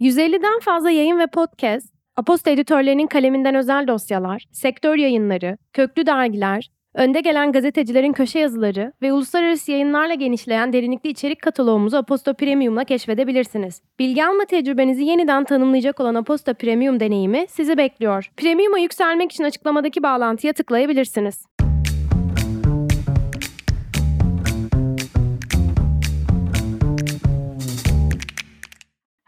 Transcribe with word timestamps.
150'den 0.00 0.60
fazla 0.60 0.90
yayın 0.90 1.18
ve 1.18 1.26
podcast, 1.26 1.94
Aposta 2.16 2.50
editörlerinin 2.50 3.06
kaleminden 3.06 3.54
özel 3.54 3.88
dosyalar, 3.88 4.44
sektör 4.52 4.96
yayınları, 4.96 5.58
köklü 5.72 6.06
dergiler, 6.06 6.70
önde 6.94 7.20
gelen 7.20 7.52
gazetecilerin 7.52 8.12
köşe 8.12 8.38
yazıları 8.38 8.92
ve 9.02 9.12
uluslararası 9.12 9.72
yayınlarla 9.72 10.14
genişleyen 10.14 10.72
derinlikli 10.72 11.10
içerik 11.10 11.42
kataloğumuzu 11.42 11.96
Aposta 11.96 12.32
Premium'la 12.32 12.84
keşfedebilirsiniz. 12.84 13.82
Bilgi 13.98 14.24
alma 14.24 14.44
tecrübenizi 14.44 15.04
yeniden 15.04 15.44
tanımlayacak 15.44 16.00
olan 16.00 16.14
Aposta 16.14 16.54
Premium 16.54 17.00
deneyimi 17.00 17.46
sizi 17.48 17.76
bekliyor. 17.76 18.30
Premium'a 18.36 18.78
yükselmek 18.78 19.32
için 19.32 19.44
açıklamadaki 19.44 20.02
bağlantıya 20.02 20.52
tıklayabilirsiniz. 20.52 21.59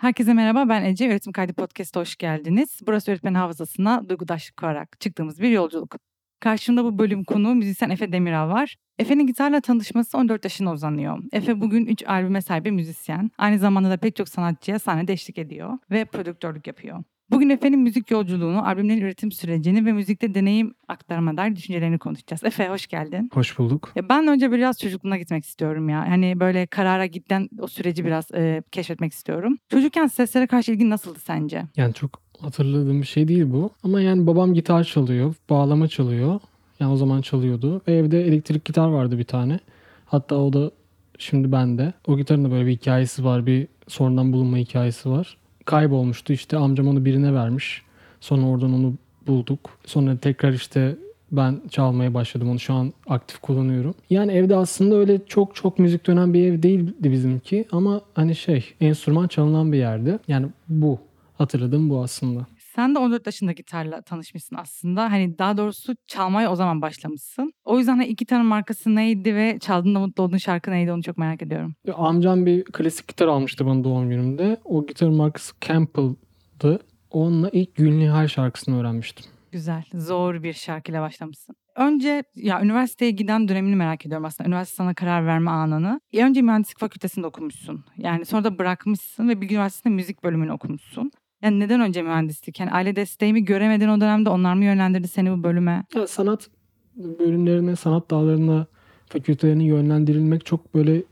Herkese 0.02 0.34
merhaba 0.34 0.68
ben 0.68 0.84
Ece. 0.84 1.08
Öğretim 1.08 1.32
Kaydı 1.32 1.52
Podcast'a 1.52 2.00
hoş 2.00 2.16
geldiniz. 2.16 2.80
Burası 2.86 3.10
öğretmen 3.10 3.34
hafızasına 3.34 4.08
duygudaşlık 4.08 4.56
kurarak 4.56 5.00
çıktığımız 5.00 5.40
bir 5.40 5.50
yolculuk. 5.50 5.96
Karşımda 6.40 6.84
bu 6.84 6.98
bölüm 6.98 7.24
konu 7.24 7.54
müzisyen 7.54 7.90
Efe 7.90 8.12
Demiral 8.12 8.48
var. 8.48 8.76
Efe'nin 8.98 9.26
gitarla 9.26 9.60
tanışması 9.60 10.18
14 10.18 10.44
yaşına 10.44 10.72
uzanıyor. 10.72 11.18
Efe 11.32 11.60
bugün 11.60 11.86
3 11.86 12.06
albüme 12.06 12.42
sahip 12.42 12.64
bir 12.64 12.70
müzisyen. 12.70 13.30
Aynı 13.38 13.58
zamanda 13.58 13.90
da 13.90 13.96
pek 13.96 14.16
çok 14.16 14.28
sanatçıya 14.28 14.78
sahnede 14.78 15.12
eşlik 15.12 15.38
ediyor 15.38 15.78
ve 15.90 16.04
prodüktörlük 16.04 16.66
yapıyor. 16.66 17.04
Bugün 17.32 17.50
Efe'nin 17.50 17.78
müzik 17.78 18.10
yolculuğunu, 18.10 18.66
albümlerin 18.66 19.00
üretim 19.00 19.32
sürecini 19.32 19.86
ve 19.86 19.92
müzikte 19.92 20.34
deneyim 20.34 20.74
aktarma 20.88 21.36
dair 21.36 21.56
düşüncelerini 21.56 21.98
konuşacağız. 21.98 22.44
Efe 22.44 22.68
hoş 22.68 22.86
geldin. 22.86 23.30
Hoş 23.34 23.58
bulduk. 23.58 23.92
Ya 23.96 24.08
ben 24.08 24.26
önce 24.26 24.52
biraz 24.52 24.78
çocukluğuna 24.80 25.18
gitmek 25.18 25.44
istiyorum 25.44 25.88
ya. 25.88 26.08
Hani 26.08 26.40
böyle 26.40 26.66
karara 26.66 27.06
giden 27.06 27.48
o 27.60 27.66
süreci 27.66 28.04
biraz 28.04 28.30
e, 28.34 28.62
keşfetmek 28.72 29.12
istiyorum. 29.12 29.58
Çocukken 29.68 30.06
seslere 30.06 30.46
karşı 30.46 30.72
ilgin 30.72 30.90
nasıldı 30.90 31.18
sence? 31.18 31.62
Yani 31.76 31.94
çok 31.94 32.10
hatırladığım 32.40 33.00
bir 33.00 33.06
şey 33.06 33.28
değil 33.28 33.44
bu. 33.52 33.70
Ama 33.82 34.00
yani 34.00 34.26
babam 34.26 34.54
gitar 34.54 34.84
çalıyor, 34.84 35.34
bağlama 35.50 35.88
çalıyor. 35.88 36.40
Yani 36.80 36.92
o 36.92 36.96
zaman 36.96 37.20
çalıyordu. 37.20 37.82
Ve 37.88 37.96
evde 37.96 38.22
elektrik 38.26 38.64
gitar 38.64 38.88
vardı 38.88 39.18
bir 39.18 39.24
tane. 39.24 39.60
Hatta 40.06 40.36
o 40.36 40.52
da 40.52 40.70
şimdi 41.18 41.52
bende. 41.52 41.92
O 42.06 42.16
gitarın 42.16 42.44
da 42.44 42.50
böyle 42.50 42.66
bir 42.66 42.72
hikayesi 42.72 43.24
var. 43.24 43.46
Bir 43.46 43.68
sonradan 43.88 44.32
bulunma 44.32 44.56
hikayesi 44.56 45.10
var. 45.10 45.36
Kaybolmuştu 45.64 46.32
işte 46.32 46.56
amcam 46.56 46.88
onu 46.88 47.04
birine 47.04 47.34
vermiş. 47.34 47.82
Sonra 48.20 48.46
oradan 48.46 48.72
onu 48.74 48.94
bulduk. 49.26 49.70
Sonra 49.84 50.16
tekrar 50.16 50.52
işte 50.52 50.96
ben 51.32 51.60
çalmaya 51.70 52.14
başladım. 52.14 52.50
Onu 52.50 52.60
şu 52.60 52.74
an 52.74 52.92
aktif 53.06 53.38
kullanıyorum. 53.38 53.94
Yani 54.10 54.32
evde 54.32 54.56
aslında 54.56 54.96
öyle 54.96 55.20
çok 55.26 55.54
çok 55.54 55.78
müzik 55.78 56.06
dönen 56.06 56.34
bir 56.34 56.46
ev 56.52 56.62
değildi 56.62 57.12
bizimki. 57.12 57.64
Ama 57.72 58.00
hani 58.14 58.36
şey 58.36 58.74
enstrüman 58.80 59.28
çalınan 59.28 59.72
bir 59.72 59.78
yerdi. 59.78 60.18
Yani 60.28 60.46
bu. 60.68 60.98
Hatırladığım 61.38 61.90
bu 61.90 62.02
aslında. 62.02 62.46
Sen 62.74 62.94
de 62.94 62.98
14 62.98 63.26
yaşında 63.26 63.52
gitarla 63.52 64.02
tanışmışsın 64.02 64.56
aslında. 64.56 65.10
Hani 65.10 65.38
daha 65.38 65.56
doğrusu 65.56 65.94
çalmaya 66.06 66.52
o 66.52 66.56
zaman 66.56 66.82
başlamışsın. 66.82 67.52
O 67.64 67.78
yüzden 67.78 67.92
hani 67.92 68.06
iki 68.06 68.26
tane 68.26 68.42
markası 68.42 68.94
neydi 68.94 69.34
ve 69.34 69.58
çaldığında 69.58 70.00
mutlu 70.00 70.22
olduğun 70.22 70.36
şarkı 70.36 70.70
neydi 70.70 70.92
onu 70.92 71.02
çok 71.02 71.18
merak 71.18 71.42
ediyorum. 71.42 71.74
Amcam 71.94 72.46
bir 72.46 72.64
klasik 72.64 73.08
gitar 73.08 73.26
almıştı 73.28 73.66
bana 73.66 73.84
doğum 73.84 74.08
günümde. 74.10 74.60
O 74.64 74.86
gitarın 74.86 75.14
markası 75.14 75.54
Campbell'dı. 75.60 76.80
Onunla 77.10 77.50
ilk 77.52 77.74
Gülnihal 77.76 78.28
şarkısını 78.28 78.80
öğrenmiştim. 78.80 79.24
Güzel. 79.52 79.84
Zor 79.94 80.42
bir 80.42 80.52
şarkıyla 80.52 81.02
başlamışsın. 81.02 81.56
Önce 81.76 82.24
ya 82.34 82.62
üniversiteye 82.62 83.10
giden 83.10 83.48
dönemini 83.48 83.76
merak 83.76 84.06
ediyorum 84.06 84.24
aslında. 84.24 84.48
Üniversite 84.48 84.76
sana 84.76 84.94
karar 84.94 85.26
verme 85.26 85.50
anını. 85.50 86.00
Ya 86.12 86.26
önce 86.26 86.42
mühendislik 86.42 86.78
fakültesinde 86.78 87.26
okumuşsun. 87.26 87.84
Yani 87.96 88.24
sonra 88.24 88.44
da 88.44 88.58
bırakmışsın 88.58 89.28
ve 89.28 89.40
Bilgi 89.40 89.54
Üniversitesi'nde 89.54 89.94
müzik 89.94 90.24
bölümünü 90.24 90.52
okumuşsun. 90.52 91.10
Yani 91.42 91.60
neden 91.60 91.80
önce 91.80 92.02
mühendislik? 92.02 92.60
Yani 92.60 92.70
aile 92.70 92.96
desteğimi 92.96 93.44
göremedin 93.44 93.88
o 93.88 94.00
dönemde 94.00 94.28
onlar 94.28 94.54
mı 94.54 94.64
yönlendirdi 94.64 95.08
seni 95.08 95.30
bu 95.32 95.42
bölüme? 95.42 95.84
Ya 95.94 96.06
sanat 96.06 96.48
bölümlerine, 96.96 97.76
sanat 97.76 98.10
dallarına, 98.10 98.66
fakültelerine 99.06 99.64
yönlendirilmek 99.64 100.46
çok 100.46 100.74
böyle 100.74 101.02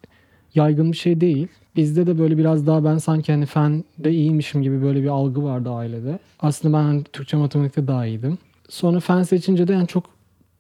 yaygın 0.55 0.93
bir 0.93 0.97
şey 0.97 1.21
değil. 1.21 1.49
Bizde 1.77 2.07
de 2.07 2.19
böyle 2.19 2.39
biraz 2.39 2.67
daha 2.67 2.85
ben 2.85 2.99
sanki 2.99 3.33
hani 3.33 3.47
fende 3.47 4.11
iyiymişim 4.11 4.63
gibi 4.63 4.83
böyle 4.83 5.03
bir 5.03 5.09
algı 5.09 5.45
vardı 5.45 5.71
ailede. 5.71 6.19
Aslında 6.41 6.79
ben 6.79 6.83
hani 6.83 7.05
Türkçe 7.05 7.37
matematikte 7.37 7.87
daha 7.87 8.07
iyiydim. 8.07 8.39
Sonra 8.69 9.01
fen 9.01 9.23
seçince 9.23 9.69
de 9.69 9.73
yani 9.73 9.87
çok 9.87 10.05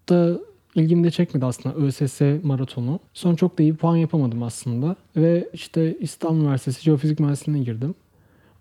da 0.08 0.38
ilgimi 0.74 1.04
de 1.04 1.10
çekmedi 1.10 1.46
aslında 1.46 1.74
ÖSS 1.74 2.20
maratonu. 2.42 3.00
Sonra 3.14 3.36
çok 3.36 3.58
da 3.58 3.62
iyi 3.62 3.76
puan 3.76 3.96
yapamadım 3.96 4.42
aslında. 4.42 4.96
Ve 5.16 5.48
işte 5.52 5.96
İstanbul 6.00 6.40
Üniversitesi 6.40 6.82
Jeofizik 6.82 7.20
Mühendisliğine 7.20 7.64
girdim. 7.64 7.94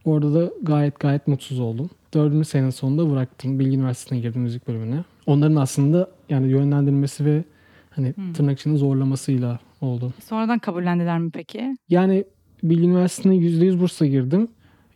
Orada 0.09 0.33
da 0.33 0.51
gayet 0.61 0.99
gayet 0.99 1.27
mutsuz 1.27 1.59
oldum. 1.59 1.89
Dördüncü 2.13 2.45
senenin 2.45 2.69
sonunda 2.69 3.11
bıraktım. 3.11 3.59
Bilgi 3.59 3.77
Üniversitesi'ne 3.77 4.19
girdim 4.19 4.41
müzik 4.41 4.67
bölümüne. 4.67 5.03
Onların 5.25 5.55
aslında 5.55 6.11
yani 6.29 6.51
yönlendirmesi 6.51 7.25
ve 7.25 7.43
hani 7.89 8.13
hmm. 8.15 8.33
tırnak 8.33 8.59
içinde 8.59 8.77
zorlamasıyla 8.77 9.59
oldu. 9.81 10.13
Sonradan 10.23 10.59
kabullendiler 10.59 11.19
mi 11.19 11.31
peki? 11.31 11.75
Yani 11.89 12.25
Bilgi 12.63 12.87
Üniversitesi'ne 12.87 13.35
%100 13.35 13.79
bursa 13.79 14.05
girdim. 14.05 14.47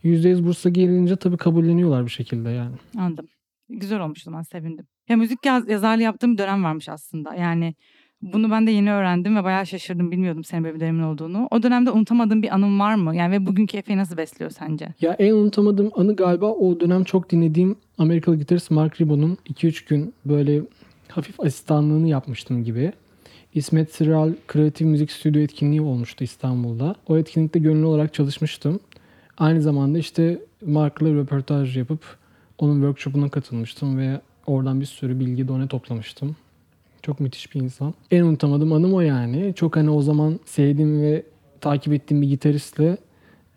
%100 0.04 0.44
bursa 0.46 0.68
gelince 0.68 1.16
tabii 1.16 1.36
kabulleniyorlar 1.36 2.04
bir 2.04 2.10
şekilde 2.10 2.50
yani. 2.50 2.76
Anladım. 2.96 3.26
Güzel 3.68 4.00
olmuş 4.00 4.18
o 4.22 4.24
zaman 4.24 4.42
sevindim. 4.42 4.86
Ya 5.08 5.16
müzik 5.16 5.46
yaz, 5.46 5.68
yazarlığı 5.68 6.02
yaptığım 6.02 6.32
bir 6.32 6.38
dönem 6.38 6.64
varmış 6.64 6.88
aslında. 6.88 7.34
Yani 7.34 7.74
bunu 8.32 8.50
ben 8.50 8.66
de 8.66 8.70
yeni 8.70 8.92
öğrendim 8.92 9.36
ve 9.36 9.44
bayağı 9.44 9.66
şaşırdım. 9.66 10.10
Bilmiyordum 10.10 10.44
senin 10.44 10.64
böyle 10.64 10.80
bir 10.80 11.02
olduğunu. 11.02 11.48
O 11.50 11.62
dönemde 11.62 11.90
unutamadığın 11.90 12.42
bir 12.42 12.54
anın 12.54 12.80
var 12.80 12.94
mı? 12.94 13.16
Yani 13.16 13.32
ve 13.32 13.46
bugünkü 13.46 13.76
Efe'yi 13.76 13.98
nasıl 13.98 14.16
besliyor 14.16 14.50
sence? 14.50 14.88
Ya 15.00 15.12
en 15.12 15.34
unutamadığım 15.34 15.90
anı 15.94 16.16
galiba 16.16 16.46
o 16.46 16.80
dönem 16.80 17.04
çok 17.04 17.30
dinlediğim 17.30 17.76
Amerikalı 17.98 18.36
gitarist 18.36 18.70
Mark 18.70 19.00
Ribon'un 19.00 19.38
2-3 19.50 19.88
gün 19.88 20.14
böyle 20.24 20.62
hafif 21.08 21.40
asistanlığını 21.40 22.08
yapmıştım 22.08 22.64
gibi. 22.64 22.92
İsmet 23.54 23.94
Sıral 23.94 24.32
Kreatif 24.48 24.86
Müzik 24.86 25.12
Stüdyo 25.12 25.42
etkinliği 25.42 25.80
olmuştu 25.80 26.24
İstanbul'da. 26.24 26.94
O 27.08 27.16
etkinlikte 27.18 27.58
gönüllü 27.58 27.84
olarak 27.84 28.14
çalışmıştım. 28.14 28.80
Aynı 29.38 29.62
zamanda 29.62 29.98
işte 29.98 30.38
Mark'la 30.66 31.14
röportaj 31.14 31.76
yapıp 31.76 32.00
onun 32.58 32.74
workshop'una 32.74 33.28
katılmıştım 33.28 33.98
ve 33.98 34.20
oradan 34.46 34.80
bir 34.80 34.86
sürü 34.86 35.20
bilgi 35.20 35.48
done 35.48 35.68
toplamıştım. 35.68 36.36
Çok 37.06 37.20
müthiş 37.20 37.54
bir 37.54 37.60
insan. 37.60 37.94
En 38.10 38.22
unutamadığım 38.22 38.72
anım 38.72 38.94
o 38.94 39.00
yani. 39.00 39.52
Çok 39.56 39.76
hani 39.76 39.90
o 39.90 40.02
zaman 40.02 40.40
sevdiğim 40.44 41.02
ve 41.02 41.22
takip 41.60 41.92
ettiğim 41.92 42.22
bir 42.22 42.28
gitaristle 42.28 42.96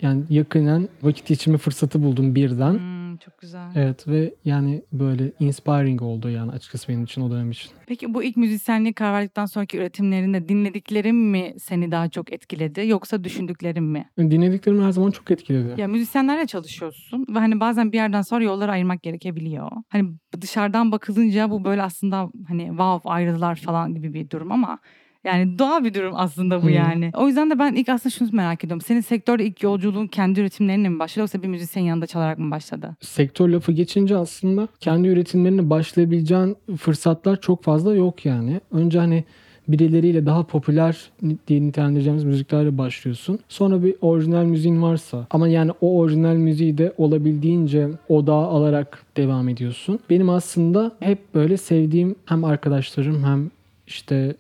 yani 0.02 0.24
yakinen 0.30 0.90
vakit 1.04 1.28
geçirme 1.28 1.58
fırsatı 1.58 2.04
buldum 2.04 2.36
birden. 2.36 2.74
Hmm, 2.74 2.97
çok 3.18 3.38
güzel. 3.38 3.72
Evet 3.76 4.08
ve 4.08 4.34
yani 4.46 4.82
böyle 4.92 5.32
inspiring 5.40 6.02
oldu 6.02 6.30
yani 6.30 6.52
açıkçası 6.52 6.88
benim 6.88 7.04
için 7.04 7.22
o 7.22 7.32
dönem 7.32 7.52
için. 7.52 7.72
Peki 7.88 8.14
bu 8.14 8.24
ilk 8.24 8.38
müzisyenliği 8.38 8.94
karar 8.94 9.14
verdikten 9.14 9.46
sonraki 9.46 9.78
üretimlerinde 9.78 10.50
dinlediklerin 10.50 11.16
mi 11.16 11.54
seni 11.60 11.92
daha 11.92 12.10
çok 12.10 12.34
etkiledi 12.34 12.88
yoksa 12.88 13.24
düşündüklerin 13.24 13.84
mi? 13.84 14.10
Dinlediklerim 14.18 14.84
her 14.84 14.92
zaman 14.92 15.12
çok 15.12 15.32
etkiledi. 15.32 15.82
Ya 15.82 15.88
müzisyenlerle 15.88 16.48
çalışıyorsun 16.48 17.26
ve 17.30 17.40
hani 17.40 17.60
bazen 17.60 17.92
bir 17.92 17.98
yerden 17.98 18.22
sonra 18.22 18.44
yolları 18.44 18.72
ayırmak 18.72 19.04
gerekebiliyor. 19.04 19.72
Hani 19.90 20.10
dışarıdan 20.42 20.92
bakılınca 20.92 21.50
bu 21.50 21.64
böyle 21.64 21.82
aslında 21.82 22.30
hani 22.48 22.68
wow 22.68 23.10
ayrıldılar 23.10 23.56
falan 23.56 23.96
gibi 23.96 24.14
bir 24.14 24.30
durum 24.30 24.52
ama 24.52 24.80
yani 25.28 25.60
doğal 25.60 25.84
bir 25.84 25.94
durum 25.94 26.14
aslında 26.16 26.62
bu 26.62 26.66
hmm. 26.66 26.74
yani. 26.74 27.12
O 27.14 27.28
yüzden 27.28 27.50
de 27.50 27.60
ben 27.60 27.74
ilk 27.74 27.90
aslında 27.90 28.16
şunu 28.16 28.30
merak 28.32 28.64
ediyorum. 28.64 28.82
Senin 28.82 29.02
sektörde 29.02 29.46
ilk 29.46 29.64
yolculuğun 29.64 30.08
kendi 30.08 30.40
üretimlerinle 30.40 30.90
mi 30.90 31.00
başladı 31.00 31.20
yoksa 31.20 31.44
bir 31.44 31.48
müzisyen 31.48 31.84
yanında 31.84 32.08
çalarak 32.08 32.40
mı 32.40 32.52
başladı? 32.52 32.96
Sektör 33.02 33.50
lafı 33.50 33.72
geçince 33.72 34.18
aslında 34.18 34.68
kendi 34.80 35.08
üretimlerine 35.08 35.70
başlayabileceğin 35.70 36.58
fırsatlar 36.78 37.42
çok 37.42 37.64
fazla 37.64 37.96
yok 37.96 38.26
yani. 38.26 38.62
Önce 38.72 39.00
hani 39.00 39.24
birileriyle 39.68 40.26
daha 40.26 40.44
popüler 40.44 41.10
diye 41.48 41.62
nitelendireceğimiz 41.62 42.24
müziklerle 42.24 42.78
başlıyorsun. 42.78 43.40
Sonra 43.50 43.84
bir 43.84 43.96
orijinal 44.02 44.44
müziğin 44.44 44.82
varsa 44.82 45.28
ama 45.30 45.48
yani 45.48 45.72
o 45.82 46.00
orijinal 46.00 46.36
müziği 46.36 46.78
de 46.78 46.94
olabildiğince 46.98 47.90
odağa 48.10 48.34
alarak 48.34 49.04
devam 49.18 49.50
ediyorsun. 49.50 50.00
Benim 50.10 50.30
aslında 50.30 50.92
hep 51.00 51.36
böyle 51.36 51.58
sevdiğim 51.58 52.16
hem 52.26 52.44
arkadaşlarım 52.44 53.24
hem 53.24 53.52
işte 53.88 54.36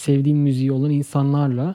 sevdiğim 0.00 0.38
müziği 0.38 0.72
olan 0.72 0.90
insanlarla 0.90 1.74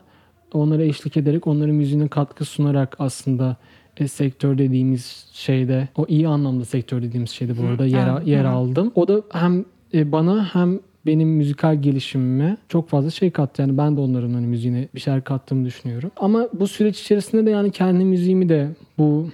onlara 0.54 0.84
eşlik 0.84 1.18
ederek 1.18 1.48
onların 1.48 1.76
müziğine 1.76 2.08
katkı 2.08 2.46
sunarak 2.46 2.96
aslında 3.00 3.58
e, 3.98 4.08
sektör 4.08 4.58
dediğimiz 4.58 5.30
şeyde 5.34 5.88
o 5.98 6.06
iyi 6.08 6.28
anlamda 6.28 6.66
sektör 6.66 7.02
dediğimiz 7.02 7.30
şeyde 7.30 7.58
bu 7.58 7.68
arada 7.68 7.86
yer, 7.86 8.22
yer 8.22 8.46
aldım. 8.46 8.92
O 8.96 9.08
da 9.08 9.22
hem 9.32 9.66
e, 9.94 10.12
bana 10.12 10.46
hem 10.54 10.80
benim 11.06 11.30
müzikal 11.30 11.82
gelişimime 11.82 12.58
çok 12.70 12.90
fazla 12.90 13.10
şey 13.10 13.32
kattı. 13.32 13.62
Yani 13.62 13.78
ben 13.78 13.98
de 13.98 14.02
onların 14.02 14.34
hani 14.34 14.48
müziğine 14.48 14.88
bir 14.96 15.00
şeyler 15.00 15.24
kattığımı 15.24 15.66
düşünüyorum. 15.66 16.12
Ama 16.18 16.48
bu 16.54 16.68
süreç 16.68 17.02
içerisinde 17.02 17.46
de 17.46 17.50
yani 17.50 17.72
kendi 17.72 18.04
müziğimi 18.04 18.50
de 18.50 18.70
bu 18.98 19.30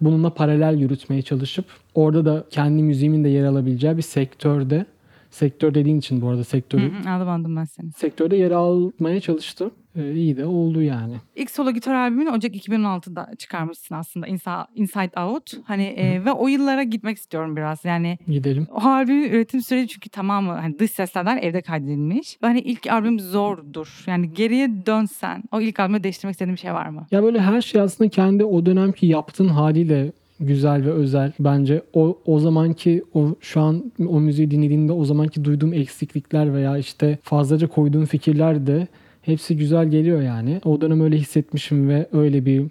bununla 0.00 0.30
paralel 0.30 0.78
yürütmeye 0.78 1.22
çalışıp 1.22 1.64
orada 1.94 2.24
da 2.24 2.44
kendi 2.50 2.82
müziğimin 2.82 3.24
de 3.24 3.28
yer 3.28 3.44
alabileceği 3.44 3.96
bir 3.96 4.02
sektörde 4.02 4.86
sektör 5.30 5.74
dediğin 5.74 5.98
için 5.98 6.20
bu 6.20 6.28
arada 6.28 6.44
sektörü 6.44 6.92
hı 7.04 7.10
hı, 7.10 7.30
aldım 7.30 7.56
ben 7.56 7.64
seni. 7.64 7.92
Sektörde 7.92 8.36
yer 8.36 8.50
almaya 8.50 9.20
çalıştım 9.20 9.70
e, 9.96 10.12
iyi 10.14 10.36
de 10.36 10.46
oldu 10.46 10.82
yani. 10.82 11.14
İlk 11.36 11.50
solo 11.50 11.70
gitar 11.70 11.94
albümünü 11.94 12.30
Ocak 12.30 12.54
2016'da 12.54 13.30
çıkarmışsın 13.38 13.94
aslında 13.94 14.28
Insa- 14.28 14.66
Inside 14.74 15.20
Out. 15.20 15.52
Hani 15.64 15.82
e, 15.84 16.24
ve 16.24 16.32
o 16.32 16.48
yıllara 16.48 16.82
gitmek 16.82 17.16
istiyorum 17.16 17.56
biraz. 17.56 17.84
Yani 17.84 18.18
Gidelim. 18.28 18.66
o 18.70 18.80
albümün 18.88 19.28
üretim 19.30 19.62
süreci 19.62 19.88
çünkü 19.88 20.08
tamamı 20.08 20.52
hani 20.52 20.78
dış 20.78 20.90
seslerden 20.90 21.36
evde 21.36 21.62
kaydedilmiş. 21.62 22.38
Ve 22.42 22.46
hani 22.46 22.60
ilk 22.60 22.86
albüm 22.86 23.20
zordur. 23.20 24.04
Yani 24.06 24.32
geriye 24.34 24.86
dönsen 24.86 25.42
o 25.52 25.60
ilk 25.60 25.80
albümü 25.80 26.02
değiştirmek 26.02 26.32
istediğin 26.32 26.54
bir 26.56 26.60
şey 26.60 26.72
var 26.72 26.88
mı? 26.88 27.06
Ya 27.10 27.22
böyle 27.22 27.40
her 27.40 27.60
şey 27.60 27.80
aslında 27.80 28.10
kendi 28.10 28.44
o 28.44 28.66
dönemki 28.66 29.06
yaptığın 29.06 29.48
haliyle 29.48 30.12
güzel 30.40 30.84
ve 30.84 30.90
özel. 30.90 31.32
Bence 31.40 31.82
o 31.94 32.18
o 32.26 32.40
zamanki 32.40 33.02
o 33.14 33.34
şu 33.40 33.60
an 33.60 33.92
o 34.08 34.20
müziği 34.20 34.50
dinlediğimde 34.50 34.92
o 34.92 35.04
zamanki 35.04 35.44
duyduğum 35.44 35.72
eksiklikler 35.72 36.54
veya 36.54 36.78
işte 36.78 37.18
fazlaca 37.22 37.66
koyduğum 37.66 38.04
fikirler 38.04 38.66
de 38.66 38.86
hepsi 39.22 39.56
güzel 39.56 39.90
geliyor 39.90 40.22
yani. 40.22 40.60
O 40.64 40.80
dönem 40.80 41.00
öyle 41.00 41.16
hissetmişim 41.16 41.88
ve 41.88 42.06
öyle 42.12 42.46
bir 42.46 42.64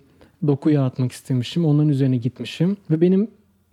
doku 0.47 0.69
yaratmak 0.69 1.11
istemişim. 1.11 1.65
Onların 1.65 1.89
üzerine 1.89 2.17
gitmişim 2.17 2.77
ve 2.91 3.01
benim 3.01 3.27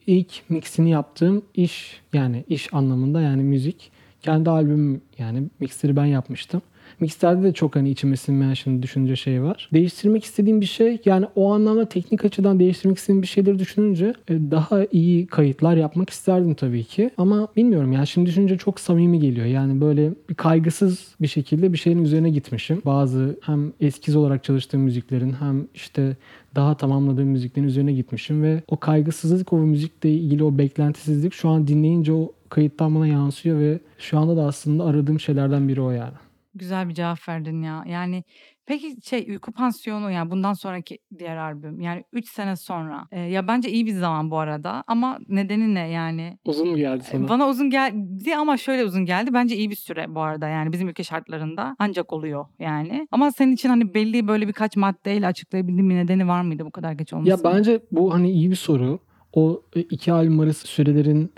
ilk 0.07 0.43
mixini 0.49 0.91
yaptığım 0.91 1.43
iş 1.55 2.01
yani 2.13 2.45
iş 2.49 2.75
anlamında 2.75 3.21
yani 3.21 3.43
müzik 3.43 3.91
kendi 4.23 4.51
albümüm 4.51 5.01
yani 5.19 5.43
mixleri 5.61 5.97
ben 5.97 6.05
yapmıştım. 6.05 6.63
Mixlerde 7.03 7.43
de 7.43 7.53
çok 7.53 7.77
hani 7.77 7.91
içime 7.91 8.17
sinmeyen 8.17 8.55
şimdi 8.55 8.83
düşünce 8.83 9.17
şey 9.17 9.43
var. 9.43 9.69
Değiştirmek 9.73 10.25
istediğim 10.25 10.61
bir 10.61 10.67
şey 10.67 11.01
yani 11.05 11.27
o 11.37 11.53
anlamda 11.53 11.89
teknik 11.89 12.25
açıdan 12.25 12.61
değiştirmek 12.61 12.99
istediğim 12.99 13.23
bir 13.23 13.27
şeyleri 13.27 13.59
düşününce 13.59 14.15
e, 14.29 14.35
daha 14.51 14.87
iyi 14.93 15.27
kayıtlar 15.27 15.77
yapmak 15.77 16.11
isterdim 16.11 16.55
tabii 16.55 16.85
ki. 16.85 17.11
Ama 17.19 17.49
bilmiyorum 17.57 17.93
yani 17.93 18.07
şimdi 18.07 18.27
düşününce 18.27 18.59
çok 18.59 18.81
samimi 18.81 19.21
geliyor. 19.21 19.47
Yani 19.47 19.81
böyle 19.81 20.11
bir 20.29 20.35
kaygısız 20.35 21.15
bir 21.21 21.27
şekilde 21.27 21.73
bir 21.73 21.79
şeyin 21.79 22.05
üzerine 22.05 22.31
gitmişim. 22.31 22.83
Bazı 22.85 23.39
hem 23.43 23.73
eskiz 23.81 24.17
olarak 24.17 24.45
çalıştığım 24.45 24.81
müziklerin 24.81 25.33
hem 25.33 25.67
işte 25.75 26.17
daha 26.55 26.77
tamamladığım 26.77 27.29
müziklerin 27.29 27.67
üzerine 27.67 27.93
gitmişim 27.93 28.43
ve 28.43 28.63
o 28.69 28.77
kaygısızlık 28.77 29.53
o 29.53 29.57
müzikle 29.57 30.11
ilgili 30.11 30.45
o 30.45 30.59
beklentisizlik 30.59 31.35
şu 31.35 31.49
an 31.49 31.67
dinleyince 31.67 32.13
o 32.13 32.33
kayıttan 32.49 32.95
bana 32.95 33.07
yansıyor 33.07 33.61
ve 33.61 33.79
şu 33.99 34.19
anda 34.19 34.37
da 34.37 34.45
aslında 34.45 34.85
aradığım 34.85 35.21
şeylerden 35.21 35.69
biri 35.69 35.81
o 35.81 35.91
yani. 35.91 36.22
Güzel 36.55 36.89
bir 36.89 36.95
cevap 36.95 37.29
verdin 37.29 37.63
ya. 37.63 37.85
Yani 37.87 38.25
peki 38.67 38.97
şey 39.05 39.27
Uyku 39.31 39.53
Pansiyonu 39.53 40.11
yani 40.11 40.31
bundan 40.31 40.53
sonraki 40.53 40.99
diğer 41.19 41.37
albüm 41.37 41.81
yani 41.81 42.05
3 42.13 42.29
sene 42.29 42.57
sonra. 42.57 43.07
E, 43.13 43.21
ya 43.21 43.49
bence 43.49 43.71
iyi 43.71 43.87
bir 43.87 43.93
zaman 43.93 44.31
bu 44.31 44.39
arada 44.39 44.85
ama 44.87 45.19
nedeni 45.29 45.75
ne 45.75 45.89
yani? 45.89 46.39
Uzun 46.45 46.69
mu 46.69 46.77
geldi 46.77 47.05
sana? 47.05 47.29
Bana 47.29 47.49
uzun 47.49 47.71
geldi 47.71 48.37
ama 48.37 48.57
şöyle 48.57 48.85
uzun 48.85 49.05
geldi. 49.05 49.31
Bence 49.35 49.57
iyi 49.57 49.71
bir 49.71 49.75
süre 49.77 50.15
bu 50.15 50.21
arada 50.21 50.49
yani 50.49 50.73
bizim 50.73 50.89
ülke 50.89 51.05
şartlarında 51.05 51.77
ancak 51.79 52.13
oluyor 52.13 52.47
yani. 52.59 53.09
Ama 53.11 53.31
senin 53.33 53.53
için 53.53 53.69
hani 53.69 53.95
belli 53.95 54.29
böyle 54.29 54.49
birkaç 54.49 54.77
maddeyle 54.77 55.27
açıklayabildiğin 55.27 55.91
bir 55.91 55.95
nedeni 55.97 56.29
var 56.29 56.43
mıydı 56.43 56.65
bu 56.65 56.71
kadar 56.71 56.93
geç 56.93 57.13
Ya 57.13 57.19
olmasının? 57.19 57.53
bence 57.53 57.81
bu 57.93 58.15
hani 58.15 58.31
iyi 58.31 58.51
bir 58.51 58.57
soru. 58.57 58.99
O 59.33 59.63
e, 59.77 59.81
iki 59.81 60.13
albüm 60.13 60.41
arası 60.41 60.67
sürelerin 60.69 61.33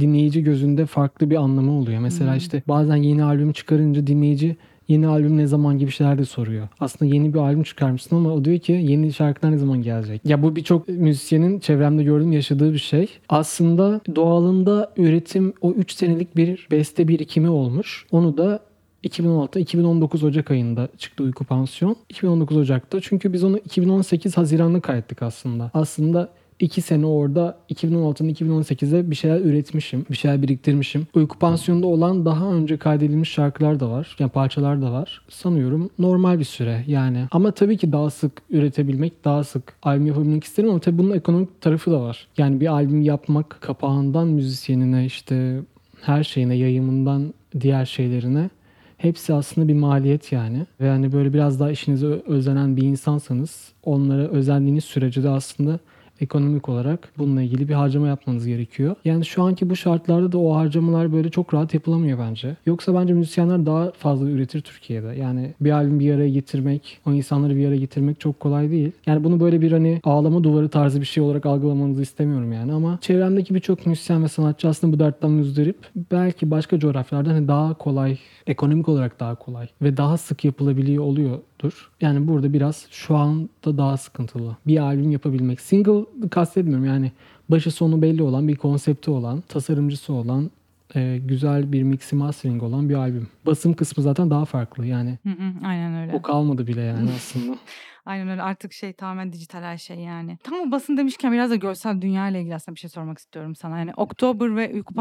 dinleyici 0.00 0.42
gözünde 0.42 0.86
farklı 0.86 1.30
bir 1.30 1.36
anlamı 1.36 1.72
oluyor. 1.72 2.00
Mesela 2.00 2.32
Hı. 2.32 2.36
işte 2.36 2.62
bazen 2.68 2.96
yeni 2.96 3.24
albüm 3.24 3.52
çıkarınca 3.52 4.06
dinleyici 4.06 4.56
yeni 4.88 5.06
albüm 5.06 5.36
ne 5.36 5.46
zaman 5.46 5.78
gibi 5.78 5.90
şeyler 5.90 6.18
de 6.18 6.24
soruyor. 6.24 6.68
Aslında 6.80 7.14
yeni 7.14 7.34
bir 7.34 7.38
albüm 7.38 7.62
çıkarmışsın 7.62 8.16
ama 8.16 8.30
o 8.30 8.44
diyor 8.44 8.58
ki 8.58 8.72
yeni 8.72 9.12
şarkılar 9.12 9.52
ne 9.52 9.58
zaman 9.58 9.82
gelecek? 9.82 10.20
Ya 10.24 10.42
bu 10.42 10.56
birçok 10.56 10.88
müzisyenin 10.88 11.60
çevremde 11.60 12.02
gördüğüm 12.02 12.32
yaşadığı 12.32 12.72
bir 12.72 12.78
şey. 12.78 13.08
Aslında 13.28 14.00
doğalında 14.16 14.92
üretim 14.96 15.52
o 15.60 15.72
3 15.72 15.92
senelik 15.92 16.36
bir 16.36 16.68
beste 16.70 17.08
birikimi 17.08 17.50
olmuş. 17.50 18.06
Onu 18.12 18.36
da 18.38 18.60
2016-2019 19.04 20.26
Ocak 20.26 20.50
ayında 20.50 20.88
çıktı 20.98 21.24
Uyku 21.24 21.44
Pansiyon. 21.44 21.96
2019 22.08 22.56
Ocak'ta. 22.56 23.00
Çünkü 23.00 23.32
biz 23.32 23.44
onu 23.44 23.58
2018 23.58 24.36
Haziran'da 24.36 24.80
kaydettik 24.80 25.22
aslında. 25.22 25.70
Aslında 25.74 26.28
2 26.60 26.80
sene 26.80 27.06
orada 27.06 27.58
2016'dan 27.70 28.28
2018'e 28.30 29.10
bir 29.10 29.16
şeyler 29.16 29.40
üretmişim. 29.40 30.06
Bir 30.10 30.16
şeyler 30.16 30.42
biriktirmişim. 30.42 31.06
Uyku 31.14 31.38
Pansiyonu'nda 31.38 31.86
olan 31.86 32.24
daha 32.24 32.52
önce 32.52 32.76
kaydedilmiş 32.76 33.30
şarkılar 33.30 33.80
da 33.80 33.90
var. 33.90 34.16
Yani 34.18 34.30
parçalar 34.30 34.82
da 34.82 34.92
var. 34.92 35.22
Sanıyorum 35.28 35.90
normal 35.98 36.38
bir 36.38 36.44
süre 36.44 36.84
yani. 36.86 37.26
Ama 37.30 37.50
tabii 37.50 37.76
ki 37.76 37.92
daha 37.92 38.10
sık 38.10 38.32
üretebilmek, 38.50 39.24
daha 39.24 39.44
sık 39.44 39.74
albüm 39.82 40.06
yapabilmek 40.06 40.44
isterim 40.44 40.70
ama 40.70 40.78
tabii 40.78 40.98
bunun 40.98 41.16
ekonomik 41.16 41.60
tarafı 41.60 41.90
da 41.90 42.00
var. 42.00 42.28
Yani 42.38 42.60
bir 42.60 42.66
albüm 42.66 43.02
yapmak 43.02 43.58
kapağından 43.60 44.28
müzisyenine 44.28 45.06
işte 45.06 45.60
her 46.00 46.24
şeyine, 46.24 46.54
yayımından 46.54 47.34
diğer 47.60 47.84
şeylerine 47.84 48.50
hepsi 48.96 49.34
aslında 49.34 49.68
bir 49.68 49.74
maliyet 49.74 50.32
yani. 50.32 50.66
Ve 50.80 50.86
yani 50.86 51.12
böyle 51.12 51.32
biraz 51.32 51.60
daha 51.60 51.70
işinize 51.70 52.06
özenen 52.06 52.76
bir 52.76 52.82
insansanız 52.82 53.72
onlara 53.82 54.28
özendiğiniz 54.28 54.84
sürece 54.84 55.22
de 55.22 55.28
aslında 55.28 55.78
ekonomik 56.20 56.68
olarak 56.68 57.08
bununla 57.18 57.42
ilgili 57.42 57.68
bir 57.68 57.74
harcama 57.74 58.08
yapmanız 58.08 58.46
gerekiyor. 58.46 58.96
Yani 59.04 59.24
şu 59.24 59.42
anki 59.42 59.70
bu 59.70 59.76
şartlarda 59.76 60.32
da 60.32 60.38
o 60.38 60.54
harcamalar 60.54 61.12
böyle 61.12 61.30
çok 61.30 61.54
rahat 61.54 61.74
yapılamıyor 61.74 62.18
bence. 62.18 62.56
Yoksa 62.66 62.94
bence 62.94 63.14
müzisyenler 63.14 63.66
daha 63.66 63.90
fazla 63.90 64.30
üretir 64.30 64.60
Türkiye'de. 64.60 65.06
Yani 65.06 65.54
bir 65.60 65.70
albüm 65.70 66.00
bir 66.00 66.14
araya 66.14 66.30
getirmek, 66.30 67.00
o 67.06 67.12
insanları 67.12 67.56
bir 67.56 67.68
araya 67.68 67.76
getirmek 67.76 68.20
çok 68.20 68.40
kolay 68.40 68.70
değil. 68.70 68.92
Yani 69.06 69.24
bunu 69.24 69.40
böyle 69.40 69.60
bir 69.60 69.72
hani 69.72 70.00
ağlama 70.04 70.44
duvarı 70.44 70.68
tarzı 70.68 71.00
bir 71.00 71.06
şey 71.06 71.22
olarak 71.22 71.46
algılamanızı 71.46 72.02
istemiyorum 72.02 72.52
yani 72.52 72.72
ama 72.72 72.98
çevremdeki 73.00 73.54
birçok 73.54 73.86
müzisyen 73.86 74.24
ve 74.24 74.28
sanatçı 74.28 74.68
aslında 74.68 74.92
bu 74.92 74.98
dertten 74.98 75.30
müzdarip. 75.30 75.76
Belki 76.12 76.50
başka 76.50 76.78
coğrafyalarda 76.78 77.30
hani 77.30 77.48
daha 77.48 77.74
kolay, 77.74 78.18
ekonomik 78.46 78.88
olarak 78.88 79.20
daha 79.20 79.34
kolay 79.34 79.68
ve 79.82 79.96
daha 79.96 80.16
sık 80.16 80.44
yapılabiliyor 80.44 81.04
oluyordur. 81.04 81.90
Yani 82.00 82.28
burada 82.28 82.52
biraz 82.52 82.86
şu 82.90 83.16
anda 83.16 83.78
daha 83.78 83.96
sıkıntılı. 83.96 84.56
Bir 84.66 84.78
albüm 84.78 85.10
yapabilmek. 85.10 85.60
Single 85.60 86.28
kastetmiyorum 86.30 86.86
yani 86.86 87.12
başı 87.48 87.70
sonu 87.70 88.02
belli 88.02 88.22
olan 88.22 88.48
bir 88.48 88.56
konsepti 88.56 89.10
olan, 89.10 89.40
tasarımcısı 89.40 90.12
olan, 90.12 90.50
e, 90.94 91.18
güzel 91.18 91.72
bir 91.72 91.82
mixi 91.82 92.16
mastering 92.16 92.62
olan 92.62 92.88
bir 92.88 92.94
albüm. 92.94 93.28
Basım 93.46 93.74
kısmı 93.74 94.02
zaten 94.02 94.30
daha 94.30 94.44
farklı 94.44 94.86
yani. 94.86 95.18
Hı 95.22 95.30
hı, 95.30 95.66
aynen 95.66 96.02
öyle. 96.02 96.16
O 96.16 96.22
kalmadı 96.22 96.66
bile 96.66 96.80
yani 96.80 97.10
aslında. 97.16 97.56
Aynen 98.06 98.28
öyle 98.28 98.42
artık 98.42 98.72
şey 98.72 98.92
tamamen 98.92 99.32
dijital 99.32 99.62
her 99.62 99.78
şey 99.78 99.96
yani. 99.96 100.38
Tam 100.42 100.60
o 100.60 100.70
basın 100.70 100.96
demişken 100.96 101.32
biraz 101.32 101.50
da 101.50 101.56
görsel 101.56 102.00
dünya 102.02 102.28
ile 102.28 102.40
ilgili 102.40 102.54
aslında 102.54 102.74
bir 102.74 102.80
şey 102.80 102.90
sormak 102.90 103.18
istiyorum 103.18 103.54
sana. 103.54 103.78
Yani 103.78 103.92
Oktober 103.96 104.56
ve 104.56 104.72
Uyku 104.74 104.94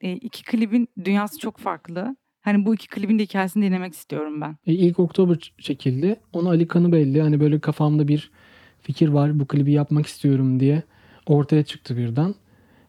e, 0.00 0.12
iki 0.12 0.44
klibin 0.44 0.88
dünyası 1.04 1.38
çok 1.38 1.58
farklı. 1.58 2.16
Hani 2.42 2.66
bu 2.66 2.74
iki 2.74 2.88
klibin 2.88 3.18
de 3.18 3.22
hikayesini 3.22 3.66
dinlemek 3.66 3.94
istiyorum 3.94 4.40
ben. 4.40 4.56
E, 4.66 4.72
ilk 4.72 4.98
Oktober 4.98 5.52
çekildi. 5.58 6.16
Onu 6.32 6.48
Ali 6.48 6.68
Kanı 6.68 6.92
belli. 6.92 7.22
Hani 7.22 7.40
böyle 7.40 7.58
kafamda 7.58 8.08
bir 8.08 8.30
fikir 8.82 9.08
var. 9.08 9.40
Bu 9.40 9.46
klibi 9.46 9.72
yapmak 9.72 10.06
istiyorum 10.06 10.60
diye 10.60 10.82
ortaya 11.26 11.62
çıktı 11.62 11.96
birden. 11.96 12.34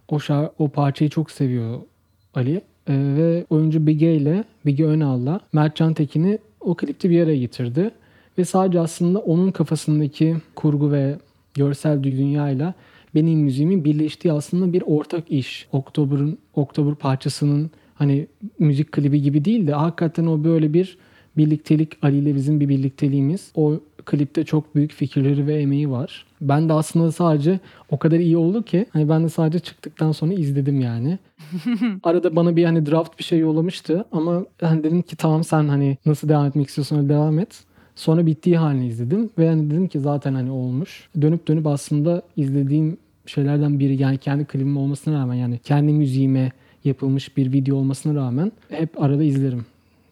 O 0.08 0.20
şar 0.20 0.50
o 0.60 0.70
parçayı 0.70 1.10
çok 1.10 1.32
seviyor 1.32 1.82
Ali. 2.34 2.62
E, 2.88 2.94
ve 2.94 3.46
oyuncu 3.50 3.88
Bige 3.88 4.16
ile 4.16 4.44
Bige 4.66 4.86
Önal'la 4.86 5.40
Mertcan 5.54 5.94
Tekin'i 5.94 6.38
o 6.60 6.76
klipte 6.76 7.10
bir 7.10 7.24
araya 7.24 7.38
getirdi. 7.38 7.92
Ve 8.38 8.46
sadece 8.46 8.80
aslında 8.80 9.20
onun 9.20 9.52
kafasındaki 9.52 10.38
kurgu 10.56 10.92
ve 10.92 11.18
görsel 11.54 12.04
dünyayla 12.04 12.74
benim 13.16 13.40
müziğimin 13.40 13.86
birleştiği 13.86 14.32
aslında 14.32 14.74
bir 14.74 14.84
ortak 14.86 15.32
iş. 15.32 15.68
Oktober'ın 15.72 16.38
Oktober 16.54 16.96
parçasının 16.96 17.72
hani 17.96 18.28
müzik 18.60 18.92
klibi 18.92 19.22
gibi 19.22 19.46
değil 19.46 19.68
de 19.68 19.74
hakikaten 19.74 20.26
o 20.26 20.44
böyle 20.44 20.74
bir 20.74 20.98
birliktelik 21.38 21.98
Ali 22.02 22.18
ile 22.18 22.36
bizim 22.36 22.60
bir 22.60 22.70
birlikteliğimiz. 22.70 23.52
O 23.56 23.80
klipte 24.06 24.44
çok 24.44 24.76
büyük 24.76 24.92
fikirleri 24.94 25.48
ve 25.48 25.56
emeği 25.56 25.90
var. 25.90 26.26
Ben 26.42 26.70
de 26.70 26.74
aslında 26.74 27.12
sadece 27.12 27.60
o 27.90 28.00
kadar 28.00 28.20
iyi 28.20 28.38
oldu 28.38 28.64
ki 28.64 28.86
hani 28.90 29.10
ben 29.10 29.24
de 29.24 29.30
sadece 29.30 29.60
çıktıktan 29.60 30.12
sonra 30.12 30.34
izledim 30.34 30.82
yani. 30.82 31.20
Arada 32.04 32.36
bana 32.36 32.56
bir 32.56 32.66
hani 32.66 32.86
draft 32.86 33.20
bir 33.20 33.24
şey 33.24 33.40
yollamıştı 33.40 34.06
ama 34.12 34.46
hani 34.62 34.84
dedim 34.84 35.02
ki 35.02 35.16
tamam 35.16 35.44
sen 35.44 35.68
hani 35.68 35.98
nasıl 36.06 36.30
devam 36.30 36.46
etmek 36.46 36.68
istiyorsan 36.68 37.00
öyle 37.00 37.10
devam 37.10 37.40
et. 37.40 37.64
Sonra 37.96 38.26
bittiği 38.26 38.58
halini 38.58 38.88
izledim 38.88 39.30
ve 39.38 39.50
hani 39.50 39.72
dedim 39.72 39.88
ki 39.88 40.00
zaten 40.00 40.34
hani 40.34 40.52
olmuş. 40.52 41.10
Dönüp 41.22 41.48
dönüp 41.48 41.68
aslında 41.68 42.22
izlediğim 42.38 42.98
şeylerden 43.26 43.80
biri 43.80 44.02
yani 44.02 44.18
kendi 44.18 44.46
klibim 44.46 44.78
olmasına 44.78 45.20
rağmen 45.20 45.36
yani 45.36 45.60
kendi 45.64 45.92
müziğime 45.92 46.52
yapılmış 46.86 47.38
bir 47.38 47.54
video 47.54 47.76
olmasına 47.76 48.16
rağmen 48.16 48.52
hep 48.70 49.02
arada 49.02 49.24
izlerim. 49.24 49.66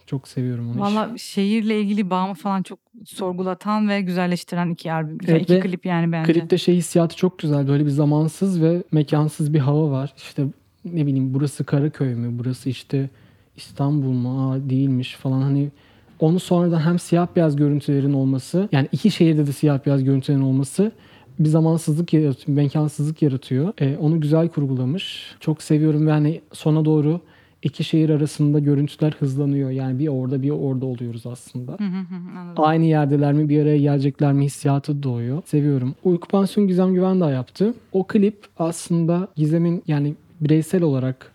Çok 0.06 0.28
seviyorum 0.28 0.72
onu. 0.72 0.80
Valla 0.80 1.18
şehirle 1.18 1.82
ilgili 1.82 2.10
bağımı 2.10 2.34
falan 2.34 2.64
çok 2.64 2.80
sorgulatan 3.06 3.90
ve 3.90 4.02
güzelleştiren 4.02 4.70
iki 4.70 4.92
albüm. 4.94 5.18
Evet 5.28 5.42
iki 5.42 5.60
klip 5.60 5.86
yani 5.86 6.12
bence. 6.12 6.34
Klipte 6.34 6.58
şey 6.58 6.76
hissiyatı 6.76 7.16
çok 7.16 7.40
güzel. 7.40 7.68
Böyle 7.68 7.86
bir 7.86 7.90
zamansız 7.90 8.62
ve 8.62 8.84
mekansız 8.92 9.54
bir 9.54 9.60
hava 9.60 9.92
var. 9.92 10.14
İşte 10.18 10.44
ne 10.86 11.06
bileyim 11.06 11.34
burası 11.34 11.64
Karaköy 11.64 12.16
mü? 12.16 12.40
Burası 12.40 12.70
işte 12.70 13.10
İstanbul 13.56 14.12
mu? 14.12 14.52
Aa, 14.52 14.70
değilmiş 14.70 15.16
falan 15.16 15.42
hani 15.42 15.70
onu 16.20 16.40
sonradan 16.40 16.80
hem 16.80 17.00
siyah 17.00 17.28
beyaz 17.36 17.56
görüntülerin 17.56 18.14
olması 18.14 18.70
yani 18.72 18.88
iki 18.92 19.12
şehirde 19.12 19.48
de 19.48 19.52
siyah 19.52 19.86
beyaz 19.86 20.04
görüntülerin 20.04 20.42
olması 20.42 20.92
bir 21.40 21.50
zamansızlık 21.50 22.14
yaratıyor, 22.14 22.58
mekansızlık 22.58 23.22
yaratıyor. 23.22 23.74
Ee, 23.82 23.98
onu 23.98 24.22
güzel 24.22 24.50
kurgulamış. 24.50 25.36
Çok 25.40 25.64
seviyorum 25.64 26.08
ve 26.08 26.12
hani 26.12 26.42
sona 26.54 26.86
doğru 26.86 27.22
iki 27.64 27.84
şehir 27.84 28.10
arasında 28.10 28.60
görüntüler 28.60 29.16
hızlanıyor. 29.20 29.70
Yani 29.70 30.00
bir 30.00 30.08
orada 30.08 30.42
bir 30.42 30.50
orada 30.50 30.86
oluyoruz 30.86 31.26
aslında. 31.26 31.72
Hı 31.72 31.84
hı. 31.84 32.64
Aynı 32.64 32.86
yerdeler 32.86 33.34
mi 33.34 33.50
bir 33.50 33.62
araya 33.62 33.78
gelecekler 33.78 34.34
mi 34.34 34.46
hissiyatı 34.46 35.04
doğuyor. 35.04 35.42
Seviyorum. 35.46 35.96
Uyku 36.04 36.28
Pansiyon 36.28 36.68
Gizem 36.68 36.94
Güven 36.94 37.20
daha 37.20 37.32
yaptı. 37.32 37.74
O 37.92 38.04
klip 38.04 38.46
aslında 38.60 39.28
Gizem'in 39.36 39.84
yani 39.88 40.16
bireysel 40.42 40.84
olarak 40.84 41.32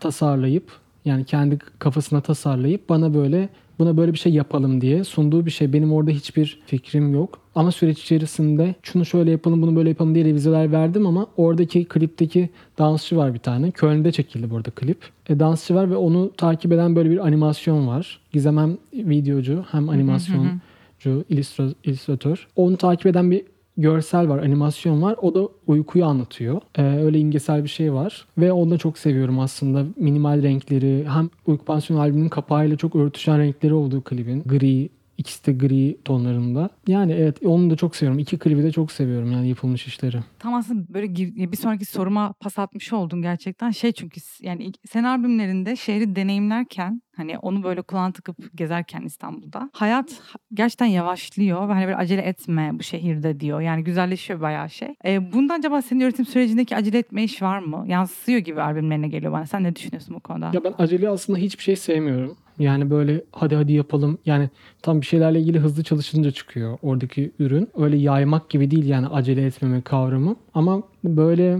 tasarlayıp 0.00 0.72
yani 1.04 1.24
kendi 1.24 1.58
kafasına 1.78 2.20
tasarlayıp 2.20 2.88
bana 2.88 3.14
böyle 3.14 3.48
buna 3.78 3.96
böyle 3.96 4.12
bir 4.12 4.18
şey 4.18 4.32
yapalım 4.32 4.80
diye 4.80 5.04
sunduğu 5.04 5.46
bir 5.46 5.50
şey. 5.50 5.72
Benim 5.72 5.92
orada 5.92 6.10
hiçbir 6.10 6.60
fikrim 6.66 7.12
yok. 7.12 7.38
Ama 7.56 7.72
süreç 7.72 8.02
içerisinde 8.02 8.74
şunu 8.82 9.04
şöyle 9.04 9.30
yapalım 9.30 9.62
bunu 9.62 9.76
böyle 9.76 9.88
yapalım 9.88 10.14
diye 10.14 10.24
revizeler 10.24 10.72
verdim 10.72 11.06
ama 11.06 11.26
oradaki 11.36 11.84
klipteki 11.84 12.48
dansçı 12.78 13.16
var 13.16 13.34
bir 13.34 13.38
tane. 13.38 13.70
Köln'de 13.70 14.12
çekildi 14.12 14.50
burada 14.50 14.70
klip. 14.70 14.98
E, 15.28 15.40
dansçı 15.40 15.74
var 15.74 15.90
ve 15.90 15.96
onu 15.96 16.30
takip 16.36 16.72
eden 16.72 16.96
böyle 16.96 17.10
bir 17.10 17.26
animasyon 17.26 17.86
var. 17.86 18.20
Gizem 18.32 18.58
hem 18.58 18.76
videocu 18.92 19.64
hem 19.70 19.88
animasyoncu, 19.88 21.24
illüstra- 21.30 21.74
illüstratör. 21.84 22.46
Onu 22.56 22.76
takip 22.76 23.06
eden 23.06 23.30
bir 23.30 23.42
görsel 23.76 24.28
var, 24.28 24.38
animasyon 24.38 25.02
var. 25.02 25.16
O 25.22 25.34
da 25.34 25.48
uykuyu 25.66 26.04
anlatıyor. 26.04 26.60
Ee, 26.78 26.82
öyle 26.82 27.18
imgesel 27.18 27.64
bir 27.64 27.68
şey 27.68 27.92
var. 27.92 28.26
Ve 28.38 28.52
onu 28.52 28.70
da 28.70 28.78
çok 28.78 28.98
seviyorum 28.98 29.38
aslında. 29.38 29.84
Minimal 29.96 30.42
renkleri, 30.42 31.04
hem 31.08 31.30
Uyku 31.46 31.64
Pansiyon 31.64 32.00
albümünün 32.00 32.28
kapağıyla 32.28 32.76
çok 32.76 32.96
örtüşen 32.96 33.38
renkleri 33.38 33.74
olduğu 33.74 34.00
klibin. 34.00 34.42
Gri, 34.46 34.88
ikisi 35.18 35.46
de 35.46 35.52
gri 35.52 35.98
tonlarında. 36.04 36.70
Yani 36.86 37.12
evet 37.12 37.38
onu 37.46 37.70
da 37.70 37.76
çok 37.76 37.96
seviyorum. 37.96 38.18
İki 38.18 38.38
klibi 38.38 38.62
de 38.62 38.72
çok 38.72 38.92
seviyorum 38.92 39.32
yani 39.32 39.48
yapılmış 39.48 39.86
işleri. 39.86 40.18
Tam 40.38 40.54
aslında 40.54 40.94
böyle 40.94 41.14
bir 41.52 41.56
sonraki 41.56 41.84
soruma 41.84 42.32
pas 42.40 42.58
atmış 42.58 42.92
oldun 42.92 43.22
gerçekten. 43.22 43.70
Şey 43.70 43.92
çünkü 43.92 44.20
yani 44.40 44.72
sen 44.88 45.04
albümlerinde 45.04 45.76
şehri 45.76 46.16
deneyimlerken 46.16 47.02
hani 47.16 47.38
onu 47.38 47.62
böyle 47.62 47.82
kulağına 47.82 48.12
takıp 48.12 48.36
gezerken 48.54 49.02
İstanbul'da 49.02 49.70
hayat 49.72 50.12
ha- 50.12 50.38
gerçekten 50.54 50.86
yavaşlıyor 50.86 51.68
ve 51.68 51.72
hani 51.72 51.84
böyle 51.84 51.96
acele 51.96 52.22
etme 52.22 52.70
bu 52.72 52.82
şehirde 52.82 53.40
diyor. 53.40 53.60
Yani 53.60 53.84
güzelleşiyor 53.84 54.40
bayağı 54.40 54.70
şey. 54.70 54.88
Ee, 55.04 55.32
bundan 55.32 55.58
acaba 55.58 55.82
senin 55.82 56.00
üretim 56.00 56.24
sürecindeki 56.26 56.76
acele 56.76 56.98
etme 56.98 57.24
iş 57.24 57.42
var 57.42 57.58
mı? 57.58 57.84
Yansıyor 57.88 58.38
gibi 58.38 58.62
albümlerine 58.62 59.08
geliyor 59.08 59.32
bana. 59.32 59.46
Sen 59.46 59.62
ne 59.64 59.76
düşünüyorsun 59.76 60.14
bu 60.14 60.20
konuda? 60.20 60.50
Ya 60.54 60.64
ben 60.64 60.74
acele 60.78 61.08
aslında 61.08 61.38
hiçbir 61.38 61.62
şey 61.62 61.76
sevmiyorum. 61.76 62.36
Yani 62.58 62.90
böyle 62.90 63.24
hadi 63.32 63.54
hadi 63.54 63.72
yapalım. 63.72 64.18
Yani 64.26 64.50
tam 64.82 65.00
bir 65.00 65.06
şeylerle 65.06 65.40
ilgili 65.40 65.58
hızlı 65.58 65.82
çalışınca 65.82 66.30
çıkıyor 66.30 66.78
oradaki 66.82 67.30
ürün. 67.38 67.68
Öyle 67.78 67.96
yaymak 67.96 68.50
gibi 68.50 68.70
değil 68.70 68.86
yani 68.86 69.06
acele 69.06 69.46
etmeme 69.46 69.80
kavramı. 69.82 70.36
Ama 70.54 70.82
böyle 71.04 71.58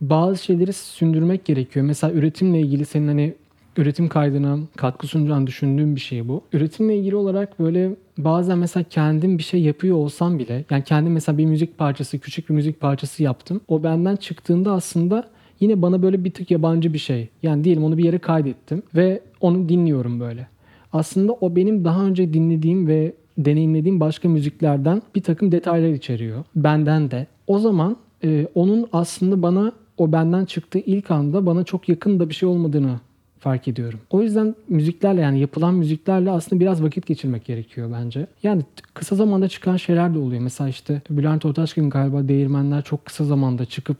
bazı 0.00 0.44
şeyleri 0.44 0.72
sündürmek 0.72 1.44
gerekiyor. 1.44 1.86
Mesela 1.86 2.12
üretimle 2.12 2.60
ilgili 2.60 2.84
senin 2.84 3.08
hani 3.08 3.34
üretim 3.76 4.08
kaydına 4.08 4.58
katkı 4.76 5.06
sunacağını 5.06 5.46
düşündüğüm 5.46 5.96
bir 5.96 6.00
şey 6.00 6.28
bu. 6.28 6.42
Üretimle 6.52 6.96
ilgili 6.96 7.16
olarak 7.16 7.60
böyle 7.60 7.90
bazen 8.18 8.58
mesela 8.58 8.84
kendim 8.90 9.38
bir 9.38 9.42
şey 9.42 9.62
yapıyor 9.62 9.96
olsam 9.96 10.38
bile 10.38 10.64
yani 10.70 10.84
kendim 10.84 11.12
mesela 11.12 11.38
bir 11.38 11.46
müzik 11.46 11.78
parçası, 11.78 12.18
küçük 12.18 12.48
bir 12.48 12.54
müzik 12.54 12.80
parçası 12.80 13.22
yaptım. 13.22 13.60
O 13.68 13.82
benden 13.82 14.16
çıktığında 14.16 14.72
aslında 14.72 15.29
yine 15.60 15.82
bana 15.82 16.02
böyle 16.02 16.24
bir 16.24 16.30
tık 16.30 16.50
yabancı 16.50 16.92
bir 16.92 16.98
şey. 16.98 17.28
Yani 17.42 17.64
diyelim 17.64 17.84
onu 17.84 17.98
bir 17.98 18.04
yere 18.04 18.18
kaydettim 18.18 18.82
ve 18.94 19.20
onu 19.40 19.68
dinliyorum 19.68 20.20
böyle. 20.20 20.46
Aslında 20.92 21.32
o 21.32 21.56
benim 21.56 21.84
daha 21.84 22.04
önce 22.04 22.34
dinlediğim 22.34 22.86
ve 22.86 23.12
deneyimlediğim 23.38 24.00
başka 24.00 24.28
müziklerden 24.28 25.02
bir 25.14 25.22
takım 25.22 25.52
detaylar 25.52 25.88
içeriyor. 25.88 26.44
Benden 26.56 27.10
de. 27.10 27.26
O 27.46 27.58
zaman 27.58 27.96
e, 28.24 28.46
onun 28.54 28.88
aslında 28.92 29.42
bana 29.42 29.72
o 29.98 30.12
benden 30.12 30.44
çıktığı 30.44 30.78
ilk 30.78 31.10
anda 31.10 31.46
bana 31.46 31.64
çok 31.64 31.88
yakın 31.88 32.20
da 32.20 32.28
bir 32.28 32.34
şey 32.34 32.48
olmadığını 32.48 33.00
fark 33.38 33.68
ediyorum. 33.68 34.00
O 34.10 34.22
yüzden 34.22 34.54
müziklerle 34.68 35.20
yani 35.20 35.40
yapılan 35.40 35.74
müziklerle 35.74 36.30
aslında 36.30 36.60
biraz 36.60 36.82
vakit 36.82 37.06
geçirmek 37.06 37.44
gerekiyor 37.44 37.90
bence. 37.92 38.26
Yani 38.42 38.62
kısa 38.94 39.16
zamanda 39.16 39.48
çıkan 39.48 39.76
şeyler 39.76 40.14
de 40.14 40.18
oluyor. 40.18 40.42
Mesela 40.42 40.70
işte 40.70 41.02
Bülent 41.10 41.44
Ortaçgil'in 41.44 41.90
galiba 41.90 42.28
Değirmenler 42.28 42.82
çok 42.82 43.04
kısa 43.04 43.24
zamanda 43.24 43.64
çıkıp 43.64 43.98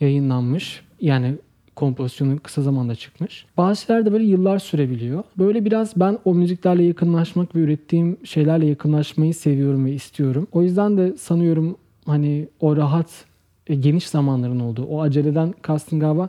yayınlanmış. 0.00 0.84
Yani 1.02 1.34
kompozisyonu 1.76 2.38
kısa 2.40 2.62
zamanda 2.62 2.94
çıkmış. 2.94 3.46
Bazı 3.56 3.82
şeyler 3.82 4.06
de 4.06 4.12
böyle 4.12 4.24
yıllar 4.24 4.58
sürebiliyor. 4.58 5.24
Böyle 5.38 5.64
biraz 5.64 5.96
ben 5.96 6.18
o 6.24 6.34
müziklerle 6.34 6.84
yakınlaşmak 6.84 7.56
ve 7.56 7.60
ürettiğim 7.60 8.16
şeylerle 8.24 8.66
yakınlaşmayı 8.66 9.34
seviyorum 9.34 9.86
ve 9.86 9.92
istiyorum. 9.92 10.46
O 10.52 10.62
yüzden 10.62 10.96
de 10.96 11.16
sanıyorum 11.16 11.76
hani 12.06 12.48
o 12.60 12.76
rahat, 12.76 13.24
e, 13.66 13.74
geniş 13.74 14.08
zamanların 14.08 14.60
olduğu. 14.60 14.84
O 14.84 15.02
aceleden 15.02 15.54
kastım 15.62 16.00
galiba 16.00 16.28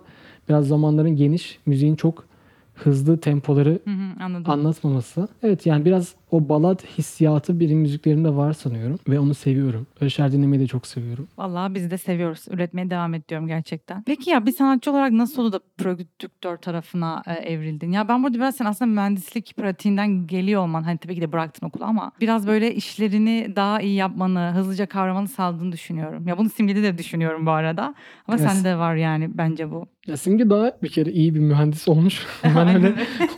biraz 0.50 0.68
zamanların 0.68 1.16
geniş, 1.16 1.60
müziğin 1.66 1.96
çok 1.96 2.26
hızlı 2.74 3.18
tempoları 3.18 3.80
Hı 3.86 3.92
hı, 3.92 4.24
anladım. 4.24 4.52
anlatmaması. 4.52 5.28
Evet 5.44 5.66
yani 5.66 5.86
biraz 5.86 6.16
o 6.34 6.50
balad 6.50 6.80
hissiyatı 6.98 7.60
benim 7.60 7.80
müziklerimde 7.80 8.36
var 8.36 8.54
sanıyorum. 8.54 9.00
Ve 9.10 9.20
onu 9.20 9.34
seviyorum. 9.34 9.88
Şeyler 10.08 10.32
dinlemeyi 10.32 10.62
de 10.62 10.68
çok 10.68 10.88
seviyorum. 10.88 11.28
Vallahi 11.38 11.76
biz 11.76 11.92
de 11.92 11.98
seviyoruz. 11.98 12.46
Üretmeye 12.50 12.90
devam 12.90 13.14
ediyorum 13.14 13.48
gerçekten. 13.48 14.04
Peki 14.04 14.30
ya 14.30 14.46
bir 14.46 14.52
sanatçı 14.52 14.92
olarak 14.92 15.12
nasıl 15.12 15.42
oldu 15.42 15.52
da 15.52 15.60
prodüktör 15.78 16.58
tarafına 16.58 17.24
e, 17.28 17.34
evrildin? 17.34 17.92
Ya 17.92 18.08
ben 18.08 18.24
burada 18.24 18.38
biraz 18.38 18.56
sen 18.56 18.66
aslında 18.66 18.92
mühendislik 18.92 19.54
pratiğinden 19.58 20.28
geliyor 20.28 20.62
olman. 20.62 20.84
Hani 20.84 20.98
tabii 20.98 21.16
ki 21.16 21.22
de 21.22 21.32
bıraktın 21.32 21.68
okulu 21.68 21.84
ama 21.86 22.12
biraz 22.22 22.48
böyle 22.48 22.76
işlerini 22.76 23.54
daha 23.56 23.82
iyi 23.82 23.96
yapmanı, 23.96 24.52
hızlıca 24.56 24.86
kavramanı 24.86 25.28
sağladığını 25.28 25.72
düşünüyorum. 25.72 26.28
Ya 26.28 26.38
bunu 26.38 26.50
Simge'de 26.50 26.84
de 26.84 26.98
düşünüyorum 26.98 27.46
bu 27.46 27.52
arada. 27.52 27.84
Ama 28.28 28.38
Evet. 28.40 28.52
sende 28.52 28.70
de 28.70 28.78
var 28.78 28.96
yani 28.96 29.30
bence 29.38 29.72
bu. 29.72 29.86
Ya 30.08 30.18
Simge 30.18 30.50
daha 30.50 30.72
bir 30.84 30.90
kere 30.90 31.12
iyi 31.12 31.36
bir 31.36 31.40
mühendis 31.40 31.88
olmuş. 31.88 32.26
ben 32.44 32.68
öyle 32.76 32.94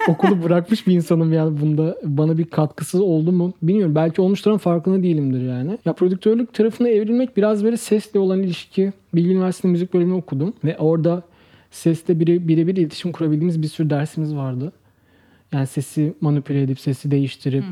okulu 0.10 0.44
bırakmış 0.44 0.88
bir 0.88 0.94
insanım 0.94 1.34
yani 1.34 1.62
bunda 1.62 1.96
bana 2.04 2.38
bir 2.38 2.46
katkısı 2.86 3.04
oldu 3.04 3.32
mu 3.32 3.54
bilmiyorum. 3.62 3.96
Belki 3.96 4.22
olmuştur 4.22 4.52
ama 4.52 4.58
farkında 4.58 5.04
değilimdir 5.04 5.42
yani. 5.42 5.78
Ya 5.86 5.94
prodüktörlük 5.94 6.54
tarafına 6.54 6.90
evrilmek 6.90 7.38
biraz 7.38 7.64
böyle 7.64 7.78
sesle 7.78 8.20
olan 8.20 8.44
ilişki. 8.44 8.94
Bilgi 9.14 9.32
Üniversitesi'nde 9.32 9.72
müzik 9.72 9.94
bölümünü 9.94 10.16
okudum 10.16 10.54
ve 10.64 10.78
orada 10.78 11.24
sesle 11.72 12.20
bire, 12.20 12.48
birebir 12.48 12.76
iletişim 12.76 13.12
kurabildiğimiz 13.12 13.62
bir 13.62 13.68
sürü 13.68 13.90
dersimiz 13.90 14.36
vardı. 14.36 14.72
Yani 15.52 15.68
sesi 15.68 16.14
manipüle 16.22 16.62
edip 16.62 16.80
sesi 16.80 17.12
değiştirip 17.12 17.64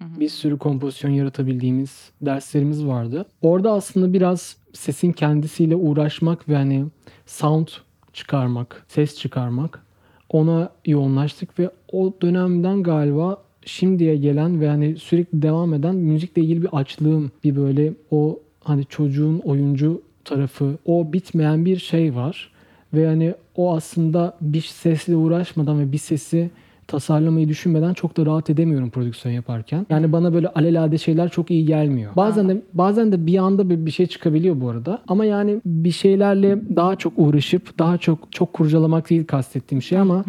bir 0.00 0.28
sürü 0.28 0.58
kompozisyon 0.58 1.10
yaratabildiğimiz 1.10 2.10
derslerimiz 2.20 2.86
vardı. 2.86 3.26
Orada 3.42 3.72
aslında 3.72 4.12
biraz 4.12 4.56
sesin 4.72 5.12
kendisiyle 5.12 5.76
uğraşmak 5.76 6.48
ve 6.48 6.56
hani 6.56 6.86
sound 7.26 7.68
çıkarmak, 8.12 8.84
ses 8.88 9.18
çıkarmak 9.18 9.82
ona 10.28 10.70
yoğunlaştık 10.86 11.58
ve 11.58 11.70
o 11.92 12.12
dönemden 12.22 12.82
galiba 12.82 13.42
şimdiye 13.64 14.16
gelen 14.16 14.60
ve 14.60 14.68
hani 14.68 14.96
sürekli 14.96 15.42
devam 15.42 15.74
eden 15.74 15.94
müzikle 15.94 16.42
ilgili 16.42 16.62
bir 16.62 16.68
açlığım, 16.72 17.30
bir 17.44 17.56
böyle 17.56 17.92
o 18.10 18.38
hani 18.64 18.84
çocuğun 18.84 19.38
oyuncu 19.38 20.02
tarafı, 20.24 20.78
o 20.86 21.12
bitmeyen 21.12 21.64
bir 21.64 21.76
şey 21.76 22.14
var. 22.14 22.52
Ve 22.94 23.06
hani 23.06 23.34
o 23.56 23.76
aslında 23.76 24.36
bir 24.40 24.60
sesle 24.60 25.16
uğraşmadan 25.16 25.80
ve 25.80 25.92
bir 25.92 25.98
sesi 25.98 26.50
tasarlamayı 26.86 27.48
düşünmeden 27.48 27.94
çok 27.94 28.16
da 28.16 28.26
rahat 28.26 28.50
edemiyorum 28.50 28.90
prodüksiyon 28.90 29.34
yaparken. 29.34 29.86
Yani 29.90 30.12
bana 30.12 30.34
böyle 30.34 30.48
alelade 30.48 30.98
şeyler 30.98 31.28
çok 31.28 31.50
iyi 31.50 31.66
gelmiyor. 31.66 32.16
Bazen 32.16 32.48
de 32.48 32.62
bazen 32.74 33.12
de 33.12 33.26
bir 33.26 33.38
anda 33.38 33.70
bir, 33.70 33.86
bir 33.86 33.90
şey 33.90 34.06
çıkabiliyor 34.06 34.60
bu 34.60 34.68
arada. 34.68 35.02
Ama 35.08 35.24
yani 35.24 35.60
bir 35.66 35.90
şeylerle 35.90 36.76
daha 36.76 36.96
çok 36.96 37.12
uğraşıp 37.16 37.78
daha 37.78 37.98
çok 37.98 38.32
çok 38.32 38.52
kurcalamak 38.52 39.10
değil 39.10 39.26
kastettiğim 39.26 39.82
şey 39.82 39.98
ama 39.98 40.24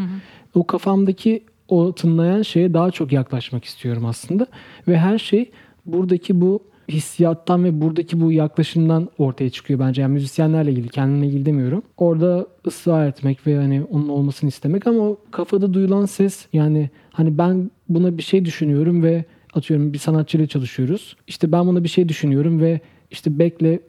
o 0.55 0.67
kafamdaki 0.67 1.43
o 1.79 1.95
tınlayan 1.95 2.41
şeye 2.41 2.73
daha 2.73 2.91
çok 2.91 3.11
yaklaşmak 3.11 3.65
istiyorum 3.65 4.05
aslında. 4.05 4.47
Ve 4.87 4.97
her 4.97 5.17
şey 5.17 5.51
buradaki 5.85 6.41
bu 6.41 6.59
hissiyattan 6.89 7.63
ve 7.63 7.81
buradaki 7.81 8.21
bu 8.21 8.31
yaklaşımdan 8.31 9.09
ortaya 9.17 9.49
çıkıyor 9.49 9.79
bence. 9.79 10.01
Yani 10.01 10.13
müzisyenlerle 10.13 10.71
ilgili, 10.71 10.89
kendimle 10.89 11.27
ilgili 11.27 11.45
demiyorum. 11.45 11.83
Orada 11.97 12.47
ısrar 12.67 13.07
etmek 13.07 13.47
ve 13.47 13.55
hani 13.57 13.83
onun 13.83 14.09
olmasını 14.09 14.47
istemek 14.47 14.87
ama 14.87 14.99
o 14.99 15.17
kafada 15.31 15.73
duyulan 15.73 16.05
ses 16.05 16.47
yani 16.53 16.89
hani 17.11 17.37
ben 17.37 17.71
buna 17.89 18.17
bir 18.17 18.23
şey 18.23 18.45
düşünüyorum 18.45 19.03
ve 19.03 19.25
atıyorum 19.53 19.93
bir 19.93 19.97
sanatçıyla 19.97 20.47
çalışıyoruz. 20.47 21.17
İşte 21.27 21.51
ben 21.51 21.67
buna 21.67 21.83
bir 21.83 21.89
şey 21.89 22.09
düşünüyorum 22.09 22.61
ve 22.61 22.79
işte 23.11 23.39
bekle 23.39 23.79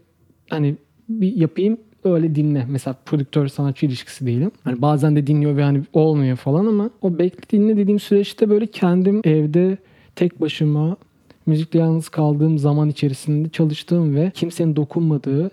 hani 0.50 0.76
bir 1.08 1.36
yapayım 1.36 1.78
öyle 2.04 2.34
dinle. 2.34 2.66
Mesela 2.68 2.96
prodüktör 3.06 3.48
sanatçı 3.48 3.86
ilişkisi 3.86 4.26
değilim. 4.26 4.50
Hani 4.64 4.82
bazen 4.82 5.16
de 5.16 5.26
dinliyor 5.26 5.56
ve 5.56 5.62
hani 5.62 5.82
olmuyor 5.92 6.36
falan 6.36 6.66
ama 6.66 6.90
o 7.02 7.18
bekle 7.18 7.58
dinle 7.58 7.76
dediğim 7.76 8.00
süreçte 8.00 8.50
böyle 8.50 8.66
kendim 8.66 9.20
evde 9.24 9.78
tek 10.16 10.40
başıma 10.40 10.96
müzikle 11.46 11.78
yalnız 11.78 12.08
kaldığım 12.08 12.58
zaman 12.58 12.88
içerisinde 12.88 13.48
çalıştığım 13.48 14.16
ve 14.16 14.32
kimsenin 14.34 14.76
dokunmadığı 14.76 15.50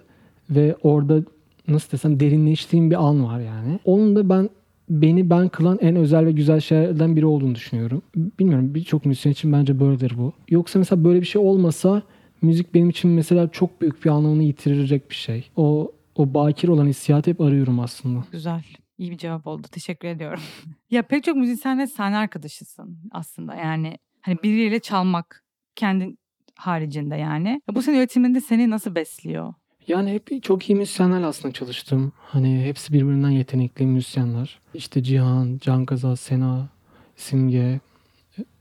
ve 0.50 0.76
orada 0.84 1.24
nasıl 1.68 1.92
desem 1.92 2.20
derinleştiğim 2.20 2.92
bir 2.92 3.08
an 3.08 3.24
var 3.24 3.40
yani. 3.40 3.80
Onun 3.86 4.16
da 4.16 4.30
ben 4.30 4.50
beni 4.90 5.30
ben 5.30 5.50
kılan 5.50 5.78
en 5.82 5.96
özel 5.96 6.26
ve 6.26 6.32
güzel 6.32 6.60
şeylerden 6.60 7.16
biri 7.16 7.26
olduğunu 7.26 7.56
düşünüyorum. 7.56 8.02
Bilmiyorum 8.16 8.76
birçok 8.76 9.06
müzisyen 9.06 9.32
için 9.32 9.54
bence 9.54 9.80
böyledir 9.80 10.14
bu. 10.18 10.34
Yoksa 10.50 10.80
mesela 10.80 11.04
böyle 11.04 11.22
bir 11.22 11.26
şey 11.26 11.42
olmasa 11.42 12.02
müzik 12.42 12.74
benim 12.74 12.90
için 12.90 13.12
mesela 13.12 13.48
çok 13.48 13.82
büyük 13.82 14.06
bir 14.06 14.10
anlamını 14.10 14.44
yitirecek 14.44 15.10
bir 15.10 15.16
şey. 15.16 15.50
O 15.56 15.92
o 16.16 16.34
bakir 16.34 16.68
olan 16.68 16.88
hissiyatı 16.88 17.32
hep 17.32 17.42
arıyorum 17.42 17.80
aslında. 17.80 18.24
Güzel. 18.32 18.64
İyi 18.98 19.12
bir 19.12 19.18
cevap 19.18 19.48
oldu. 19.48 19.68
Teşekkür 19.72 20.08
ediyorum. 20.08 20.42
ya 20.92 21.02
pek 21.02 21.24
çok 21.24 21.36
müzisyenle 21.36 21.88
sahne 21.88 22.18
arkadaşısın 22.18 22.98
aslında. 23.12 23.56
Yani 23.56 23.98
hani 24.22 24.38
biriyle 24.44 24.80
çalmak 24.80 25.44
kendin 25.76 26.20
haricinde 26.56 27.16
yani. 27.16 27.62
Bu 27.72 27.82
senin 27.82 27.98
üretiminde 27.98 28.42
seni 28.42 28.70
nasıl 28.70 28.96
besliyor? 28.96 29.54
Yani 29.88 30.12
hep 30.12 30.44
çok 30.44 30.70
iyi 30.70 30.76
müzisyenlerle 30.76 31.26
aslında 31.26 31.54
çalıştım. 31.54 32.12
Hani 32.18 32.66
hepsi 32.66 32.94
birbirinden 32.94 33.30
yetenekli 33.30 33.86
müzisyenler. 33.86 34.60
İşte 34.74 35.04
Cihan, 35.04 35.58
Can 35.62 35.86
Kaza, 35.86 36.16
Sena, 36.16 36.70
Simge, 37.16 37.80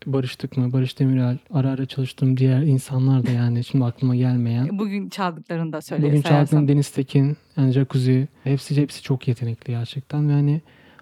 barıştık 0.07 0.57
mı? 0.57 0.73
Barış 0.73 0.99
Demirel. 0.99 1.39
Ara 1.51 1.71
ara 1.71 1.87
çalıştığım 1.87 2.37
diğer 2.37 2.63
insanlar 2.63 3.27
da 3.27 3.31
yani 3.31 3.65
şimdi 3.65 3.85
aklıma 3.85 4.17
gelmeyen. 4.17 4.79
Bugün 4.79 5.09
çaldıklarını 5.09 5.73
da 5.73 5.81
söyle. 5.81 6.07
Bugün 6.07 6.23
çaldığım 6.23 6.69
Deniz 6.69 6.91
Tekin, 6.91 7.37
yani 7.57 7.73
Jacuzzi. 7.73 8.29
Hepsi, 8.45 8.77
hepsi 8.77 9.03
çok 9.03 9.29
yetenekli 9.29 9.71
gerçekten. 9.71 10.29
Ve 10.29 10.33
hani 10.33 10.61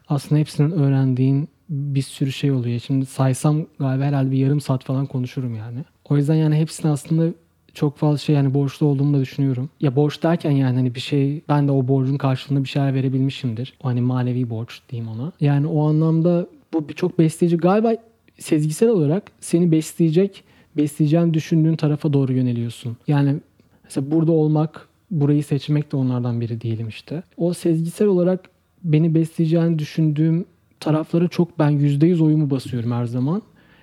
aslında 0.08 0.40
hepsinden 0.40 0.72
öğrendiğin 0.72 1.48
bir 1.68 2.02
sürü 2.02 2.32
şey 2.32 2.52
oluyor. 2.52 2.80
Şimdi 2.80 3.06
saysam 3.06 3.66
galiba 3.78 4.04
herhalde 4.04 4.30
bir 4.30 4.38
yarım 4.38 4.60
saat 4.60 4.84
falan 4.84 5.06
konuşurum 5.06 5.54
yani. 5.54 5.78
O 6.08 6.16
yüzden 6.16 6.34
yani 6.34 6.56
hepsine 6.56 6.90
aslında 6.90 7.34
çok 7.74 7.96
fazla 7.96 8.18
şey 8.18 8.34
yani 8.34 8.54
borçlu 8.54 8.86
olduğumu 8.86 9.16
da 9.16 9.20
düşünüyorum. 9.20 9.70
Ya 9.80 9.96
borç 9.96 10.22
derken 10.22 10.50
yani 10.50 10.76
hani 10.76 10.94
bir 10.94 11.00
şey 11.00 11.42
ben 11.48 11.68
de 11.68 11.72
o 11.72 11.88
borcun 11.88 12.16
karşılığında 12.16 12.64
bir 12.64 12.68
şeyler 12.68 12.94
verebilmişimdir. 12.94 13.74
O 13.82 13.88
hani 13.88 14.00
manevi 14.00 14.50
borç 14.50 14.80
diyeyim 14.88 15.10
ona. 15.10 15.32
Yani 15.40 15.66
o 15.66 15.88
anlamda 15.88 16.46
bu 16.72 16.88
bir 16.88 16.94
çok 16.94 17.18
besleyici 17.18 17.56
galiba 17.56 17.94
sezgisel 18.38 18.88
olarak 18.88 19.22
seni 19.40 19.72
besleyecek, 19.72 20.44
besleyeceğini 20.76 21.34
düşündüğün 21.34 21.76
tarafa 21.76 22.12
doğru 22.12 22.32
yöneliyorsun. 22.32 22.96
Yani 23.08 23.36
mesela 23.84 24.10
burada 24.10 24.32
olmak, 24.32 24.88
burayı 25.10 25.44
seçmek 25.44 25.92
de 25.92 25.96
onlardan 25.96 26.40
biri 26.40 26.60
diyelim 26.60 26.88
işte. 26.88 27.22
O 27.36 27.52
sezgisel 27.52 28.08
olarak 28.08 28.50
beni 28.84 29.14
besleyeceğini 29.14 29.78
düşündüğüm 29.78 30.44
taraflara 30.80 31.28
çok 31.28 31.58
ben 31.58 31.70
%100 31.72 32.22
oyumu 32.22 32.50
basıyorum 32.50 32.92
her 32.92 33.04
zaman. 33.04 33.42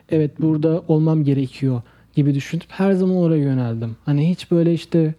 Evet 0.10 0.42
burada 0.42 0.84
olmam 0.88 1.24
gerekiyor 1.24 1.82
gibi 2.16 2.36
düşünüp 2.36 2.66
her 2.68 2.92
zaman 2.92 3.16
oraya 3.16 3.44
yöneldim. 3.44 3.96
Hani 4.06 4.30
hiç 4.30 4.52
böyle 4.52 4.74
işte 4.74 5.16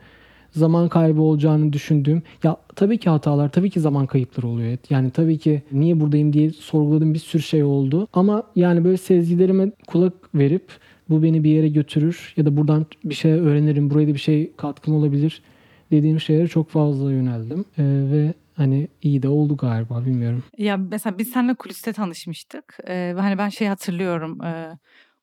zaman 0.59 0.89
kaybı 0.89 1.23
olacağını 1.23 1.73
düşündüğüm 1.73 2.23
ya 2.43 2.57
tabii 2.77 2.99
ki 2.99 3.11
hatalar 3.11 3.49
tabii 3.49 3.71
ki 3.71 3.81
zaman 3.81 4.07
kayıpları 4.07 4.47
oluyor. 4.47 4.79
Yani 4.91 5.11
tabii 5.11 5.39
ki 5.39 5.63
niye 5.73 6.01
buradayım 6.01 6.33
diye 6.33 6.51
sorguladığım 6.51 7.15
bir 7.15 7.19
sürü 7.19 7.43
şey 7.43 7.65
oldu. 7.65 8.09
Ama 8.13 8.43
yani 8.57 8.85
böyle 8.85 8.97
sezgilerime 8.97 9.71
kulak 9.87 10.35
verip 10.35 10.73
bu 11.09 11.23
beni 11.23 11.45
bir 11.45 11.51
yere 11.51 11.69
götürür 11.69 12.35
ya 12.37 12.47
da 12.47 12.57
buradan 12.57 12.87
bir 13.05 13.15
şey 13.15 13.33
öğrenirim. 13.33 13.91
Buraya 13.91 14.09
da 14.09 14.15
bir 14.15 14.19
şey 14.19 14.53
katkım 14.57 14.95
olabilir 14.95 15.43
dediğim 15.91 16.21
şeylere 16.21 16.49
çok 16.49 16.71
fazla 16.71 17.13
yöneldim. 17.13 17.65
Ee, 17.79 17.83
ve 17.85 18.35
hani 18.55 18.89
iyi 19.03 19.23
de 19.23 19.29
oldu 19.29 19.57
galiba 19.57 20.05
bilmiyorum. 20.07 20.45
Ya 20.59 20.77
mesela 20.77 21.19
biz 21.19 21.29
seninle 21.31 21.55
kuliste 21.55 21.93
tanışmıştık. 21.93 22.79
Ee, 22.89 23.15
hani 23.19 23.39
ben 23.39 23.49
şey 23.49 23.69
hatırlıyorum. 23.69 24.43
E, 24.45 24.79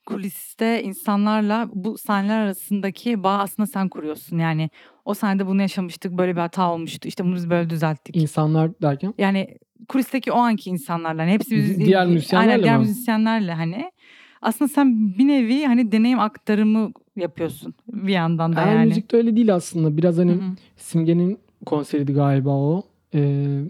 kuliste 0.05 0.83
insanlarla 0.83 1.69
bu 1.73 1.97
sahneler 1.97 2.39
arasındaki 2.39 3.23
bağ 3.23 3.37
aslında 3.37 3.67
sen 3.67 3.89
kuruyorsun. 3.89 4.37
Yani 4.37 4.69
o 5.05 5.13
sahnede 5.13 5.47
bunu 5.47 5.61
yaşamıştık, 5.61 6.11
böyle 6.17 6.35
bir 6.35 6.41
hata 6.41 6.71
olmuştu. 6.73 7.07
İşte 7.07 7.23
bunu 7.25 7.35
biz 7.35 7.49
böyle 7.49 7.69
düzelttik. 7.69 8.15
İnsanlar 8.15 8.71
derken? 8.81 9.13
Yani 9.17 9.57
kulisteki 9.87 10.31
o 10.31 10.35
anki 10.37 10.69
insanlarla 10.69 11.21
hani 11.21 11.31
hepsi 11.31 11.55
müzi- 11.55 11.85
Diğer 11.85 12.07
müzisyenlerle 12.07 12.51
Aynen, 12.51 12.63
diğer 12.63 12.77
mi? 12.77 12.81
müzisyenlerle 12.81 13.53
hani. 13.53 13.91
Aslında 14.41 14.69
sen 14.69 15.17
bir 15.17 15.27
nevi 15.27 15.65
hani 15.65 15.91
deneyim 15.91 16.19
aktarımı 16.19 16.91
yapıyorsun 17.15 17.73
bir 17.87 18.13
yandan 18.13 18.55
da 18.55 18.61
Her 18.61 18.75
yani. 18.75 18.87
müzikte 18.87 19.17
öyle 19.17 19.35
değil 19.35 19.55
aslında. 19.55 19.97
Biraz 19.97 20.17
hani 20.17 20.31
Hı 20.31 20.35
hı. 20.35 20.55
Simge'nin 20.77 21.39
konseriydi 21.65 22.13
galiba 22.13 22.49
o. 22.49 22.83
Ee, 23.15 23.61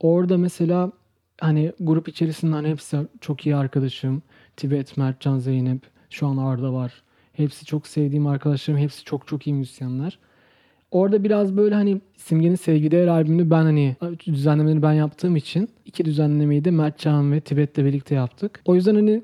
orada 0.00 0.38
mesela 0.38 0.92
hani 1.40 1.72
grup 1.80 2.08
içerisinde 2.08 2.52
hani 2.54 2.68
hepsi 2.68 2.96
çok 3.20 3.46
iyi 3.46 3.56
arkadaşım. 3.56 4.22
Tibet, 4.56 4.96
Mertcan, 4.96 5.38
Zeynep, 5.38 5.82
şu 6.10 6.26
an 6.26 6.36
Arda 6.36 6.72
var. 6.72 7.02
Hepsi 7.36 7.66
çok 7.66 7.86
sevdiğim 7.86 8.26
arkadaşlarım. 8.26 8.80
Hepsi 8.80 9.04
çok 9.04 9.26
çok 9.26 9.46
iyi 9.46 9.54
müzisyenler. 9.54 10.18
Orada 10.90 11.24
biraz 11.24 11.56
böyle 11.56 11.74
hani 11.74 12.00
Simge'nin 12.16 12.54
Sevgi 12.54 12.90
Değer 12.90 13.06
albümünü 13.06 13.50
ben 13.50 13.62
hani 13.62 13.96
düzenlemelerini 14.26 14.82
ben 14.82 14.92
yaptığım 14.92 15.36
için 15.36 15.68
iki 15.84 16.04
düzenlemeyi 16.04 16.64
de 16.64 16.70
Mertcan 16.70 17.32
ve 17.32 17.40
Tibet'le 17.40 17.78
birlikte 17.78 18.14
yaptık. 18.14 18.62
O 18.64 18.74
yüzden 18.74 18.94
hani 18.94 19.22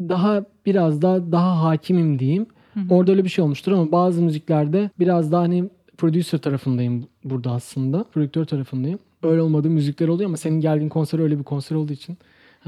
daha 0.00 0.44
biraz 0.66 1.02
daha 1.02 1.32
daha 1.32 1.62
hakimim 1.62 2.18
diyeyim. 2.18 2.46
Hı 2.74 2.80
hı. 2.80 2.94
Orada 2.94 3.10
öyle 3.10 3.24
bir 3.24 3.28
şey 3.28 3.44
olmuştur 3.44 3.72
ama 3.72 3.92
bazı 3.92 4.22
müziklerde 4.22 4.90
biraz 4.98 5.32
daha 5.32 5.42
hani 5.42 5.70
producer 5.96 6.38
tarafındayım 6.38 7.06
burada 7.24 7.50
aslında. 7.50 8.04
Prodüktör 8.04 8.44
tarafındayım. 8.44 8.98
Öyle 9.22 9.42
olmadığı 9.42 9.70
müzikler 9.70 10.08
oluyor 10.08 10.28
ama 10.28 10.36
senin 10.36 10.60
geldiğin 10.60 10.88
konser 10.88 11.18
öyle 11.18 11.38
bir 11.38 11.44
konser 11.44 11.76
olduğu 11.76 11.92
için 11.92 12.18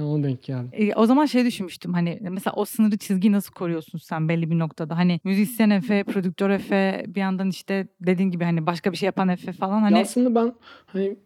ona 0.03 0.25
denk 0.25 0.43
geldi. 0.43 0.69
E, 0.73 0.95
o 0.95 1.07
zaman 1.07 1.27
şey 1.27 1.45
düşünmüştüm 1.45 1.93
hani 1.93 2.19
mesela 2.31 2.55
o 2.57 2.65
sınırı 2.65 2.99
çizgiyi 2.99 3.33
nasıl 3.33 3.53
koruyorsun 3.53 3.99
sen 3.99 4.29
belli 4.29 4.51
bir 4.51 4.59
noktada? 4.59 4.97
Hani 4.97 5.21
müzisyen 5.25 5.71
Efe, 5.71 6.05
prodüktör 6.05 6.51
Efe 6.51 7.05
bir 7.09 7.21
yandan 7.21 7.49
işte 7.49 7.87
dediğin 8.01 8.31
gibi 8.31 8.45
hani 8.45 8.67
başka 8.67 8.93
bir 8.93 8.97
şey 8.97 9.07
yapan 9.07 9.29
Efe 9.29 9.53
falan 9.53 9.81
hani 9.81 9.95
Ya 9.97 10.03
aslında 10.03 10.35
ben 10.35 10.53
hani 10.87 11.17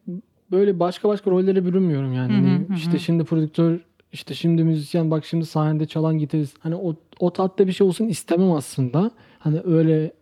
böyle 0.50 0.80
başka 0.80 1.08
başka 1.08 1.30
rollere 1.30 1.64
bürünmüyorum 1.64 2.12
yani. 2.12 2.32
Hı 2.32 2.36
hı, 2.36 2.42
Hani 2.42 2.58
hı 2.68 2.72
hı. 2.72 2.76
işte 2.76 2.98
şimdi 2.98 3.24
prodüktör 3.24 3.80
işte 4.12 4.34
şimdi 4.34 4.64
müzisyen 4.64 5.10
bak 5.10 5.24
şimdi 5.24 5.46
sahnede 5.46 5.86
çalan 5.86 6.18
gitarist. 6.18 6.56
Hani 6.60 6.74
o, 6.74 6.96
o 7.20 7.32
tatta 7.32 7.66
bir 7.66 7.72
şey 7.72 7.86
olsun 7.86 8.08
istemem 8.08 8.52
aslında. 8.52 9.10
Hani 9.38 9.60
öyle 9.64 10.12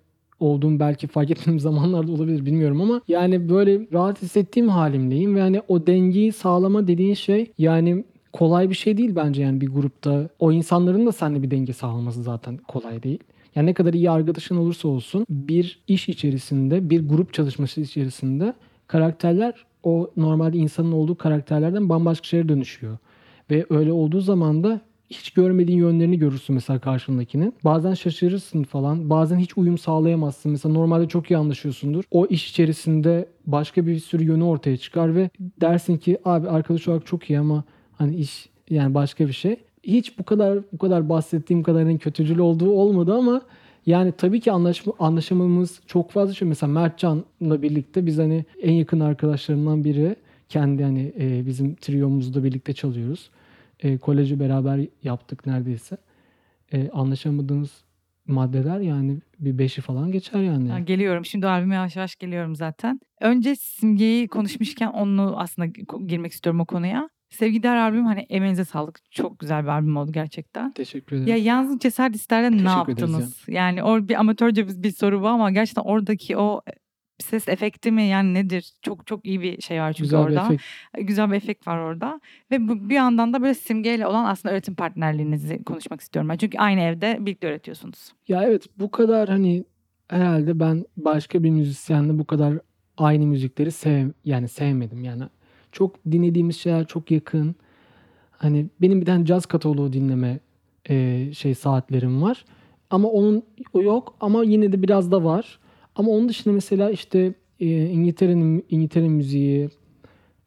olduğum 0.40 0.80
belki 0.80 1.06
fark 1.06 1.30
ettiğim 1.30 1.60
zamanlarda 1.68 2.12
olabilir 2.12 2.46
bilmiyorum 2.46 2.80
ama 2.80 3.00
yani 3.08 3.48
böyle 3.48 3.86
rahat 3.92 4.22
hissettiğim 4.22 4.68
halimdeyim 4.68 5.36
ve 5.36 5.40
hani 5.40 5.62
o 5.68 5.86
dengeyi 5.86 6.32
sağlama 6.32 6.86
dediğin 6.86 7.14
şey 7.14 7.52
yani 7.58 8.04
kolay 8.32 8.70
bir 8.70 8.74
şey 8.74 8.96
değil 8.96 9.16
bence 9.16 9.42
yani 9.42 9.60
bir 9.60 9.68
grupta. 9.68 10.28
O 10.38 10.52
insanların 10.52 11.06
da 11.06 11.12
seninle 11.12 11.42
bir 11.42 11.50
denge 11.50 11.72
sağlaması 11.72 12.22
zaten 12.22 12.56
kolay 12.56 13.02
değil. 13.02 13.18
Yani 13.54 13.66
ne 13.66 13.74
kadar 13.74 13.92
iyi 13.94 14.10
arkadaşın 14.10 14.56
olursa 14.56 14.88
olsun 14.88 15.26
bir 15.30 15.82
iş 15.88 16.08
içerisinde, 16.08 16.90
bir 16.90 17.08
grup 17.08 17.32
çalışması 17.32 17.80
içerisinde 17.80 18.54
karakterler 18.86 19.64
o 19.82 20.10
normalde 20.16 20.58
insanın 20.58 20.92
olduğu 20.92 21.14
karakterlerden 21.14 21.88
bambaşka 21.88 22.24
şeylere 22.24 22.48
dönüşüyor. 22.48 22.98
Ve 23.50 23.66
öyle 23.70 23.92
olduğu 23.92 24.20
zaman 24.20 24.64
da 24.64 24.80
hiç 25.10 25.30
görmediğin 25.30 25.78
yönlerini 25.78 26.18
görürsün 26.18 26.54
mesela 26.54 26.78
karşındakinin. 26.78 27.54
Bazen 27.64 27.94
şaşırırsın 27.94 28.62
falan. 28.62 29.10
Bazen 29.10 29.38
hiç 29.38 29.58
uyum 29.58 29.78
sağlayamazsın. 29.78 30.52
Mesela 30.52 30.72
normalde 30.72 31.08
çok 31.08 31.30
iyi 31.30 31.36
anlaşıyorsundur. 31.36 32.04
O 32.10 32.26
iş 32.26 32.50
içerisinde 32.50 33.28
başka 33.46 33.86
bir 33.86 33.98
sürü 33.98 34.24
yönü 34.24 34.44
ortaya 34.44 34.76
çıkar 34.76 35.14
ve 35.16 35.30
dersin 35.40 35.96
ki 35.96 36.18
abi 36.24 36.48
arkadaş 36.48 36.88
olarak 36.88 37.06
çok 37.06 37.30
iyi 37.30 37.38
ama 37.38 37.64
hani 38.02 38.16
iş 38.16 38.48
yani 38.70 38.94
başka 38.94 39.28
bir 39.28 39.32
şey. 39.32 39.56
Hiç 39.82 40.18
bu 40.18 40.24
kadar 40.24 40.58
bu 40.72 40.78
kadar 40.78 41.08
bahsettiğim 41.08 41.62
kadarının 41.62 41.98
kötücül 41.98 42.38
olduğu 42.38 42.70
olmadı 42.70 43.14
ama 43.14 43.42
yani 43.86 44.12
tabii 44.12 44.40
ki 44.40 44.52
anlaşma, 44.52 44.92
anlaşamamız 44.98 45.80
çok 45.86 46.10
fazla 46.10 46.34
şey. 46.34 46.48
Mesela 46.48 46.72
Mertcan'la 46.72 47.62
birlikte 47.62 48.06
biz 48.06 48.18
hani 48.18 48.44
en 48.62 48.72
yakın 48.72 49.00
arkadaşlarımdan 49.00 49.84
biri. 49.84 50.16
Kendi 50.48 50.82
hani 50.82 51.12
e, 51.20 51.46
bizim 51.46 51.74
triyomuzda 51.74 52.44
birlikte 52.44 52.72
çalıyoruz. 52.72 53.30
E, 53.80 53.98
koleji 53.98 54.40
beraber 54.40 54.80
yaptık 55.02 55.46
neredeyse. 55.46 55.96
E, 56.72 56.90
anlaşamadığımız 56.90 57.70
maddeler 58.26 58.80
yani 58.80 59.18
bir 59.38 59.58
beşi 59.58 59.80
falan 59.80 60.12
geçer 60.12 60.42
yani. 60.42 60.70
Ha, 60.70 60.78
geliyorum. 60.78 61.24
Şimdi 61.24 61.46
albüme 61.46 61.74
yavaş 61.74 61.96
yavaş 61.96 62.16
geliyorum 62.16 62.56
zaten. 62.56 63.00
Önce 63.20 63.56
Simge'yi 63.56 64.28
konuşmuşken 64.28 64.88
onu 64.88 65.34
aslında 65.36 65.66
girmek 66.06 66.32
istiyorum 66.32 66.60
o 66.60 66.66
konuya. 66.66 67.08
Sevgi 67.32 67.62
Değer 67.62 67.76
albüm 67.76 68.06
hani 68.06 68.20
emeğinize 68.20 68.64
sağlık. 68.64 69.00
Çok 69.10 69.38
güzel 69.38 69.62
bir 69.62 69.68
albüm 69.68 69.96
oldu 69.96 70.12
gerçekten. 70.12 70.72
Teşekkür 70.72 71.16
ederim. 71.16 71.28
Ya 71.28 71.36
yalnız 71.36 71.78
cesaret 71.78 72.16
isterle 72.16 72.64
ne 72.64 72.70
yaptınız? 72.70 73.44
Yani 73.48 73.82
or 73.82 74.08
bir 74.08 74.14
amatörce 74.20 74.68
bir, 74.68 74.82
bir 74.82 74.90
soru 74.90 75.22
bu 75.22 75.28
ama 75.28 75.50
gerçekten 75.50 75.82
oradaki 75.82 76.36
o 76.36 76.60
ses 77.18 77.48
efekti 77.48 77.92
mi 77.92 78.02
yani 78.02 78.34
nedir? 78.34 78.72
Çok 78.82 79.06
çok 79.06 79.26
iyi 79.26 79.40
bir 79.40 79.60
şey 79.60 79.80
var 79.80 79.92
çünkü 79.92 80.02
Güzel 80.02 80.20
bir 80.20 80.24
orada. 80.24 80.44
efekt. 80.44 80.62
Güzel 81.08 81.30
bir 81.30 81.36
efekt 81.36 81.66
var 81.66 81.78
orada. 81.78 82.20
Ve 82.50 82.68
bu, 82.68 82.88
bir 82.88 82.94
yandan 82.94 83.32
da 83.32 83.42
böyle 83.42 83.54
simgeyle 83.54 84.06
olan 84.06 84.24
aslında 84.24 84.52
öğretim 84.52 84.74
partnerliğinizi 84.74 85.64
konuşmak 85.64 86.00
istiyorum 86.00 86.28
ben. 86.28 86.36
Çünkü 86.36 86.58
aynı 86.58 86.80
evde 86.80 87.16
birlikte 87.20 87.46
öğretiyorsunuz. 87.46 88.12
Ya 88.28 88.42
evet 88.44 88.66
bu 88.78 88.90
kadar 88.90 89.28
hani 89.28 89.64
herhalde 90.08 90.60
ben 90.60 90.84
başka 90.96 91.42
bir 91.42 91.50
müzisyenle 91.50 92.18
bu 92.18 92.24
kadar 92.24 92.58
aynı 92.96 93.26
müzikleri 93.26 93.72
sev 93.72 94.08
yani 94.24 94.48
sevmedim. 94.48 95.04
Yani 95.04 95.22
çok 95.72 96.04
dinlediğimiz 96.10 96.56
şeyler 96.56 96.86
çok 96.86 97.10
yakın. 97.10 97.54
Hani 98.30 98.66
benim 98.80 99.00
bir 99.00 99.06
tane 99.06 99.26
caz 99.26 99.46
kataloğu 99.46 99.92
dinleme 99.92 100.40
e, 100.90 101.28
şey 101.34 101.54
saatlerim 101.54 102.22
var. 102.22 102.44
Ama 102.90 103.08
onun 103.08 103.42
o 103.72 103.82
yok 103.82 104.14
ama 104.20 104.44
yine 104.44 104.72
de 104.72 104.82
biraz 104.82 105.10
da 105.12 105.24
var. 105.24 105.58
Ama 105.96 106.10
onun 106.10 106.28
dışında 106.28 106.54
mesela 106.54 106.90
işte 106.90 107.34
e, 107.60 107.86
İngiltere'nin 107.86 108.64
İngiltere 108.70 109.08
müziği, 109.08 109.68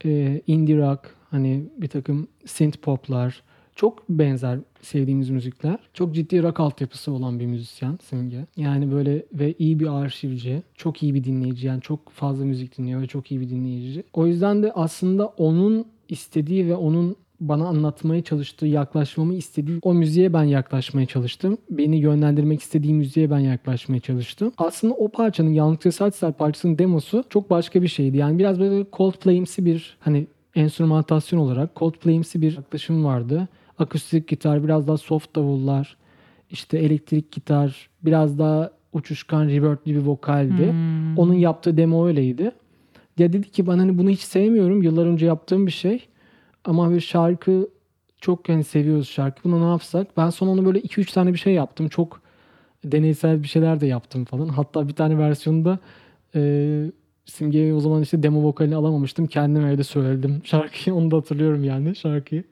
e, 0.05 0.41
indie 0.47 0.77
rock, 0.77 1.15
hani 1.29 1.63
bir 1.77 1.87
takım 1.87 2.27
synth 2.45 2.77
poplar 2.77 3.43
çok 3.75 4.09
benzer 4.09 4.59
sevdiğimiz 4.81 5.29
müzikler. 5.29 5.79
Çok 5.93 6.15
ciddi 6.15 6.43
rock 6.43 6.59
altyapısı 6.59 7.11
olan 7.11 7.39
bir 7.39 7.45
müzisyen 7.45 7.99
Simge. 8.01 8.45
Yani 8.57 8.91
böyle 8.91 9.25
ve 9.33 9.53
iyi 9.59 9.79
bir 9.79 9.87
arşivci, 9.87 10.63
çok 10.75 11.03
iyi 11.03 11.13
bir 11.13 11.23
dinleyici. 11.23 11.67
Yani 11.67 11.81
çok 11.81 12.09
fazla 12.09 12.45
müzik 12.45 12.77
dinliyor 12.77 13.01
ve 13.01 13.07
çok 13.07 13.31
iyi 13.31 13.41
bir 13.41 13.49
dinleyici. 13.49 14.03
O 14.13 14.27
yüzden 14.27 14.63
de 14.63 14.71
aslında 14.71 15.25
onun 15.25 15.85
istediği 16.09 16.67
ve 16.67 16.75
onun 16.75 17.15
bana 17.39 17.67
anlatmaya 17.67 18.23
çalıştığı, 18.23 18.65
yaklaşmamı 18.65 19.33
istediği 19.33 19.79
o 19.81 19.93
müziğe 19.93 20.33
ben 20.33 20.43
yaklaşmaya 20.43 21.05
çalıştım. 21.05 21.57
Beni 21.69 21.97
yönlendirmek 21.97 22.61
istediği 22.61 22.93
müziğe 22.93 23.31
ben 23.31 23.39
yaklaşmaya 23.39 23.99
çalıştım. 23.99 24.51
Aslında 24.57 24.93
o 24.93 25.09
parçanın 25.09 25.53
Yalnızca 25.53 25.91
Saçsar 25.91 26.33
parçasının 26.33 26.77
demosu 26.77 27.23
çok 27.29 27.49
başka 27.49 27.81
bir 27.81 27.87
şeydi. 27.87 28.17
Yani 28.17 28.39
biraz 28.39 28.59
böyle 28.59 28.85
Coldplay'imsi 28.93 29.65
bir 29.65 29.97
hani 29.99 30.27
enstrümantasyon 30.55 31.39
olarak 31.39 31.75
Coldplay'imsi 31.75 32.41
bir 32.41 32.55
yaklaşım 32.55 33.05
vardı. 33.05 33.47
Akustik 33.79 34.27
gitar, 34.27 34.63
biraz 34.63 34.87
daha 34.87 34.97
soft 34.97 35.35
davullar, 35.35 35.97
işte 36.49 36.77
elektrik 36.77 37.31
gitar, 37.31 37.89
biraz 38.01 38.39
daha 38.39 38.71
uçuşkan 38.93 39.47
reverb'li 39.47 39.95
bir 39.95 40.05
vokaldi. 40.05 40.71
Hmm. 40.71 41.17
Onun 41.17 41.33
yaptığı 41.33 41.77
demo 41.77 42.07
öyleydi. 42.07 42.51
Ya 43.17 43.33
dedi 43.33 43.51
ki 43.51 43.67
ben 43.67 43.77
hani 43.77 43.97
bunu 43.97 44.09
hiç 44.09 44.21
sevmiyorum. 44.21 44.83
Yıllar 44.83 45.05
önce 45.05 45.25
yaptığım 45.25 45.67
bir 45.67 45.71
şey. 45.71 46.07
Ama 46.65 46.91
bir 46.91 46.99
şarkı 46.99 47.69
çok 48.21 48.49
yani 48.49 48.63
seviyoruz 48.63 49.09
şarkı. 49.09 49.43
Bunu 49.43 49.61
ne 49.65 49.69
yapsak? 49.69 50.17
Ben 50.17 50.29
sonra 50.29 50.51
onu 50.51 50.65
böyle 50.65 50.79
2-3 50.79 51.13
tane 51.13 51.33
bir 51.33 51.37
şey 51.37 51.53
yaptım. 51.53 51.89
Çok 51.89 52.21
deneysel 52.83 53.43
bir 53.43 53.47
şeyler 53.47 53.81
de 53.81 53.87
yaptım 53.87 54.25
falan. 54.25 54.47
Hatta 54.47 54.87
bir 54.87 54.93
tane 54.93 55.17
versiyonunda 55.17 55.79
e, 56.35 56.91
Simge'ye 57.25 57.73
o 57.73 57.79
zaman 57.79 58.01
işte 58.01 58.23
demo 58.23 58.43
vokalini 58.43 58.75
alamamıştım. 58.75 59.27
Kendim 59.27 59.65
evde 59.65 59.83
söyledim 59.83 60.41
şarkıyı. 60.45 60.95
Onu 60.95 61.11
da 61.11 61.17
hatırlıyorum 61.17 61.63
yani 61.63 61.95
şarkıyı. 61.95 62.43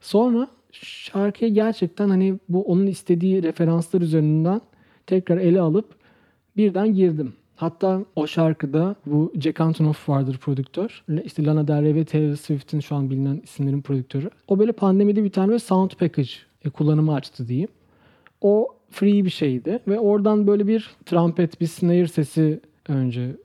Sonra 0.00 0.48
şarkıyı 0.82 1.54
gerçekten 1.54 2.08
hani 2.08 2.38
bu 2.48 2.62
onun 2.62 2.86
istediği 2.86 3.42
referanslar 3.42 4.00
üzerinden 4.00 4.60
tekrar 5.06 5.36
ele 5.38 5.60
alıp 5.60 5.94
birden 6.56 6.94
girdim. 6.94 7.32
Hatta 7.56 8.04
o 8.16 8.26
şarkıda 8.26 8.96
bu 9.06 9.32
Jack 9.40 9.60
Antonoff 9.60 10.08
vardır 10.08 10.38
prodüktör. 10.38 11.04
İşte 11.24 11.44
Lana 11.44 11.68
Del 11.68 11.82
Rey 11.82 11.94
ve 11.94 12.04
Taylor 12.04 12.36
Swift'in 12.36 12.80
şu 12.80 12.94
an 12.94 13.10
bilinen 13.10 13.40
isimlerin 13.44 13.82
prodüktörü. 13.82 14.30
O 14.48 14.58
böyle 14.58 14.72
pandemide 14.72 15.24
bir 15.24 15.30
tane 15.30 15.58
sound 15.58 15.90
package 15.90 16.30
e, 16.64 16.70
kullanımı 16.70 17.14
açtı 17.14 17.48
diyeyim. 17.48 17.68
O 18.40 18.68
free 18.90 19.24
bir 19.24 19.30
şeydi 19.30 19.78
ve 19.88 19.98
oradan 19.98 20.46
böyle 20.46 20.66
bir 20.66 20.90
trumpet, 21.06 21.60
bir 21.60 21.66
snare 21.66 22.08
sesi 22.08 22.60
önce 22.88 23.36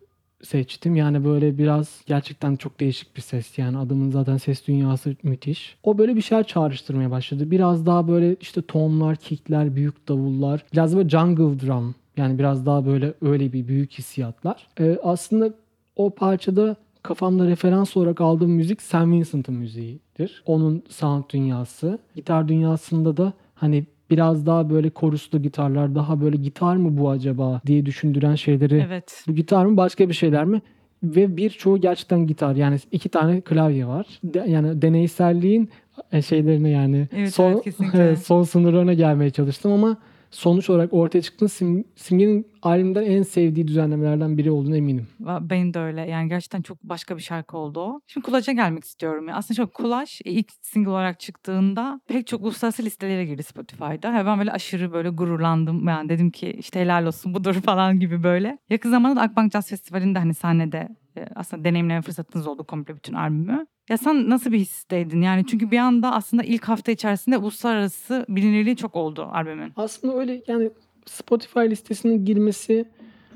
seçtim. 0.43 0.95
Yani 0.95 1.25
böyle 1.25 1.57
biraz 1.57 2.01
gerçekten 2.05 2.55
çok 2.55 2.79
değişik 2.79 3.15
bir 3.15 3.21
ses. 3.21 3.57
Yani 3.57 3.77
adamın 3.77 4.11
zaten 4.11 4.37
ses 4.37 4.67
dünyası 4.67 5.15
müthiş. 5.23 5.77
O 5.83 5.97
böyle 5.97 6.15
bir 6.15 6.21
şeyler 6.21 6.47
çağrıştırmaya 6.47 7.11
başladı. 7.11 7.51
Biraz 7.51 7.85
daha 7.85 8.07
böyle 8.07 8.35
işte 8.41 8.61
tonlar, 8.61 9.15
kickler, 9.15 9.75
büyük 9.75 10.07
davullar. 10.07 10.65
Biraz 10.73 10.95
böyle 10.95 11.09
jungle 11.09 11.67
drum. 11.67 11.95
Yani 12.17 12.39
biraz 12.39 12.65
daha 12.65 12.85
böyle 12.85 13.13
öyle 13.21 13.53
bir 13.53 13.67
büyük 13.67 13.91
hissiyatlar. 13.91 14.67
Ee, 14.79 14.97
aslında 15.03 15.53
o 15.95 16.09
parçada 16.09 16.75
kafamda 17.03 17.47
referans 17.47 17.97
olarak 17.97 18.21
aldığım 18.21 18.51
müzik 18.51 18.81
Sam 18.81 19.11
Vincent'ın 19.11 19.55
müziğidir. 19.55 20.43
Onun 20.45 20.83
sound 20.89 21.23
dünyası. 21.29 21.99
Gitar 22.15 22.47
dünyasında 22.47 23.17
da 23.17 23.33
hani 23.55 23.85
biraz 24.11 24.45
daha 24.45 24.69
böyle 24.69 24.89
koruslu 24.89 25.41
gitarlar, 25.41 25.95
daha 25.95 26.21
böyle 26.21 26.37
gitar 26.37 26.75
mı 26.75 26.97
bu 26.97 27.09
acaba 27.09 27.61
diye 27.65 27.85
düşündüren 27.85 28.35
şeyleri 28.35 28.83
Evet. 28.87 29.23
bu 29.27 29.35
gitar 29.35 29.65
mı 29.65 29.77
başka 29.77 30.09
bir 30.09 30.13
şeyler 30.13 30.45
mi? 30.45 30.61
Ve 31.03 31.37
birçoğu 31.37 31.77
gerçekten 31.81 32.27
gitar. 32.27 32.55
Yani 32.55 32.77
iki 32.91 33.09
tane 33.09 33.41
klavye 33.41 33.87
var. 33.87 34.05
De- 34.23 34.45
yani 34.47 34.81
deneyselliğin 34.81 35.69
e, 36.11 36.21
şeylerine 36.21 36.69
yani 36.69 37.07
Evet, 37.15 37.33
son, 37.33 37.51
evet, 37.51 37.63
kesinlikle. 37.63 38.15
son 38.25 38.43
sınırlarına 38.43 38.93
gelmeye 38.93 39.29
çalıştım 39.29 39.71
ama 39.71 39.97
sonuç 40.31 40.69
olarak 40.69 40.93
ortaya 40.93 41.21
çıktığında 41.21 41.49
Sim, 41.49 41.83
Simge'nin 41.95 42.47
albümden 42.61 43.03
en 43.03 43.23
sevdiği 43.23 43.67
düzenlemelerden 43.67 44.37
biri 44.37 44.51
olduğunu 44.51 44.77
eminim. 44.77 45.07
Benim 45.19 45.73
de 45.73 45.79
öyle. 45.79 46.01
Yani 46.01 46.29
gerçekten 46.29 46.61
çok 46.61 46.83
başka 46.83 47.17
bir 47.17 47.21
şarkı 47.21 47.57
oldu 47.57 47.79
o. 47.79 48.01
Şimdi 48.07 48.25
Kulaç'a 48.25 48.51
gelmek 48.51 48.83
istiyorum. 48.83 49.27
Ya. 49.27 49.35
Aslında 49.35 49.57
çok 49.57 49.73
Kulaç 49.73 50.21
e, 50.25 50.31
ilk 50.31 50.51
single 50.61 50.89
olarak 50.89 51.19
çıktığında 51.19 52.01
pek 52.07 52.27
çok 52.27 52.41
uluslararası 52.41 52.83
listelere 52.83 53.25
girdi 53.25 53.43
Spotify'da. 53.43 54.13
Ve 54.13 54.25
ben 54.25 54.39
böyle 54.39 54.51
aşırı 54.51 54.93
böyle 54.93 55.09
gururlandım. 55.09 55.87
Yani 55.87 56.09
dedim 56.09 56.31
ki 56.31 56.55
işte 56.59 56.79
helal 56.79 57.05
olsun 57.05 57.33
budur 57.33 57.53
falan 57.65 57.99
gibi 57.99 58.23
böyle. 58.23 58.57
Yakın 58.69 58.91
zamanda 58.91 59.15
da 59.15 59.21
Akbank 59.21 59.53
Jazz 59.53 59.69
Festivali'nde 59.69 60.19
hani 60.19 60.33
sahnede 60.33 60.89
aslında 61.35 61.63
deneyimleme 61.63 62.01
fırsatınız 62.01 62.47
oldu 62.47 62.63
komple 62.63 62.95
bütün 62.95 63.13
albümü. 63.13 63.67
Ya 63.89 63.97
sen 63.97 64.29
nasıl 64.29 64.51
bir 64.51 64.59
histeydin? 64.59 65.21
Yani 65.21 65.45
çünkü 65.47 65.71
bir 65.71 65.77
anda 65.77 66.13
aslında 66.13 66.43
ilk 66.43 66.63
hafta 66.63 66.91
içerisinde 66.91 67.37
uluslararası 67.37 68.25
bilinirliği 68.29 68.75
çok 68.75 68.95
oldu 68.95 69.29
albümün. 69.31 69.73
Aslında 69.75 70.17
öyle 70.17 70.43
yani 70.47 70.71
Spotify 71.05 71.59
listesine 71.59 72.17
girmesi 72.17 72.85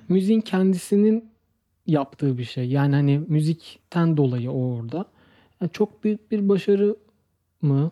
müziğin 0.09 0.41
kendisinin 0.41 1.29
yaptığı 1.87 2.37
bir 2.37 2.43
şey. 2.43 2.69
Yani 2.69 2.95
hani 2.95 3.21
müzikten 3.27 4.17
dolayı 4.17 4.51
o 4.51 4.75
orada. 4.75 5.05
Yani 5.61 5.71
çok 5.71 6.03
büyük 6.03 6.31
bir 6.31 6.49
başarı 6.49 6.95
mı? 7.61 7.91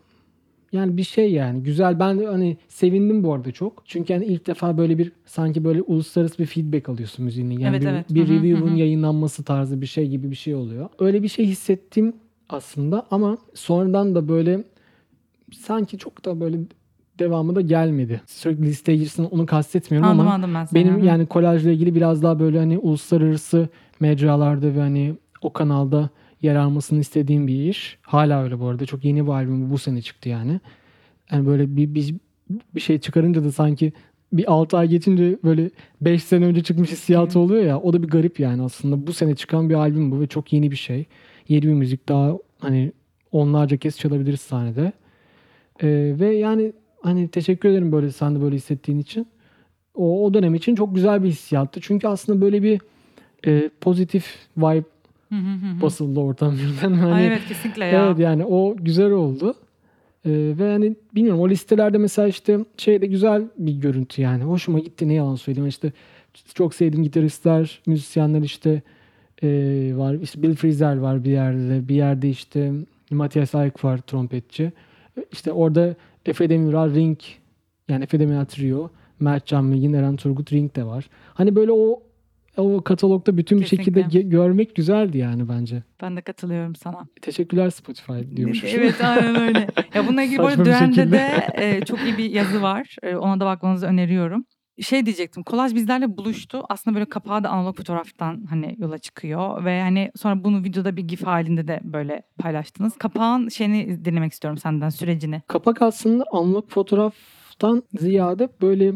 Yani 0.74 0.98
bir 0.98 1.04
şey 1.04 1.32
yani. 1.32 1.64
Güzel. 1.64 2.00
Ben 2.00 2.20
de 2.20 2.26
hani 2.26 2.58
sevindim 2.68 3.24
bu 3.24 3.34
arada 3.34 3.52
çok. 3.52 3.84
Çünkü 3.86 4.14
hani 4.14 4.26
ilk 4.26 4.48
defa 4.48 4.78
böyle 4.78 4.98
bir 4.98 5.12
sanki 5.26 5.64
böyle 5.64 5.82
uluslararası 5.82 6.38
bir 6.38 6.46
feedback 6.46 6.90
alıyorsun 6.90 7.26
müziğinin. 7.26 7.60
Yani 7.60 7.76
Evet, 7.76 7.82
bir, 7.86 7.88
evet. 7.92 8.10
bir 8.10 8.28
review'un 8.28 8.76
yayınlanması 8.76 9.44
tarzı 9.44 9.82
bir 9.82 9.86
şey 9.86 10.08
gibi 10.08 10.32
bir 10.32 10.36
şey 10.36 10.56
oluyor. 10.56 10.90
Öyle 11.00 11.24
bir 11.24 11.28
şey 11.28 11.46
hissettim 11.46 12.14
aslında 12.50 13.08
ama 13.12 13.38
sonradan 13.54 14.16
da 14.16 14.28
böyle 14.30 14.64
sanki 15.54 15.98
çok 15.98 16.26
da 16.26 16.40
böyle 16.40 16.58
devamı 17.20 17.56
da 17.56 17.62
gelmedi. 17.62 18.22
Sürekli 18.26 18.64
listeye 18.64 18.98
girsin 18.98 19.24
onu 19.32 19.46
kastetmiyorum 19.46 20.10
Anladım 20.10 20.28
ama 20.28 20.34
anladım 20.36 20.54
ben 20.54 20.66
seni. 20.66 20.86
benim 20.86 21.04
yani 21.04 21.26
kolajla 21.26 21.72
ilgili 21.72 21.96
biraz 21.96 22.24
daha 22.24 22.40
böyle 22.40 22.60
hani 22.60 22.78
uluslararası 22.78 23.70
mecralarda 24.00 24.76
ve 24.76 24.80
hani 24.80 25.14
o 25.42 25.54
kanalda 25.54 26.10
yer 26.44 26.56
almasını 26.56 27.00
istediğim 27.00 27.48
bir 27.48 27.70
iş. 27.70 27.98
Hala 28.02 28.44
öyle 28.44 28.60
bu 28.60 28.68
arada. 28.68 28.86
Çok 28.86 29.06
yeni 29.06 29.26
bir 29.26 29.32
albüm 29.32 29.72
bu 29.72 29.78
sene 29.78 30.02
çıktı 30.02 30.30
yani. 30.30 30.60
Yani 31.32 31.46
böyle 31.46 31.76
bir, 31.76 31.96
bir, 31.96 32.16
bir 32.76 32.82
şey 32.82 33.00
çıkarınca 33.00 33.44
da 33.44 33.52
sanki 33.52 33.94
bir 34.34 34.52
6 34.52 34.78
ay 34.78 34.88
geçince 34.88 35.38
böyle 35.44 35.70
5 36.02 36.24
sene 36.24 36.46
önce 36.46 36.64
çıkmış 36.64 36.92
hissiyatı 36.92 37.40
oluyor 37.40 37.64
ya. 37.64 37.80
O 37.80 37.94
da 37.94 38.04
bir 38.04 38.08
garip 38.08 38.40
yani 38.40 38.62
aslında. 38.62 39.08
Bu 39.08 39.14
sene 39.14 39.36
çıkan 39.36 39.70
bir 39.70 39.76
albüm 39.76 40.12
bu 40.12 40.20
ve 40.22 40.28
çok 40.28 40.54
yeni 40.54 40.72
bir 40.72 40.76
şey. 40.76 41.06
Yeni 41.48 41.62
bir 41.62 41.74
müzik 41.74 42.10
daha 42.10 42.38
hani 42.60 42.92
onlarca 43.32 43.78
kez 43.78 43.98
çalabiliriz 44.00 44.42
sahnede. 44.42 44.92
Ee, 45.84 46.16
ve 46.20 46.36
yani 46.36 46.74
hani 47.02 47.28
teşekkür 47.28 47.70
ederim 47.70 47.92
böyle 47.92 48.12
sen 48.12 48.36
de 48.36 48.42
böyle 48.42 48.56
hissettiğin 48.56 49.00
için. 49.00 49.28
O, 49.96 50.26
o 50.26 50.34
dönem 50.34 50.56
için 50.56 50.76
çok 50.76 50.96
güzel 50.96 51.24
bir 51.24 51.30
hissiyattı. 51.30 51.80
Çünkü 51.82 52.08
aslında 52.08 52.42
böyle 52.42 52.64
bir 52.64 52.82
e, 53.48 53.70
pozitif 53.82 54.36
vibe. 54.58 54.93
Basıldı 55.82 56.20
ortam 56.20 56.54
birden. 56.58 56.94
Hani, 56.94 57.14
Ay 57.14 57.28
evet 57.28 57.42
kesinlikle 57.48 57.86
ya. 57.86 58.06
Evet 58.06 58.20
yani 58.20 58.46
o 58.46 58.76
güzel 58.78 59.12
oldu. 59.12 59.56
Ee, 60.26 60.32
ve 60.60 60.72
hani 60.72 60.96
bilmiyorum 61.16 61.42
o 61.42 61.50
listelerde 61.50 61.98
mesela 61.98 62.28
işte 62.28 62.60
şeyde 62.78 63.06
güzel 63.06 63.44
bir 63.58 63.74
görüntü 63.74 64.22
yani. 64.22 64.44
Hoşuma 64.44 64.80
gitti 64.80 65.08
ne 65.08 65.14
yalan 65.14 65.36
söyleyeyim. 65.36 65.70
İşte 65.70 65.92
çok 66.54 66.76
sevdiğim 66.76 67.04
gitaristler, 67.04 67.82
müzisyenler 67.86 68.42
işte 68.42 68.82
e, 69.44 69.48
var. 69.96 70.14
İşte 70.14 70.44
Bill 70.44 70.56
Frisell 70.56 71.02
var 71.02 71.24
bir 71.24 71.32
yerde. 71.32 71.88
Bir 71.88 71.96
yerde 71.96 72.30
işte 72.30 72.72
Matthias 73.12 73.56
Ayk 73.56 73.84
var 73.84 73.98
trompetçi. 73.98 74.72
İşte 75.32 75.52
orada 75.52 75.96
Efe 76.26 76.50
Demiral 76.50 76.96
Ring 76.96 77.18
yani 77.90 78.04
Efe 78.04 78.20
Demiral 78.20 78.46
Trio, 78.46 78.90
Mert 79.20 79.46
Can 79.46 79.72
Bilgin, 79.72 79.94
Eren 79.94 80.16
Turgut 80.16 80.54
Ring 80.54 80.76
de 80.76 80.86
var. 80.86 81.10
Hani 81.34 81.56
böyle 81.56 81.72
o 81.72 82.04
o 82.58 82.82
katalogda 82.82 83.38
bütün 83.38 83.60
bir 83.62 83.66
şekilde 83.66 84.04
Kesinlikle. 84.04 84.30
görmek 84.30 84.76
güzeldi 84.76 85.18
yani 85.18 85.50
bence. 85.50 85.84
Ben 86.02 86.18
de 86.18 86.22
katılıyorum 86.22 86.76
sana. 86.76 87.08
Teşekkürler 87.22 87.70
Spotify 87.70 88.36
diyormuşum. 88.36 88.70
Evet 88.74 89.04
aynen 89.04 89.42
öyle. 89.42 89.68
Ya 89.94 90.08
bununla 90.08 90.24
ilgili 90.24 90.66
Düğen'de 90.66 90.96
şekilde. 90.96 91.12
de 91.12 91.48
e, 91.54 91.86
çok 91.86 92.02
iyi 92.02 92.18
bir 92.18 92.30
yazı 92.30 92.62
var. 92.62 92.96
E, 93.04 93.16
ona 93.16 93.40
da 93.40 93.46
bakmanızı 93.46 93.86
öneriyorum. 93.86 94.46
Şey 94.82 95.06
diyecektim. 95.06 95.44
Kolaj 95.44 95.76
bizlerle 95.76 96.18
buluştu. 96.18 96.64
Aslında 96.70 96.96
böyle 96.96 97.06
kapağı 97.10 97.44
da 97.44 97.50
analog 97.50 97.78
fotoğraftan 97.78 98.46
hani 98.50 98.76
yola 98.80 98.98
çıkıyor. 98.98 99.66
Ve 99.66 99.82
hani 99.82 100.12
sonra 100.16 100.44
bunu 100.44 100.64
videoda 100.64 100.98
bir 100.98 101.02
gif 101.02 101.24
halinde 101.26 101.68
de 101.68 101.80
böyle 101.84 102.24
paylaştınız. 102.40 102.98
Kapağın 102.98 103.50
şeyini 103.50 104.06
dinlemek 104.06 104.34
istiyorum 104.34 104.58
senden 104.58 104.90
sürecini. 104.90 105.42
Kapak 105.48 105.82
aslında 105.82 106.26
analog 106.32 106.70
fotoğraftan 106.70 107.84
ziyade 108.00 108.50
böyle 108.62 108.94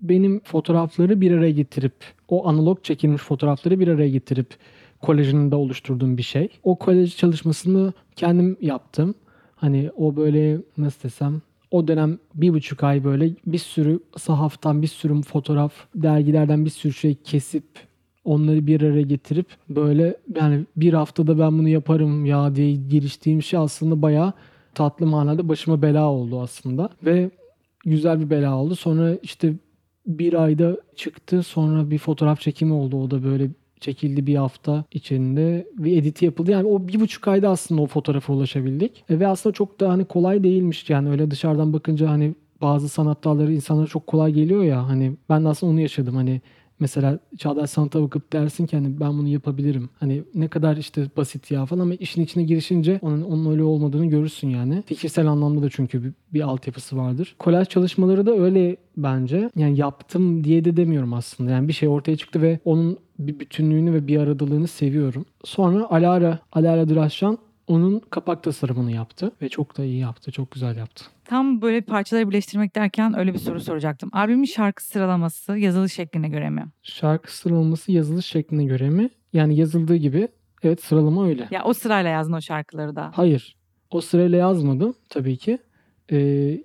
benim 0.00 0.40
fotoğrafları 0.44 1.20
bir 1.20 1.32
araya 1.32 1.50
getirip 1.52 1.94
o 2.28 2.48
analog 2.48 2.82
çekilmiş 2.84 3.22
fotoğrafları 3.22 3.80
bir 3.80 3.88
araya 3.88 4.08
getirip 4.08 4.56
kolajında 5.02 5.56
oluşturduğum 5.56 6.16
bir 6.16 6.22
şey. 6.22 6.48
O 6.62 6.78
kolaj 6.78 7.16
çalışmasını 7.16 7.92
kendim 8.16 8.56
yaptım. 8.60 9.14
Hani 9.56 9.90
o 9.96 10.16
böyle 10.16 10.58
nasıl 10.78 11.02
desem 11.02 11.42
o 11.70 11.88
dönem 11.88 12.18
bir 12.34 12.52
buçuk 12.52 12.84
ay 12.84 13.04
böyle 13.04 13.30
bir 13.46 13.58
sürü 13.58 14.00
sahaftan 14.16 14.82
bir 14.82 14.86
sürü 14.86 15.22
fotoğraf 15.22 15.72
dergilerden 15.94 16.64
bir 16.64 16.70
sürü 16.70 16.92
şey 16.92 17.14
kesip 17.14 17.64
onları 18.24 18.66
bir 18.66 18.80
araya 18.80 19.02
getirip 19.02 19.46
böyle 19.68 20.16
yani 20.34 20.64
bir 20.76 20.92
haftada 20.92 21.38
ben 21.38 21.58
bunu 21.58 21.68
yaparım 21.68 22.24
ya 22.24 22.54
diye 22.54 22.72
giriştiğim 22.72 23.42
şey 23.42 23.58
aslında 23.58 24.02
bayağı 24.02 24.32
tatlı 24.74 25.06
manada 25.06 25.48
başıma 25.48 25.82
bela 25.82 26.10
oldu 26.10 26.40
aslında. 26.40 26.90
Ve 27.02 27.30
güzel 27.84 28.20
bir 28.20 28.30
bela 28.30 28.56
oldu. 28.56 28.76
Sonra 28.76 29.14
işte 29.22 29.54
bir 30.06 30.44
ayda 30.44 30.76
çıktı. 30.96 31.42
Sonra 31.42 31.90
bir 31.90 31.98
fotoğraf 31.98 32.40
çekimi 32.40 32.72
oldu. 32.72 33.02
O 33.02 33.10
da 33.10 33.24
böyle 33.24 33.50
çekildi 33.80 34.26
bir 34.26 34.36
hafta 34.36 34.84
içinde 34.92 35.66
bir 35.78 35.96
editi 35.96 36.24
yapıldı. 36.24 36.50
Yani 36.50 36.68
o 36.68 36.88
bir 36.88 37.00
buçuk 37.00 37.28
ayda 37.28 37.50
aslında 37.50 37.82
o 37.82 37.86
fotoğrafa 37.86 38.32
ulaşabildik. 38.32 39.04
E, 39.10 39.20
ve 39.20 39.26
aslında 39.26 39.54
çok 39.54 39.80
da 39.80 39.88
hani 39.88 40.04
kolay 40.04 40.44
değilmiş 40.44 40.90
yani 40.90 41.10
öyle 41.10 41.30
dışarıdan 41.30 41.72
bakınca 41.72 42.08
hani 42.10 42.34
bazı 42.62 42.88
sanat 42.88 43.24
dalları 43.24 43.52
insanlara 43.52 43.86
çok 43.86 44.06
kolay 44.06 44.32
geliyor 44.32 44.62
ya 44.62 44.88
hani 44.88 45.16
ben 45.28 45.44
de 45.44 45.48
aslında 45.48 45.72
onu 45.72 45.80
yaşadım 45.80 46.16
hani 46.16 46.40
mesela 46.80 47.18
çağdaş 47.38 47.70
sanata 47.70 48.02
bakıp 48.02 48.32
dersin 48.32 48.66
ki 48.66 48.76
hani 48.76 49.00
ben 49.00 49.18
bunu 49.18 49.28
yapabilirim. 49.28 49.90
Hani 50.00 50.22
ne 50.34 50.48
kadar 50.48 50.76
işte 50.76 51.06
basit 51.16 51.50
ya 51.50 51.66
falan 51.66 51.80
ama 51.80 51.94
işin 51.94 52.22
içine 52.22 52.42
girişince 52.42 52.98
onun, 53.02 53.22
onun 53.22 53.50
öyle 53.50 53.62
olmadığını 53.62 54.06
görürsün 54.06 54.48
yani. 54.48 54.82
Fikirsel 54.86 55.26
anlamda 55.26 55.62
da 55.62 55.70
çünkü 55.70 56.04
bir, 56.04 56.12
bir 56.34 56.40
altyapısı 56.40 56.96
vardır. 56.96 57.36
Kolaj 57.38 57.68
çalışmaları 57.68 58.26
da 58.26 58.38
öyle 58.38 58.76
bence. 58.96 59.50
Yani 59.56 59.78
yaptım 59.78 60.44
diye 60.44 60.64
de 60.64 60.76
demiyorum 60.76 61.14
aslında. 61.14 61.50
Yani 61.50 61.68
bir 61.68 61.72
şey 61.72 61.88
ortaya 61.88 62.16
çıktı 62.16 62.42
ve 62.42 62.60
onun 62.64 62.98
bir 63.18 63.40
bütünlüğünü 63.40 63.92
ve 63.92 64.06
bir 64.06 64.18
aradılığını 64.18 64.68
seviyorum. 64.68 65.26
Sonra 65.44 65.90
Alara, 65.90 66.38
Alara 66.52 66.88
Draşan 66.88 67.38
onun 67.66 68.02
kapak 68.10 68.42
tasarımını 68.42 68.92
yaptı 68.92 69.32
ve 69.42 69.48
çok 69.48 69.78
da 69.78 69.84
iyi 69.84 69.98
yaptı. 69.98 70.32
Çok 70.32 70.50
güzel 70.50 70.76
yaptı. 70.76 71.04
Tam 71.28 71.62
böyle 71.62 71.80
parçaları 71.80 72.28
birleştirmek 72.28 72.74
derken 72.74 73.18
öyle 73.18 73.34
bir 73.34 73.38
soru 73.38 73.60
soracaktım. 73.60 74.10
Albümün 74.12 74.44
şarkı 74.44 74.84
sıralaması 74.84 75.58
yazılı 75.58 75.90
şekline 75.90 76.28
göre 76.28 76.50
mi? 76.50 76.64
Şarkı 76.82 77.36
sıralaması 77.36 77.92
yazılış 77.92 78.26
şekline 78.26 78.64
göre 78.64 78.90
mi? 78.90 79.10
Yani 79.32 79.56
yazıldığı 79.56 79.96
gibi 79.96 80.28
evet 80.62 80.82
sıralama 80.82 81.26
öyle. 81.26 81.48
Ya 81.50 81.64
o 81.64 81.72
sırayla 81.72 82.10
yazdın 82.10 82.32
o 82.32 82.40
şarkıları 82.40 82.96
da. 82.96 83.10
Hayır. 83.14 83.56
O 83.90 84.00
sırayla 84.00 84.38
yazmadım 84.38 84.94
tabii 85.08 85.36
ki. 85.36 85.58
Ee, 86.12 86.18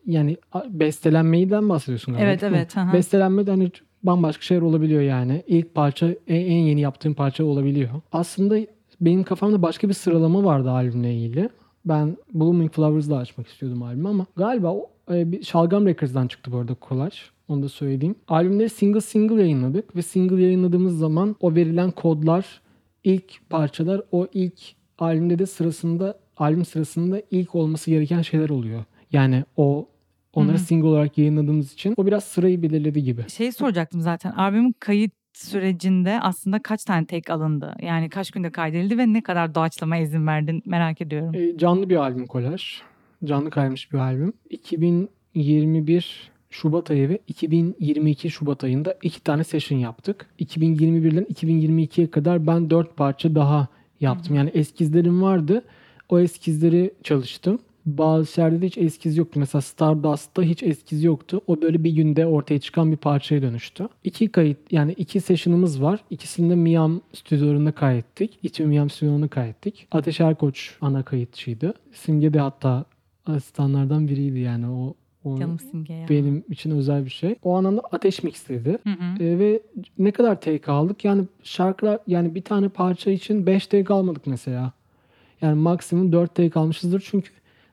yani 0.05 0.37
bestelenmeyden 0.69 1.69
bahsediyorsun 1.69 2.13
galiba. 2.13 2.29
Evet 2.29 2.43
evet. 2.43 2.75
hı. 2.75 2.93
Bestelenme 2.93 3.47
de 3.47 3.51
hani 3.51 3.71
bambaşka 4.03 4.41
şeyler 4.41 4.61
olabiliyor 4.61 5.01
yani. 5.01 5.43
İlk 5.47 5.75
parça 5.75 6.07
en, 6.27 6.35
en 6.35 6.59
yeni 6.59 6.81
yaptığım 6.81 7.13
parça 7.13 7.43
olabiliyor. 7.43 7.89
Aslında 8.11 8.57
benim 9.01 9.23
kafamda 9.23 9.61
başka 9.61 9.89
bir 9.89 9.93
sıralama 9.93 10.43
vardı 10.43 10.71
albümle 10.71 11.13
ilgili. 11.15 11.49
Ben 11.85 12.17
Blooming 12.33 12.71
Flowers'la 12.71 13.17
açmak 13.17 13.47
istiyordum 13.47 13.83
albümü 13.83 14.07
ama 14.07 14.25
galiba 14.35 14.73
o, 14.73 14.89
e, 15.11 15.31
bir 15.31 15.43
Şalgam 15.43 15.85
Records'dan 15.85 16.27
çıktı 16.27 16.51
bu 16.51 16.57
arada 16.57 16.73
kolaj. 16.73 17.13
Onu 17.47 17.63
da 17.63 17.69
söyleyeyim. 17.69 18.15
Albümleri 18.27 18.69
single 18.69 19.01
single 19.01 19.41
yayınladık 19.41 19.95
ve 19.95 20.01
single 20.01 20.43
yayınladığımız 20.43 20.97
zaman 20.97 21.35
o 21.39 21.55
verilen 21.55 21.91
kodlar 21.91 22.61
ilk 23.03 23.49
parçalar 23.49 24.01
o 24.11 24.27
ilk 24.33 24.59
albümde 24.99 25.39
de 25.39 25.45
sırasında 25.45 26.19
albüm 26.37 26.65
sırasında 26.65 27.21
ilk 27.31 27.55
olması 27.55 27.91
gereken 27.91 28.21
şeyler 28.21 28.49
oluyor. 28.49 28.83
Yani 29.11 29.43
o 29.57 29.87
onları 30.33 30.57
Hı 30.57 30.61
hı. 30.61 30.65
single 30.65 30.87
olarak 30.87 31.17
yayınladığımız 31.17 31.73
için 31.73 31.93
o 31.97 32.05
biraz 32.05 32.23
sırayı 32.23 32.61
belirledi 32.61 33.03
gibi. 33.03 33.29
Şeyi 33.29 33.51
soracaktım 33.51 34.01
zaten. 34.01 34.31
Albümün 34.31 34.75
kayıt 34.79 35.11
sürecinde 35.33 36.19
aslında 36.21 36.61
kaç 36.61 36.85
tane 36.85 37.05
take 37.05 37.33
alındı? 37.33 37.75
Yani 37.81 38.09
kaç 38.09 38.31
günde 38.31 38.51
kaydedildi 38.51 38.97
ve 38.97 39.13
ne 39.13 39.23
kadar 39.23 39.55
doğaçlama 39.55 39.97
izin 39.97 40.27
verdin 40.27 40.63
merak 40.65 41.01
ediyorum. 41.01 41.35
E, 41.35 41.57
canlı 41.57 41.89
bir 41.89 41.95
albüm 41.95 42.27
kolaj. 42.27 42.81
Canlı 43.23 43.49
kaymış 43.49 43.93
bir 43.93 43.97
albüm. 43.97 44.33
2021 44.49 46.31
Şubat 46.49 46.91
ayı 46.91 47.09
ve 47.09 47.19
2022 47.27 48.29
Şubat 48.29 48.63
ayında 48.63 48.97
iki 49.03 49.23
tane 49.23 49.43
session 49.43 49.79
yaptık. 49.79 50.25
2021'den 50.39 51.23
2022'ye 51.23 52.11
kadar 52.11 52.47
ben 52.47 52.69
dört 52.69 52.97
parça 52.97 53.35
daha 53.35 53.67
yaptım. 53.99 54.35
Yani 54.35 54.49
eskizlerim 54.53 55.21
vardı. 55.21 55.63
O 56.09 56.19
eskizleri 56.19 56.93
çalıştım. 57.03 57.59
Bazı 57.85 58.31
şeylerde 58.31 58.61
de 58.61 58.65
hiç 58.65 58.77
eskiz 58.77 59.17
yoktu. 59.17 59.39
Mesela 59.39 59.61
Stardust'ta 59.61 60.43
hiç 60.43 60.63
eskiz 60.63 61.03
yoktu. 61.03 61.41
O 61.47 61.61
böyle 61.61 61.83
bir 61.83 61.91
günde 61.91 62.25
ortaya 62.25 62.59
çıkan 62.59 62.91
bir 62.91 62.97
parçaya 62.97 63.41
dönüştü. 63.41 63.87
İki 64.03 64.29
kayıt 64.29 64.57
yani 64.71 64.91
iki 64.91 65.21
session'ımız 65.21 65.81
var. 65.81 66.03
İkisini 66.09 66.49
de 66.49 66.55
Miam 66.55 67.01
stüdyolarında 67.13 67.71
kaydettik. 67.71 68.39
İTÜ 68.43 68.65
Miam 68.65 68.89
stüdyolarında 68.89 69.27
kaydettik. 69.27 69.87
Ateş 69.91 70.19
Erkoç 70.19 70.77
ana 70.81 71.03
kayıtçıydı. 71.03 71.73
Simge 71.93 72.33
de 72.33 72.39
hatta 72.39 72.85
asistanlardan 73.25 74.07
biriydi 74.07 74.39
yani 74.39 74.67
o 74.67 74.95
o 75.23 75.39
Canım 75.39 75.59
Simge 75.59 75.93
ya. 75.93 76.09
benim 76.09 76.43
için 76.49 76.71
özel 76.71 77.05
bir 77.05 77.09
şey. 77.09 77.35
O 77.43 77.55
anlamda 77.55 77.81
Ateş 77.91 78.23
mixledi. 78.23 78.77
Hı 78.83 78.89
hı. 78.89 79.23
Ee, 79.23 79.39
ve 79.39 79.61
ne 79.97 80.11
kadar 80.11 80.41
take 80.41 80.71
aldık? 80.71 81.05
Yani 81.05 81.23
şarkılar 81.43 81.99
yani 82.07 82.35
bir 82.35 82.41
tane 82.41 82.69
parça 82.69 83.11
için 83.11 83.45
5 83.45 83.67
take 83.67 83.93
almadık 83.93 84.27
mesela. 84.27 84.71
Yani 85.41 85.59
maksimum 85.59 86.11
4 86.11 86.35
take 86.35 86.59
almışızdır 86.59 87.03
çünkü 87.05 87.29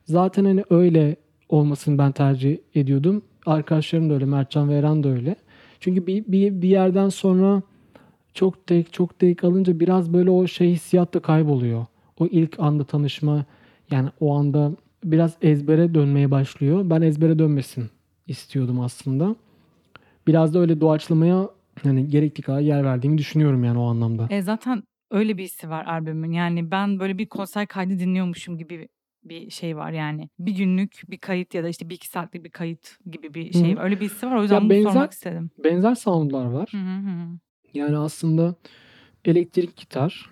zaten 0.08 0.44
hani 0.44 0.64
öyle 0.70 1.16
olmasını 1.48 1.98
ben 1.98 2.12
tercih 2.12 2.58
ediyordum. 2.74 3.22
Arkadaşlarım 3.46 4.10
da 4.10 4.14
öyle, 4.14 4.24
Mertcan 4.24 4.68
ve 4.68 4.74
Eren 4.74 5.02
de 5.02 5.08
öyle. 5.08 5.36
Çünkü 5.80 6.06
bir, 6.06 6.24
bir, 6.26 6.62
bir 6.62 6.68
yerden 6.68 7.08
sonra 7.08 7.62
çok 8.34 8.66
take 8.66 8.90
çok 8.92 9.18
take 9.18 9.46
alınca 9.46 9.80
biraz 9.80 10.12
böyle 10.12 10.30
o 10.30 10.46
şey 10.46 10.70
hissiyat 10.70 11.14
da 11.14 11.20
kayboluyor. 11.20 11.86
O 12.18 12.26
ilk 12.26 12.60
anda 12.60 12.84
tanışma 12.84 13.44
yani 13.90 14.08
o 14.20 14.34
anda 14.36 14.72
biraz 15.04 15.36
ezbere 15.42 15.94
dönmeye 15.94 16.30
başlıyor. 16.30 16.90
Ben 16.90 17.02
ezbere 17.02 17.38
dönmesin 17.38 17.90
istiyordum 18.26 18.80
aslında. 18.80 19.36
Biraz 20.26 20.54
da 20.54 20.58
öyle 20.58 20.80
doğaçlamaya 20.80 21.48
hani 21.82 22.08
gerekli 22.08 22.42
kadar 22.42 22.60
yer 22.60 22.84
verdiğimi 22.84 23.18
düşünüyorum 23.18 23.64
yani 23.64 23.78
o 23.78 23.84
anlamda. 23.84 24.26
E 24.30 24.42
zaten 24.42 24.82
öyle 25.10 25.38
bir 25.38 25.44
hissi 25.44 25.70
var 25.70 25.84
albümün. 25.84 26.32
Yani 26.32 26.70
ben 26.70 27.00
böyle 27.00 27.18
bir 27.18 27.26
konser 27.26 27.66
kaydı 27.66 27.98
dinliyormuşum 27.98 28.58
gibi 28.58 28.88
bir 29.24 29.50
şey 29.50 29.76
var 29.76 29.90
yani. 29.92 30.28
Bir 30.38 30.52
günlük 30.52 31.02
bir 31.08 31.18
kayıt 31.18 31.54
ya 31.54 31.64
da 31.64 31.68
işte 31.68 31.88
bir 31.88 31.94
iki 31.94 32.08
saatlik 32.08 32.44
bir 32.44 32.50
kayıt 32.50 32.98
gibi 33.10 33.34
bir 33.34 33.52
şey. 33.52 33.76
Hı. 33.76 33.80
Öyle 33.80 34.00
bir 34.00 34.04
hissi 34.04 34.26
var. 34.26 34.36
O 34.36 34.42
yüzden 34.42 34.54
Ya 34.54 34.60
bunu 34.60 34.72
benzer- 34.72 34.92
sormak 34.92 35.12
istedim. 35.12 35.50
Benzer 35.64 35.94
soundlar 35.94 36.44
var. 36.44 36.68
Hı 36.72 36.76
hı 36.78 36.96
hı. 37.10 37.38
Yani 37.74 37.96
aslında 37.96 38.54
elektrik 39.24 39.76
gitar 39.76 40.30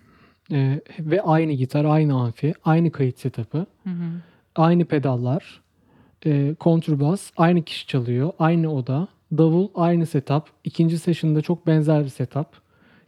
e, 0.53 0.81
ve 1.01 1.23
aynı 1.23 1.53
gitar, 1.53 1.85
aynı 1.85 2.15
amfi, 2.15 2.55
aynı 2.65 2.91
kayıt 2.93 3.19
setup'ı, 3.19 3.59
Hı 3.85 3.91
hı. 3.91 4.05
aynı 4.57 4.85
pedallar, 4.85 5.63
e, 6.27 6.55
kontrbas, 6.55 7.31
aynı 7.37 7.63
kişi 7.63 7.87
çalıyor, 7.87 8.33
aynı 8.39 8.73
oda, 8.73 9.09
davul 9.33 9.69
aynı 9.75 10.07
setup. 10.07 10.43
İkinci 10.65 10.99
session'da 10.99 11.41
çok 11.41 11.67
benzer 11.67 12.05
bir 12.05 12.09
setup. 12.09 12.47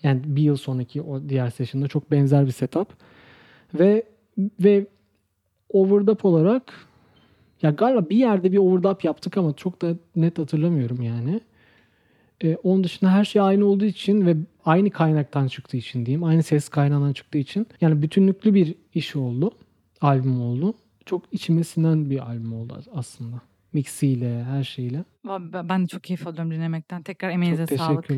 Yani 0.02 0.20
bir 0.24 0.42
yıl 0.42 0.56
sonraki 0.56 1.02
o 1.02 1.28
diğer 1.28 1.50
session'da 1.50 1.88
çok 1.88 2.10
benzer 2.10 2.46
bir 2.46 2.50
setup. 2.50 2.88
Ve 3.74 4.02
ve 4.60 4.86
overdub 5.70 6.18
olarak 6.22 6.72
ya 7.62 7.70
galiba 7.70 8.11
bir 8.11 8.16
yerde 8.16 8.52
bir 8.52 8.59
overdub 8.59 9.04
yaptık 9.04 9.37
ama 9.37 9.52
çok 9.52 9.83
da 9.83 9.96
net 10.16 10.38
hatırlamıyorum 10.38 11.02
yani. 11.02 11.40
E, 12.44 12.57
onun 12.57 12.85
dışında 12.85 13.12
her 13.12 13.24
şey 13.24 13.42
aynı 13.42 13.64
olduğu 13.64 13.85
için 13.85 14.26
ve 14.26 14.37
aynı 14.64 14.90
kaynaktan 14.90 15.48
çıktığı 15.48 15.76
için 15.76 16.07
diyeyim. 16.07 16.24
Aynı 16.24 16.42
ses 16.42 16.68
kaynağından 16.68 17.12
çıktığı 17.12 17.38
için. 17.38 17.66
Yani 17.81 18.02
bütünlüklü 18.02 18.54
bir 18.54 18.74
iş 18.94 19.16
oldu. 19.16 19.50
Albüm 20.00 20.40
oldu. 20.40 20.74
Çok 21.07 21.22
içime 21.33 21.64
sinen 21.64 22.11
bir 22.11 22.28
albüm 22.28 22.52
oldu 22.52 22.83
aslında. 22.94 23.40
Mixiyle, 23.72 24.44
her 24.44 24.64
şeyle. 24.64 25.04
Ben 25.68 25.83
de 25.83 25.87
çok 25.87 26.04
keyif 26.04 26.26
alıyorum 26.26 26.50
dinlemekten. 26.50 27.02
Tekrar 27.02 27.31
emeğinize 27.31 27.66
Çok 27.66 27.78
sağlık. 27.78 28.09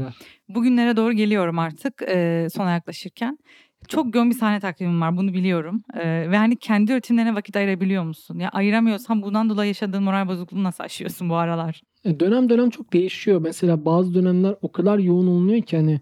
Bugünlere 0.48 0.96
doğru 0.96 1.12
geliyorum 1.12 1.58
artık 1.58 2.02
e, 2.02 2.48
sona 2.54 2.70
yaklaşırken. 2.70 3.38
Çok 3.88 4.14
yoğun 4.14 4.30
bir 4.30 4.34
sahne 4.34 4.60
takvimim 4.60 5.00
var 5.00 5.16
bunu 5.16 5.32
biliyorum. 5.34 5.82
E, 5.94 6.30
ve 6.30 6.36
hani 6.36 6.56
kendi 6.56 6.96
rutinlerine 6.96 7.34
vakit 7.34 7.56
ayırabiliyor 7.56 8.04
musun? 8.04 8.38
Ya 8.38 8.48
ayıramıyorsan 8.48 9.22
bundan 9.22 9.50
dolayı 9.50 9.68
yaşadığın 9.68 10.02
moral 10.02 10.28
bozukluğunu 10.28 10.62
nasıl 10.62 10.84
aşıyorsun 10.84 11.28
bu 11.30 11.34
aralar? 11.34 11.82
E, 12.04 12.20
Dönem 12.20 12.48
dönem 12.48 12.70
çok 12.70 12.92
değişiyor. 12.92 13.40
Mesela 13.40 13.84
bazı 13.84 14.14
dönemler 14.14 14.54
o 14.62 14.72
kadar 14.72 14.98
yoğun 14.98 15.26
olunuyor 15.26 15.62
ki 15.62 15.76
hani 15.76 16.00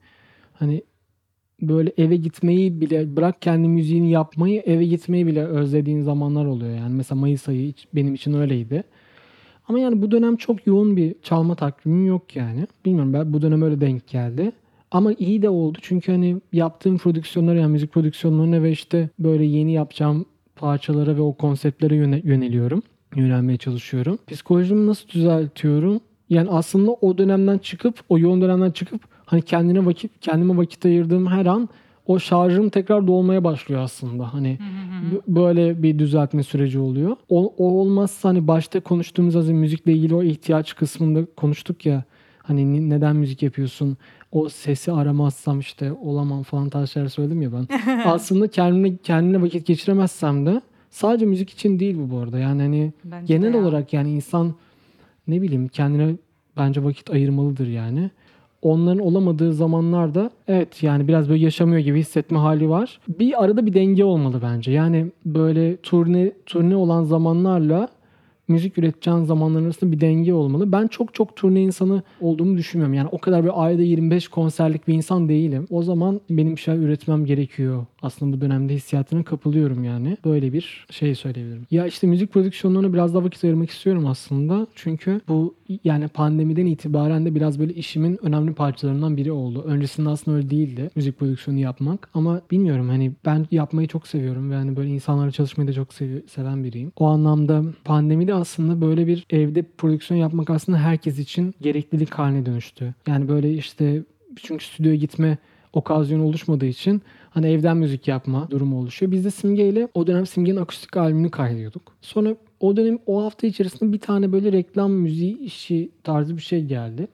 hani 0.54 0.82
böyle 1.62 1.92
eve 1.98 2.16
gitmeyi 2.16 2.80
bile 2.80 3.16
bırak 3.16 3.42
kendi 3.42 3.68
müziğini 3.68 4.10
yapmayı 4.10 4.60
eve 4.66 4.84
gitmeyi 4.84 5.26
bile 5.26 5.44
özlediğin 5.44 6.02
zamanlar 6.02 6.44
oluyor. 6.44 6.76
Yani 6.76 6.94
mesela 6.94 7.20
Mayıs 7.20 7.48
ayı 7.48 7.72
benim 7.94 8.14
için 8.14 8.32
öyleydi. 8.32 8.82
Ama 9.68 9.80
yani 9.80 10.02
bu 10.02 10.10
dönem 10.10 10.36
çok 10.36 10.66
yoğun 10.66 10.96
bir 10.96 11.14
çalma 11.22 11.54
takvimim 11.54 12.06
yok 12.06 12.36
yani. 12.36 12.66
Bilmiyorum 12.84 13.12
ben 13.12 13.32
bu 13.32 13.42
dönem 13.42 13.62
öyle 13.62 13.80
denk 13.80 14.08
geldi. 14.08 14.52
Ama 14.90 15.12
iyi 15.18 15.42
de 15.42 15.48
oldu 15.48 15.79
çünkü 15.83 16.12
hani 16.12 16.37
yaptığım 16.53 16.98
prodüksiyonlara 16.98 17.59
yani 17.59 17.72
müzik 17.72 17.92
prodüksiyonlarına 17.92 18.62
ve 18.62 18.70
işte 18.70 19.09
böyle 19.18 19.44
yeni 19.44 19.72
yapacağım 19.72 20.27
parçalara 20.57 21.16
ve 21.16 21.20
o 21.20 21.33
konseptlere 21.33 21.94
yöne- 21.96 22.22
yöneliyorum. 22.24 22.83
Yönelmeye 23.16 23.59
çalışıyorum. 23.59 24.18
Psikolojimi 24.27 24.87
nasıl 24.87 25.09
düzeltiyorum? 25.09 26.01
Yani 26.31 26.48
aslında 26.51 26.90
o 26.90 27.18
dönemden 27.18 27.59
çıkıp, 27.59 28.01
o 28.09 28.18
yoğun 28.18 28.40
dönemden 28.40 28.70
çıkıp 28.70 29.01
hani 29.27 29.42
kendine 29.42 29.87
vakit, 29.87 30.11
kendime 30.20 30.57
vakit 30.57 30.85
ayırdığım 30.87 31.27
her 31.27 31.46
an 31.46 31.68
o 32.07 32.18
şarjım 32.18 32.68
tekrar 32.68 33.07
dolmaya 33.07 33.44
başlıyor 33.44 33.81
aslında. 33.81 34.35
Hani 34.35 34.59
b- 35.12 35.35
böyle 35.37 35.83
bir 35.83 35.98
düzeltme 35.98 36.42
süreci 36.42 36.79
oluyor. 36.79 37.16
O, 37.29 37.55
o 37.59 37.64
olmazsa 37.81 38.29
hani 38.29 38.48
başta 38.48 38.81
konuştuğumuz 38.81 39.37
az 39.37 39.48
müzikle 39.51 39.92
ilgili 39.92 40.14
o 40.14 40.22
ihtiyaç 40.22 40.77
kısmında 40.77 41.27
konuştuk 41.37 41.87
ya. 41.87 42.05
Hani 42.48 42.72
ni- 42.72 42.90
neden 42.90 43.16
müzik 43.16 43.42
yapıyorsun? 43.42 43.96
O 44.32 44.48
sesi 44.48 44.92
aramazsam 44.92 45.61
işte 45.61 45.92
olamam 45.92 46.42
falan 46.42 46.68
tarzı 46.68 46.92
şeyler 46.92 47.08
söyledim 47.08 47.42
ya 47.42 47.50
ben. 47.52 47.66
aslında 48.04 48.48
kendine 48.48 48.96
kendine 48.96 49.42
vakit 49.42 49.66
geçiremezsem 49.66 50.46
de 50.46 50.62
sadece 50.90 51.26
müzik 51.26 51.50
için 51.50 51.78
değil 51.78 51.96
bu 51.98 52.11
bu 52.11 52.18
arada. 52.18 52.38
Yani 52.38 52.62
hani 52.62 52.92
Bence 53.04 53.34
genel 53.34 53.54
ya. 53.54 53.61
olarak 53.61 53.92
yani 53.92 54.11
insan 54.12 54.54
ne 55.28 55.42
bileyim 55.42 55.68
kendine 55.68 56.16
bence 56.56 56.84
vakit 56.84 57.11
ayırmalıdır 57.11 57.66
yani. 57.66 58.11
onların 58.62 58.98
olamadığı 59.06 59.52
zamanlarda 59.52 60.30
evet 60.48 60.82
yani 60.82 61.08
biraz 61.08 61.28
böyle 61.28 61.44
yaşamıyor 61.44 61.78
gibi 61.80 62.00
hissetme 62.00 62.38
hali 62.38 62.68
var. 62.68 63.00
Bir 63.18 63.44
arada 63.44 63.66
bir 63.66 63.74
denge 63.74 64.04
olmalı 64.04 64.40
bence. 64.42 64.72
Yani 64.72 65.06
böyle 65.26 65.76
turne 65.76 66.32
turne 66.46 66.76
olan 66.76 67.04
zamanlarla 67.04 67.88
müzik 68.48 68.78
üreteceğin 68.78 69.24
zamanların 69.24 69.64
arasında 69.64 69.92
bir 69.92 70.00
denge 70.00 70.34
olmalı. 70.34 70.72
Ben 70.72 70.87
çok 70.87 71.14
çok 71.14 71.37
turne 71.37 71.62
insanı 71.62 72.02
olduğumu 72.20 72.56
düşünmüyorum. 72.56 72.94
Yani 72.94 73.08
o 73.12 73.18
kadar 73.18 73.44
bir 73.44 73.64
ayda 73.64 73.82
25 73.82 74.28
konserlik 74.28 74.88
bir 74.88 74.94
insan 74.94 75.28
değilim. 75.28 75.66
O 75.70 75.82
zaman 75.82 76.20
benim 76.30 76.56
bir 76.56 76.61
şey 76.61 76.76
üretmem 76.76 77.24
gerekiyor. 77.24 77.87
Aslında 78.02 78.37
bu 78.37 78.40
dönemde 78.40 78.74
hissiyatına 78.74 79.22
kapılıyorum 79.22 79.84
yani. 79.84 80.16
Böyle 80.24 80.52
bir 80.52 80.87
şey 80.90 81.14
söyleyebilirim. 81.14 81.66
Ya 81.70 81.87
işte 81.87 82.06
müzik 82.06 82.32
prodüksiyonlarına 82.32 82.92
biraz 82.92 83.14
daha 83.14 83.24
vakit 83.24 83.44
ayırmak 83.44 83.70
istiyorum 83.70 84.06
aslında. 84.06 84.66
Çünkü 84.74 85.20
bu 85.28 85.54
yani 85.84 86.08
pandemiden 86.08 86.66
itibaren 86.66 87.26
de 87.26 87.34
biraz 87.34 87.58
böyle 87.58 87.74
işimin 87.74 88.18
önemli 88.22 88.54
parçalarından 88.54 89.16
biri 89.16 89.32
oldu. 89.32 89.62
Öncesinde 89.62 90.08
aslında 90.08 90.37
öyle 90.37 90.50
değildi 90.50 90.90
müzik 90.96 91.18
prodüksiyonu 91.18 91.61
yapmak. 91.61 92.08
Ama 92.14 92.40
bilmiyorum 92.50 92.88
hani 92.88 93.12
ben 93.24 93.46
yapmayı 93.50 93.88
çok 93.88 94.06
seviyorum 94.06 94.50
ve 94.50 94.54
hani 94.54 94.76
böyle 94.76 94.88
insanlarla 94.88 95.30
çalışmayı 95.32 95.68
da 95.68 95.72
çok 95.72 95.88
sevi- 95.94 96.28
seven 96.28 96.64
biriyim. 96.64 96.92
O 96.96 97.06
anlamda 97.06 97.64
pandemide 97.84 98.34
aslında 98.34 98.80
böyle 98.80 99.06
bir 99.06 99.26
evde 99.30 99.62
prodüksiyon 99.62 100.20
yapmak 100.20 100.50
aslında 100.50 100.78
herkes 100.78 101.18
için 101.18 101.54
gereklilik 101.61 102.14
haline 102.14 102.46
dönüştü. 102.46 102.94
Yani 103.06 103.28
böyle 103.28 103.54
işte 103.54 104.02
çünkü 104.42 104.64
stüdyoya 104.64 104.96
gitme 104.96 105.38
okazyonu 105.78 106.24
oluşmadığı 106.24 106.66
için 106.66 107.02
hani 107.30 107.46
evden 107.46 107.76
müzik 107.76 108.08
yapma 108.08 108.50
durumu 108.50 108.78
oluşuyor. 108.78 109.12
Biz 109.12 109.24
de 109.24 109.30
Simge 109.30 109.68
ile 109.68 109.88
o 109.94 110.06
dönem 110.06 110.26
Simge'nin 110.26 110.56
akustik 110.56 110.96
albümünü 110.96 111.30
kaydediyorduk. 111.30 111.96
Sonra 112.00 112.36
o 112.60 112.76
dönem 112.76 112.98
o 113.06 113.24
hafta 113.24 113.46
içerisinde 113.46 113.92
bir 113.92 113.98
tane 113.98 114.32
böyle 114.32 114.52
reklam 114.52 114.92
müziği 114.92 115.38
işi 115.38 115.90
tarzı 116.04 116.36
bir 116.36 116.42
şey 116.42 116.64
geldi. 116.64 117.08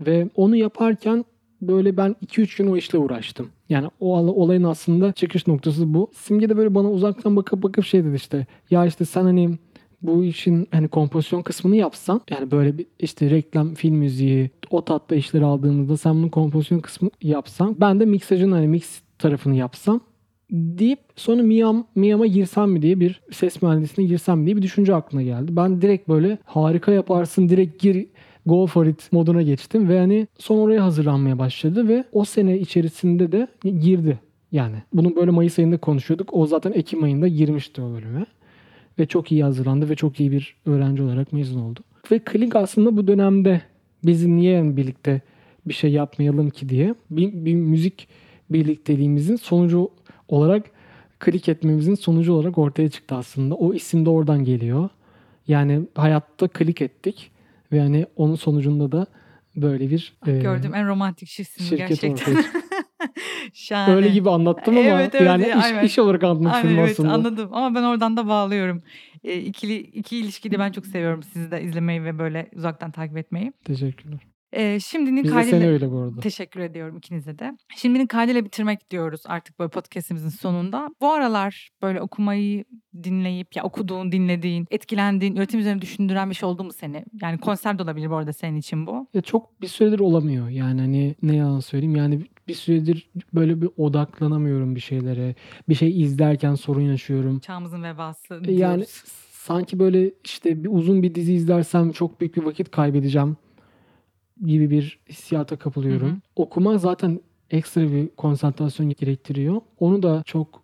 Ve 0.00 0.28
onu 0.34 0.56
yaparken 0.56 1.24
böyle 1.62 1.96
ben 1.96 2.16
2-3 2.26 2.58
gün 2.58 2.70
o 2.70 2.76
işle 2.76 2.98
uğraştım. 2.98 3.48
Yani 3.68 3.88
o 4.00 4.18
olayın 4.18 4.62
aslında 4.62 5.12
çıkış 5.12 5.46
noktası 5.46 5.94
bu. 5.94 6.10
Simge 6.14 6.48
de 6.48 6.56
böyle 6.56 6.74
bana 6.74 6.90
uzaktan 6.90 7.36
bakıp 7.36 7.62
bakıp 7.62 7.84
şey 7.84 8.04
dedi 8.04 8.16
işte. 8.16 8.46
Ya 8.70 8.86
işte 8.86 9.04
sen 9.04 9.22
hani 9.22 9.58
bu 10.02 10.24
işin 10.24 10.68
hani 10.70 10.88
kompozisyon 10.88 11.42
kısmını 11.42 11.76
yapsan 11.76 12.20
yani 12.30 12.50
böyle 12.50 12.78
bir 12.78 12.86
işte 12.98 13.30
reklam, 13.30 13.74
film 13.74 13.96
müziği, 13.96 14.50
o 14.70 14.84
tatta 14.84 15.14
işleri 15.14 15.44
aldığımızda 15.44 15.96
sen 15.96 16.14
bunun 16.14 16.28
kompozisyon 16.28 16.80
kısmını 16.80 17.10
yapsan 17.22 17.76
ben 17.80 18.00
de 18.00 18.04
miksajın 18.04 18.52
hani 18.52 18.68
mix 18.68 19.00
tarafını 19.18 19.56
yapsam 19.56 20.00
deyip 20.50 20.98
sonra 21.16 21.42
Miam, 21.42 21.86
Miam'a 21.94 22.26
girsem 22.26 22.70
mi 22.70 22.82
diye 22.82 23.00
bir 23.00 23.20
ses 23.32 23.62
mühendisliğine 23.62 24.12
girsem 24.12 24.38
mi 24.38 24.46
diye 24.46 24.56
bir 24.56 24.62
düşünce 24.62 24.94
aklına 24.94 25.22
geldi. 25.22 25.56
Ben 25.56 25.82
direkt 25.82 26.08
böyle 26.08 26.38
harika 26.44 26.92
yaparsın 26.92 27.48
direkt 27.48 27.82
gir 27.82 28.06
go 28.46 28.66
for 28.66 28.86
it 28.86 29.12
moduna 29.12 29.42
geçtim 29.42 29.88
ve 29.88 29.98
hani 29.98 30.26
son 30.38 30.58
oraya 30.58 30.84
hazırlanmaya 30.84 31.38
başladı 31.38 31.88
ve 31.88 32.04
o 32.12 32.24
sene 32.24 32.58
içerisinde 32.58 33.32
de 33.32 33.48
girdi. 33.64 34.18
Yani 34.52 34.76
bunu 34.94 35.16
böyle 35.16 35.30
Mayıs 35.30 35.58
ayında 35.58 35.76
konuşuyorduk. 35.78 36.34
O 36.34 36.46
zaten 36.46 36.72
Ekim 36.72 37.02
ayında 37.02 37.28
girmişti 37.28 37.82
o 37.82 37.92
bölüme. 37.92 38.26
Ve 39.00 39.06
çok 39.06 39.32
iyi 39.32 39.42
hazırlandı 39.44 39.88
ve 39.88 39.96
çok 39.96 40.20
iyi 40.20 40.32
bir 40.32 40.56
öğrenci 40.66 41.02
olarak 41.02 41.32
mezun 41.32 41.60
oldu. 41.60 41.80
Ve 42.10 42.18
Kling 42.18 42.56
aslında 42.56 42.96
bu 42.96 43.06
dönemde 43.06 43.62
bizi 44.04 44.36
niye 44.36 44.76
birlikte 44.76 45.20
bir 45.66 45.74
şey 45.74 45.92
yapmayalım 45.92 46.50
ki 46.50 46.68
diye 46.68 46.94
bir, 47.10 47.32
bir 47.32 47.54
müzik 47.54 48.08
birlikteliğimizin 48.50 49.36
sonucu 49.36 49.90
olarak 50.28 50.70
klik 51.18 51.48
etmemizin 51.48 51.94
sonucu 51.94 52.32
olarak 52.32 52.58
ortaya 52.58 52.88
çıktı 52.88 53.14
aslında. 53.14 53.54
O 53.54 53.74
isim 53.74 54.06
de 54.06 54.10
oradan 54.10 54.44
geliyor. 54.44 54.88
Yani 55.48 55.80
hayatta 55.94 56.48
klik 56.48 56.82
ettik 56.82 57.30
ve 57.72 57.76
yani 57.76 58.06
onun 58.16 58.34
sonucunda 58.34 58.92
da 58.92 59.06
böyle 59.56 59.90
bir 59.90 60.12
e, 60.26 60.38
Gördüğüm 60.38 60.74
en 60.74 60.88
romantik 60.88 61.28
şirket 61.28 61.78
gerçekten. 61.78 62.10
ortaya 62.10 62.42
çıktı. 62.42 62.58
Şahane. 63.52 63.94
Öyle 63.94 64.08
gibi 64.08 64.30
anlattım 64.30 64.76
ama 64.78 64.88
Evet, 64.88 65.14
evet, 65.14 65.26
yani 65.26 65.46
iş, 65.84 65.90
iş 65.90 65.98
olarak 65.98 66.22
istedim 66.22 66.78
evet 66.78 66.90
aslında. 66.90 67.12
anladım 67.12 67.48
ama 67.52 67.74
ben 67.74 67.82
oradan 67.82 68.16
da 68.16 68.28
bağlıyorum. 68.28 68.82
E, 69.24 69.38
ikili 69.38 69.76
iki 69.76 70.18
ilişkiyi 70.18 70.50
de 70.52 70.58
ben 70.58 70.72
çok 70.72 70.86
seviyorum 70.86 71.22
sizi 71.22 71.50
de 71.50 71.62
izlemeyi 71.62 72.04
ve 72.04 72.18
böyle 72.18 72.50
uzaktan 72.56 72.90
takip 72.90 73.16
etmeyi. 73.16 73.52
Teşekkürler. 73.64 74.20
E, 74.52 74.80
şimdinin 74.80 75.24
Biz 75.24 75.32
kaydıyla 75.32 75.68
öyle 75.68 75.90
bu 75.90 75.98
arada. 75.98 76.20
teşekkür 76.20 76.60
ediyorum 76.60 76.96
ikinize 76.96 77.38
de. 77.38 77.56
Şimdinin 77.76 78.06
kaydıyla 78.06 78.44
bitirmek 78.44 78.90
diyoruz 78.90 79.20
artık 79.26 79.58
böyle 79.58 79.70
podcastimizin 79.70 80.28
sonunda. 80.28 80.88
Bu 81.00 81.12
aralar 81.12 81.70
böyle 81.82 82.00
okumayı 82.00 82.64
dinleyip 83.02 83.56
ya 83.56 83.64
okuduğun, 83.64 84.12
dinlediğin, 84.12 84.66
etkilendiğin, 84.70 85.36
üretim 85.36 85.60
üzerine 85.60 85.82
düşündüren 85.82 86.30
bir 86.30 86.34
şey 86.34 86.48
oldu 86.48 86.64
mu 86.64 86.72
seni? 86.72 87.04
Yani 87.22 87.38
konser 87.38 87.78
de 87.78 87.82
olabilir 87.82 88.10
bu 88.10 88.16
arada 88.16 88.32
senin 88.32 88.56
için 88.56 88.86
bu. 88.86 89.06
Ya 89.14 89.20
çok 89.22 89.60
bir 89.60 89.66
süredir 89.68 90.00
olamıyor. 90.00 90.48
Yani 90.48 90.80
hani 90.80 91.14
ne 91.22 91.36
yalan 91.36 91.60
söyleyeyim. 91.60 91.96
Yani 91.96 92.20
bir 92.50 92.54
süredir 92.54 93.10
böyle 93.34 93.62
bir 93.62 93.68
odaklanamıyorum 93.76 94.74
bir 94.74 94.80
şeylere. 94.80 95.34
Bir 95.68 95.74
şey 95.74 96.02
izlerken 96.02 96.54
sorun 96.54 96.80
yaşıyorum. 96.80 97.38
Çağımızın 97.38 97.82
vebası 97.82 98.34
Yani 98.34 98.46
diyoruz. 98.46 99.02
sanki 99.32 99.78
böyle 99.78 100.12
işte 100.24 100.64
bir 100.64 100.68
uzun 100.72 101.02
bir 101.02 101.14
dizi 101.14 101.34
izlersem 101.34 101.92
çok 101.92 102.20
büyük 102.20 102.36
bir 102.36 102.42
vakit 102.42 102.70
kaybedeceğim 102.70 103.36
gibi 104.46 104.70
bir 104.70 104.98
hissiyata 105.08 105.56
kapılıyorum. 105.56 106.08
Hı 106.08 106.12
hı. 106.12 106.16
Okuma 106.36 106.78
zaten 106.78 107.20
ekstra 107.50 107.82
bir 107.92 108.08
konsantrasyon 108.08 108.88
gerektiriyor. 108.90 109.60
Onu 109.78 110.02
da 110.02 110.22
çok 110.26 110.62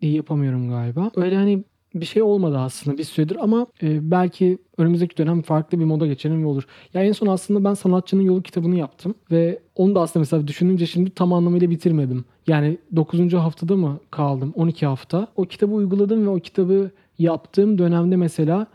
iyi 0.00 0.14
yapamıyorum 0.16 0.68
galiba. 0.68 1.10
Öyle 1.16 1.36
hani 1.36 1.64
bir 2.00 2.06
şey 2.06 2.22
olmadı 2.22 2.58
aslında 2.58 2.98
bir 2.98 3.04
süredir 3.04 3.36
ama 3.40 3.66
e, 3.82 4.10
belki 4.10 4.58
önümüzdeki 4.78 5.16
dönem 5.16 5.42
farklı 5.42 5.80
bir 5.80 5.84
moda 5.84 6.06
geçelim 6.06 6.42
ve 6.42 6.46
olur. 6.46 6.66
Ya 6.94 7.02
en 7.02 7.12
son 7.12 7.26
aslında 7.26 7.64
ben 7.64 7.74
Sanatçının 7.74 8.22
Yolu 8.22 8.42
kitabını 8.42 8.76
yaptım 8.76 9.14
ve 9.30 9.58
onu 9.74 9.94
da 9.94 10.00
aslında 10.00 10.20
mesela 10.20 10.48
düşününce 10.48 10.86
şimdi 10.86 11.10
tam 11.10 11.32
anlamıyla 11.32 11.70
bitirmedim. 11.70 12.24
Yani 12.46 12.78
9. 12.96 13.32
haftada 13.32 13.76
mı 13.76 14.00
kaldım? 14.10 14.52
12 14.56 14.86
hafta. 14.86 15.28
O 15.36 15.44
kitabı 15.44 15.72
uyguladım 15.72 16.26
ve 16.26 16.28
o 16.28 16.40
kitabı 16.40 16.90
yaptığım 17.18 17.78
dönemde 17.78 18.16
mesela 18.16 18.66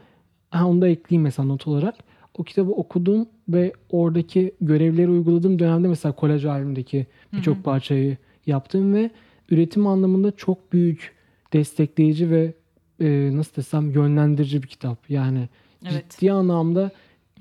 ha, 0.50 0.68
onu 0.68 0.82
da 0.82 0.88
ekleyeyim 0.88 1.24
mesela 1.24 1.46
not 1.48 1.68
olarak. 1.68 1.96
O 2.38 2.44
kitabı 2.44 2.72
okudum 2.72 3.26
ve 3.50 3.74
oradaki 3.90 4.52
görevleri 4.62 5.10
uyguladığım 5.10 5.60
dönemde 5.60 5.88
mesela 5.88 6.12
kolaj 6.12 6.46
halimdeki 6.46 7.08
birçok 7.34 7.64
parçayı 7.64 8.18
yaptım 8.46 8.94
ve 8.94 9.12
üretim 9.50 9.88
anlamında 9.88 10.32
çok 10.32 10.74
büyük 10.74 11.16
destekleyici 11.54 12.30
ve 12.30 12.54
e, 13.02 13.38
nasıl 13.38 13.56
desem 13.56 13.92
yönlendirici 13.92 14.64
bir 14.64 14.68
kitap. 14.68 15.10
Yani 15.10 15.50
Evet. 15.92 16.06
ciddi 16.10 16.32
anlamda 16.32 16.92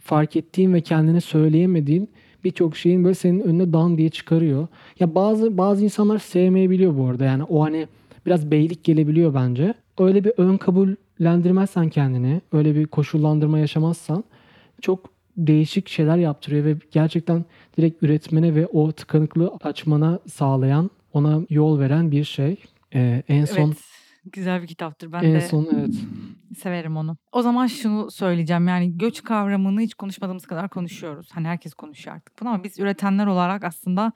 fark 0.01 0.37
ettiğin 0.37 0.75
ve 0.75 0.81
kendine 0.81 1.21
söyleyemediğin 1.21 2.09
birçok 2.45 2.77
şeyin 2.77 3.05
böyle 3.05 3.15
senin 3.15 3.41
önüne 3.41 3.73
dan 3.73 3.99
diye 3.99 4.11
çıkarıyor. 4.11 4.69
Ya 5.01 5.15
bazı 5.15 5.59
bazı 5.59 5.85
insanlar 5.85 6.19
sevmeyebiliyor 6.19 6.99
bu 6.99 7.07
arada. 7.07 7.25
Yani 7.25 7.45
o 7.45 7.63
hani 7.63 7.89
biraz 8.27 8.51
beylik 8.51 8.85
gelebiliyor 8.85 9.35
bence. 9.35 9.75
Öyle 9.99 10.25
bir 10.25 10.33
ön 10.37 10.57
kabullendirmezsen 10.57 11.89
kendini, 11.89 12.41
öyle 12.53 12.75
bir 12.75 12.87
koşullandırma 12.87 13.59
yaşamazsan 13.59 14.25
çok 14.81 15.11
değişik 15.37 15.89
şeyler 15.89 16.17
yaptırıyor 16.17 16.65
ve 16.65 16.77
gerçekten 16.91 17.45
direkt 17.79 18.03
üretmene 18.03 18.55
ve 18.55 18.67
o 18.67 18.93
tıkanıklığı 18.93 19.53
açmana 19.63 20.19
sağlayan, 20.33 20.91
ona 21.13 21.41
yol 21.51 21.79
veren 21.79 22.11
bir 22.11 22.25
şey. 22.25 22.57
Ee, 22.95 23.23
en 23.29 23.45
son 23.45 23.67
Evet. 23.67 23.77
Güzel 24.25 24.63
bir 24.63 24.67
kitaptır. 24.67 25.13
Ben 25.13 25.23
en 25.23 25.35
de 25.35 25.41
son 25.41 25.69
evet. 25.75 25.95
severim 26.59 26.97
onu. 26.97 27.17
O 27.33 27.43
zaman 27.43 27.67
şunu 27.67 28.11
söyleyeceğim. 28.11 28.69
Yani 28.69 28.99
göç 28.99 29.23
kavramını 29.23 29.81
hiç 29.81 29.95
konuşmadığımız 29.95 30.47
kadar 30.47 30.69
konuşuyoruz. 30.69 31.29
Hani 31.33 31.49
herkes 31.49 31.75
konuşuyor 31.75 32.17
artık 32.17 32.41
bunu 32.41 32.49
ama 32.49 32.65
biz 32.65 32.79
üretenler 32.79 33.27
olarak 33.27 33.65
aslında 33.65 34.13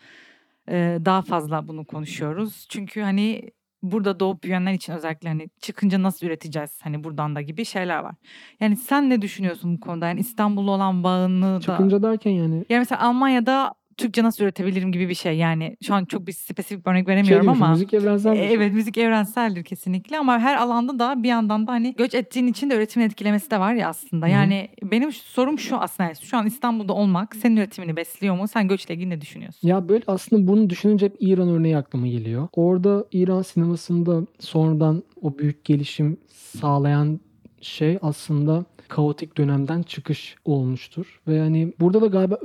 e, 0.68 0.98
daha 1.04 1.22
fazla 1.22 1.68
bunu 1.68 1.84
konuşuyoruz. 1.84 2.66
Çünkü 2.70 3.00
hani 3.00 3.50
burada 3.82 4.20
doğup 4.20 4.42
büyüyenler 4.42 4.72
için 4.72 4.92
özellikle 4.92 5.28
hani 5.28 5.48
çıkınca 5.60 6.02
nasıl 6.02 6.26
üreteceğiz 6.26 6.80
hani 6.82 7.04
buradan 7.04 7.36
da 7.36 7.40
gibi 7.40 7.64
şeyler 7.64 7.98
var. 7.98 8.14
Yani 8.60 8.76
sen 8.76 9.10
ne 9.10 9.22
düşünüyorsun 9.22 9.76
bu 9.76 9.80
konuda? 9.80 10.08
Yani 10.08 10.20
İstanbul'la 10.20 10.70
olan 10.70 11.04
bağını 11.04 11.56
da... 11.56 11.60
Çıkınca 11.60 12.02
derken 12.02 12.30
yani 12.30 12.64
Yani 12.68 12.78
mesela 12.78 13.00
Almanya'da 13.00 13.74
Türkçe 13.96 14.22
nasıl 14.22 14.44
üretebilirim 14.44 14.92
gibi 14.92 15.08
bir 15.08 15.14
şey. 15.14 15.36
Yani 15.36 15.76
şu 15.86 15.94
an 15.94 16.04
çok 16.04 16.26
bir 16.26 16.32
spesifik 16.32 16.86
bir 16.86 16.90
örnek 16.90 17.06
şey 17.06 17.14
veremiyorum 17.14 17.42
diyormuşum, 17.42 17.62
ama. 17.62 17.72
müzik 17.72 17.94
evrensel 17.94 18.32
E, 18.32 18.36
şey. 18.36 18.54
Evet 18.54 18.72
müzik 18.72 18.98
evrenseldir 18.98 19.64
kesinlikle 19.64 20.18
ama 20.18 20.38
her 20.38 20.56
alanda 20.56 20.98
da 20.98 21.22
bir 21.22 21.28
yandan 21.28 21.66
da 21.66 21.72
hani 21.72 21.94
göç 21.98 22.14
ettiğin 22.14 22.46
için 22.46 22.70
de 22.70 22.74
üretimin 22.74 23.06
etkilemesi 23.06 23.50
de 23.50 23.60
var 23.60 23.74
ya 23.74 23.88
aslında. 23.88 24.26
Hı 24.26 24.30
hı. 24.30 24.32
Yani 24.32 24.68
benim 24.82 25.12
sorum 25.12 25.58
şu 25.58 25.76
aslında 25.76 26.08
yani 26.08 26.16
şu 26.22 26.36
an 26.36 26.46
İstanbul'da 26.46 26.92
olmak 26.92 27.36
senin 27.36 27.56
üretimini 27.56 27.96
besliyor 27.96 28.36
mu? 28.36 28.48
Sen 28.48 28.68
göçle 28.68 28.94
ilgili 28.94 29.10
ne 29.10 29.20
düşünüyorsun? 29.20 29.68
Ya 29.68 29.88
böyle 29.88 30.02
aslında 30.06 30.46
bunu 30.48 30.70
düşününce 30.70 31.06
hep 31.06 31.16
İran 31.20 31.48
örneği 31.48 31.76
aklıma 31.76 32.06
geliyor. 32.06 32.48
Orada 32.52 33.04
İran 33.12 33.42
sinemasında 33.42 34.26
sonradan 34.40 35.02
o 35.22 35.38
büyük 35.38 35.64
gelişim 35.64 36.16
sağlayan 36.60 37.20
şey 37.60 37.98
aslında 38.02 38.64
kaotik 38.88 39.36
dönemden 39.36 39.82
çıkış 39.82 40.36
olmuştur. 40.44 41.20
Ve 41.28 41.34
yani 41.34 41.72
burada 41.80 42.00
da 42.00 42.06
galiba 42.06 42.38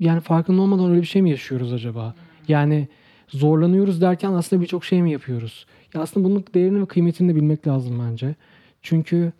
yani 0.00 0.20
farkında 0.20 0.62
olmadan 0.62 0.90
öyle 0.90 1.00
bir 1.00 1.06
şey 1.06 1.22
mi 1.22 1.30
yaşıyoruz 1.30 1.72
acaba? 1.72 2.14
Yani 2.48 2.88
zorlanıyoruz 3.28 4.00
derken 4.00 4.32
aslında 4.32 4.62
birçok 4.62 4.84
şey 4.84 5.02
mi 5.02 5.12
yapıyoruz? 5.12 5.66
Ya 5.94 6.00
aslında 6.00 6.28
bunun 6.28 6.44
değerini 6.54 6.80
ve 6.80 6.86
kıymetini 6.86 7.28
de 7.28 7.36
bilmek 7.36 7.66
lazım 7.66 8.02
bence. 8.10 8.34
Çünkü 8.82 9.32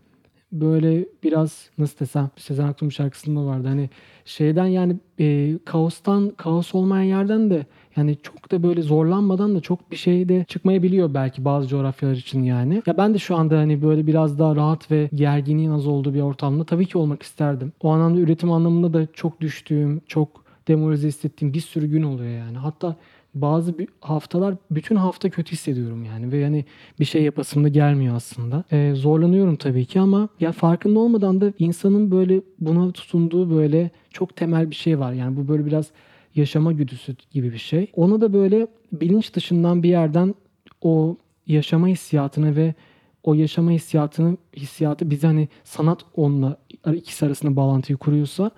böyle 0.53 1.07
biraz 1.23 1.71
nasıl 1.79 1.99
desem 1.99 2.31
Sezen 2.37 2.67
Aksu'nun 2.67 2.91
şarkısında 2.91 3.45
vardı. 3.45 3.69
Hani 3.69 3.91
şeyden 4.25 4.67
yani 4.67 4.97
e, 5.21 5.59
kaostan 5.65 6.31
kaos 6.31 6.75
olmayan 6.75 7.03
yerden 7.03 7.51
de 7.51 7.67
yani 7.97 8.17
çok 8.23 8.51
da 8.51 8.63
böyle 8.63 8.83
zorlanmadan 8.83 9.55
da 9.55 9.61
çok 9.61 9.91
bir 9.91 9.97
şey 9.97 10.29
de 10.29 10.45
çıkmayabiliyor 10.49 11.15
belki 11.15 11.45
bazı 11.45 11.69
coğrafyalar 11.69 12.17
için 12.17 12.43
yani. 12.43 12.83
Ya 12.87 12.97
ben 12.97 13.15
de 13.15 13.19
şu 13.19 13.37
anda 13.37 13.59
hani 13.59 13.83
böyle 13.83 14.07
biraz 14.07 14.39
daha 14.39 14.57
rahat 14.57 14.91
ve 14.91 15.11
gerginliğin 15.15 15.71
az 15.71 15.87
olduğu 15.87 16.15
bir 16.15 16.21
ortamda 16.21 16.65
tabii 16.65 16.87
ki 16.87 16.99
olmak 16.99 17.23
isterdim. 17.23 17.73
O 17.81 17.91
anlamda 17.91 18.21
üretim 18.21 18.53
anlamında 18.53 18.93
da 18.93 19.07
çok 19.13 19.41
düştüğüm, 19.41 20.01
çok 20.07 20.45
demoralize 20.69 21.09
hissettiğim 21.09 21.55
bir 21.55 21.61
sürü 21.61 21.87
gün 21.87 22.03
oluyor 22.03 22.39
yani. 22.39 22.59
Hatta 22.59 22.97
bazı 23.35 23.75
haftalar 24.01 24.55
bütün 24.71 24.97
hafta 24.97 25.31
kötü 25.31 25.53
hissediyorum 25.53 26.05
yani 26.05 26.33
ve 26.33 26.39
yani 26.39 26.65
bir 27.01 27.05
şey 27.05 27.23
yapasım 27.23 27.65
da 27.65 27.69
gelmiyor 27.69 28.17
aslında. 28.17 28.65
Ee, 28.73 28.93
zorlanıyorum 28.95 29.57
tabii 29.57 29.85
ki 29.85 30.01
ama 30.01 30.29
ya 30.41 30.53
farkında 30.53 30.99
olmadan 30.99 31.41
da 31.41 31.53
insanın 31.59 32.11
böyle 32.11 32.41
buna 32.61 32.93
tutunduğu 32.93 33.51
böyle 33.51 33.91
çok 34.11 34.37
temel 34.37 34.71
bir 34.71 34.75
şey 34.75 34.99
var. 34.99 35.13
Yani 35.13 35.37
bu 35.37 35.49
böyle 35.49 35.67
biraz 35.67 35.91
yaşama 36.35 36.73
güdüsü 36.73 37.17
gibi 37.31 37.53
bir 37.53 37.59
şey. 37.59 37.91
Onu 37.95 38.21
da 38.21 38.33
böyle 38.33 38.67
bilinç 38.93 39.35
dışından 39.35 39.83
bir 39.83 39.89
yerden 39.89 40.35
o 40.83 41.17
yaşama 41.47 41.89
hissiyatını 41.89 42.57
ve 42.57 42.75
o 43.23 43.35
yaşama 43.35 43.71
hissiyatını 43.71 44.37
hissiyatı 44.57 45.11
bize 45.11 45.27
hani 45.27 45.49
sanat 45.65 46.05
onunla 46.17 46.57
ikisi 46.95 47.27
arasında 47.27 47.57
bağlantıyı 47.57 47.99
kuruyorsa 47.99 48.51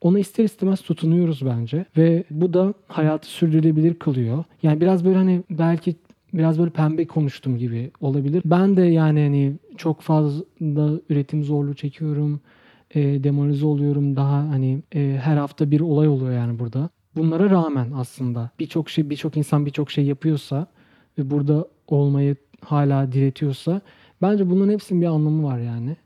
ona 0.00 0.18
ister 0.18 0.44
istemez 0.44 0.80
tutunuyoruz 0.80 1.46
bence 1.46 1.84
ve 1.96 2.24
bu 2.30 2.54
da 2.54 2.74
hayatı 2.88 3.28
sürdürülebilir 3.28 3.94
kılıyor. 3.94 4.44
Yani 4.62 4.80
biraz 4.80 5.04
böyle 5.04 5.16
hani 5.16 5.42
belki 5.50 5.96
biraz 6.34 6.58
böyle 6.58 6.70
pembe 6.70 7.06
konuştum 7.06 7.58
gibi 7.58 7.90
olabilir. 8.00 8.42
Ben 8.44 8.76
de 8.76 8.82
yani 8.82 9.20
hani 9.20 9.52
çok 9.76 10.00
fazla 10.00 11.00
üretim 11.08 11.44
zorluğu 11.44 11.74
çekiyorum. 11.74 12.40
E, 12.94 13.24
demoralize 13.24 13.66
oluyorum. 13.66 14.16
Daha 14.16 14.48
hani 14.48 14.82
e, 14.94 15.20
her 15.22 15.36
hafta 15.36 15.70
bir 15.70 15.80
olay 15.80 16.08
oluyor 16.08 16.32
yani 16.32 16.58
burada. 16.58 16.90
Bunlara 17.16 17.50
rağmen 17.50 17.90
aslında 17.94 18.50
birçok 18.58 18.90
şey 18.90 19.10
birçok 19.10 19.36
insan 19.36 19.66
birçok 19.66 19.90
şey 19.90 20.04
yapıyorsa 20.04 20.66
ve 21.18 21.30
burada 21.30 21.68
olmayı 21.88 22.36
hala 22.60 23.12
diretiyorsa 23.12 23.80
bence 24.22 24.50
bunların 24.50 24.72
hepsinin 24.72 25.00
bir 25.00 25.06
anlamı 25.06 25.44
var 25.44 25.58
yani. 25.58 25.96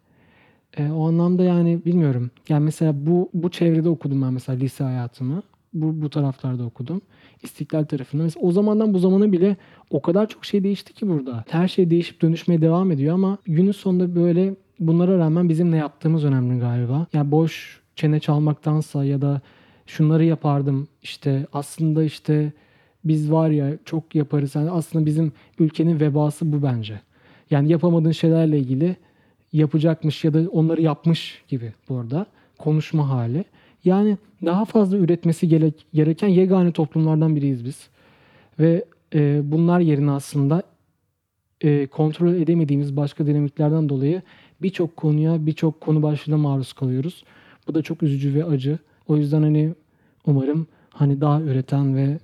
E, 0.76 0.90
o 0.90 1.08
anlamda 1.08 1.44
yani 1.44 1.84
bilmiyorum. 1.84 2.30
Yani 2.48 2.64
mesela 2.64 3.06
bu 3.06 3.30
bu 3.34 3.50
çevrede 3.50 3.88
okudum 3.88 4.22
ben 4.22 4.32
mesela 4.32 4.58
lise 4.58 4.84
hayatımı. 4.84 5.42
Bu 5.74 6.02
bu 6.02 6.10
taraflarda 6.10 6.64
okudum. 6.64 7.00
İstiklal 7.42 7.84
tarafında. 7.84 8.22
Mesela 8.22 8.46
o 8.46 8.52
zamandan 8.52 8.94
bu 8.94 8.98
zamana 8.98 9.32
bile 9.32 9.56
o 9.90 10.02
kadar 10.02 10.28
çok 10.28 10.44
şey 10.44 10.64
değişti 10.64 10.92
ki 10.92 11.08
burada. 11.08 11.44
Her 11.48 11.68
şey 11.68 11.90
değişip 11.90 12.22
dönüşmeye 12.22 12.60
devam 12.60 12.90
ediyor 12.90 13.14
ama 13.14 13.38
günün 13.44 13.72
sonunda 13.72 14.14
böyle 14.14 14.54
bunlara 14.80 15.18
rağmen 15.18 15.48
bizim 15.48 15.70
ne 15.70 15.76
yaptığımız 15.76 16.24
önemli 16.24 16.60
galiba. 16.60 17.06
Yani 17.12 17.30
boş 17.30 17.80
çene 17.96 18.20
çalmaktansa 18.20 19.04
ya 19.04 19.22
da 19.22 19.40
şunları 19.88 20.24
yapardım 20.24 20.88
işte 21.02 21.46
aslında 21.52 22.04
işte 22.04 22.52
biz 23.04 23.32
var 23.32 23.50
ya 23.50 23.72
çok 23.84 24.14
yaparız. 24.14 24.54
Yani 24.54 24.70
aslında 24.70 25.06
bizim 25.06 25.32
ülkenin 25.58 26.00
vebası 26.00 26.52
bu 26.52 26.62
bence. 26.62 27.00
Yani 27.50 27.72
yapamadığın 27.72 28.12
şeylerle 28.12 28.58
ilgili 28.58 28.96
yapacakmış 29.52 30.24
ya 30.24 30.34
da 30.34 30.50
onları 30.50 30.82
yapmış 30.82 31.42
gibi 31.48 31.72
bu 31.88 31.96
arada 31.96 32.26
konuşma 32.58 33.08
hali. 33.08 33.44
Yani 33.84 34.18
daha 34.44 34.64
fazla 34.64 34.96
üretmesi 34.96 35.48
gerek, 35.48 35.86
gereken 35.94 36.28
yegane 36.28 36.72
toplumlardan 36.72 37.36
biriyiz 37.36 37.64
biz. 37.64 37.88
Ve 38.58 38.84
e, 39.14 39.40
bunlar 39.44 39.80
yerine 39.80 40.10
aslında 40.10 40.62
e, 41.60 41.86
kontrol 41.86 42.34
edemediğimiz 42.34 42.96
başka 42.96 43.26
dinamiklerden 43.26 43.88
dolayı 43.88 44.22
birçok 44.62 44.96
konuya, 44.96 45.46
birçok 45.46 45.80
konu 45.80 46.02
başlığına 46.02 46.38
maruz 46.38 46.72
kalıyoruz. 46.72 47.24
Bu 47.68 47.74
da 47.74 47.82
çok 47.82 48.02
üzücü 48.02 48.34
ve 48.34 48.44
acı. 48.44 48.78
O 49.08 49.16
yüzden 49.16 49.42
hani 49.42 49.74
umarım 50.26 50.66
hani 50.90 51.20
daha 51.20 51.40
üreten 51.40 51.96
ve 51.96 52.18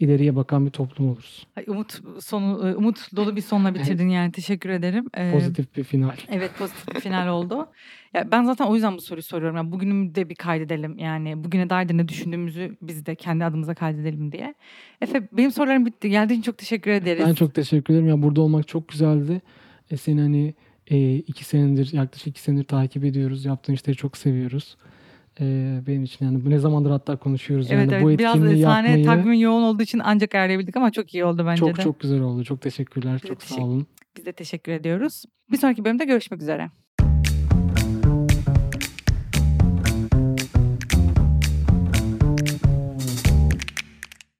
ileriye 0.00 0.36
bakan 0.36 0.66
bir 0.66 0.70
toplum 0.70 1.08
oluruz. 1.08 1.46
Ay, 1.56 1.64
umut 1.66 2.00
sonu 2.20 2.74
umut 2.76 3.16
dolu 3.16 3.36
bir 3.36 3.40
sonla 3.40 3.74
bitirdin 3.74 4.08
yani 4.08 4.32
teşekkür 4.32 4.68
ederim. 4.70 5.06
Ee, 5.16 5.32
Pozitif 5.32 5.76
bir 5.76 5.84
final. 5.84 6.16
Evet 6.28 6.50
pozitif 6.58 6.94
bir 6.94 7.00
final 7.00 7.28
oldu. 7.28 7.68
Ya 8.14 8.30
ben 8.32 8.44
zaten 8.44 8.66
o 8.66 8.74
yüzden 8.74 8.96
bu 8.96 9.00
soruyu 9.00 9.22
soruyorum. 9.22 9.56
Yani 9.56 9.72
bugünü 9.72 10.14
de 10.14 10.28
bir 10.28 10.34
kaydedelim. 10.34 10.98
Yani 10.98 11.44
bugüne 11.44 11.70
dair 11.70 11.88
de 11.88 11.96
ne 11.96 12.08
düşündüğümüzü 12.08 12.76
biz 12.82 13.06
de 13.06 13.14
kendi 13.14 13.44
adımıza 13.44 13.74
kaydedelim 13.74 14.32
diye. 14.32 14.54
Efe 15.00 15.28
benim 15.32 15.50
sorularım 15.50 15.86
bitti. 15.86 16.10
Geldiğin 16.10 16.40
için 16.40 16.50
çok 16.50 16.58
teşekkür 16.58 16.90
ederiz. 16.90 17.24
Ben 17.26 17.34
çok 17.34 17.54
teşekkür 17.54 17.94
ederim. 17.94 18.08
Ya 18.08 18.22
burada 18.22 18.40
olmak 18.40 18.68
çok 18.68 18.88
güzeldi. 18.88 19.40
E, 19.90 19.96
seni 19.96 20.20
hani 20.20 20.54
e, 20.86 21.14
iki 21.14 21.44
senedir 21.44 21.92
yaklaşık 21.92 22.26
iki 22.28 22.40
senedir 22.40 22.64
takip 22.64 23.04
ediyoruz. 23.04 23.44
Yaptığın 23.44 23.72
işleri 23.72 23.96
çok 23.96 24.16
seviyoruz. 24.16 24.76
E, 25.40 25.80
benim 25.86 26.04
için 26.04 26.24
yani 26.24 26.44
bu 26.44 26.50
ne 26.50 26.58
zamandır 26.58 26.90
hatta 26.90 27.16
konuşuyoruz. 27.16 27.66
Evet, 27.70 27.80
yani 27.80 27.92
evet. 27.94 28.04
bu 28.04 28.18
biraz 28.18 28.36
etkinliği 28.36 28.62
sahne 28.62 28.88
yapmayı 28.88 29.06
takvimin 29.06 29.38
yoğun 29.38 29.62
olduğu 29.62 29.82
için 29.82 30.00
ancak 30.04 30.34
ayarlayabildik 30.34 30.76
ama 30.76 30.90
çok 30.90 31.14
iyi 31.14 31.24
oldu 31.24 31.46
bence 31.46 31.60
çok 31.60 31.76
de. 31.78 31.82
çok 31.82 32.00
güzel 32.00 32.20
oldu. 32.20 32.44
Çok 32.44 32.60
teşekkürler. 32.60 33.20
Biz 33.22 33.28
Çok 33.28 33.42
sağ 33.42 33.48
teşekkür- 33.48 33.62
olun. 33.62 33.86
Biz 34.16 34.26
de 34.26 34.32
teşekkür 34.32 34.72
ediyoruz. 34.72 35.24
Bir 35.52 35.56
sonraki 35.56 35.84
bölümde 35.84 36.04
görüşmek 36.04 36.42
üzere. 36.42 36.70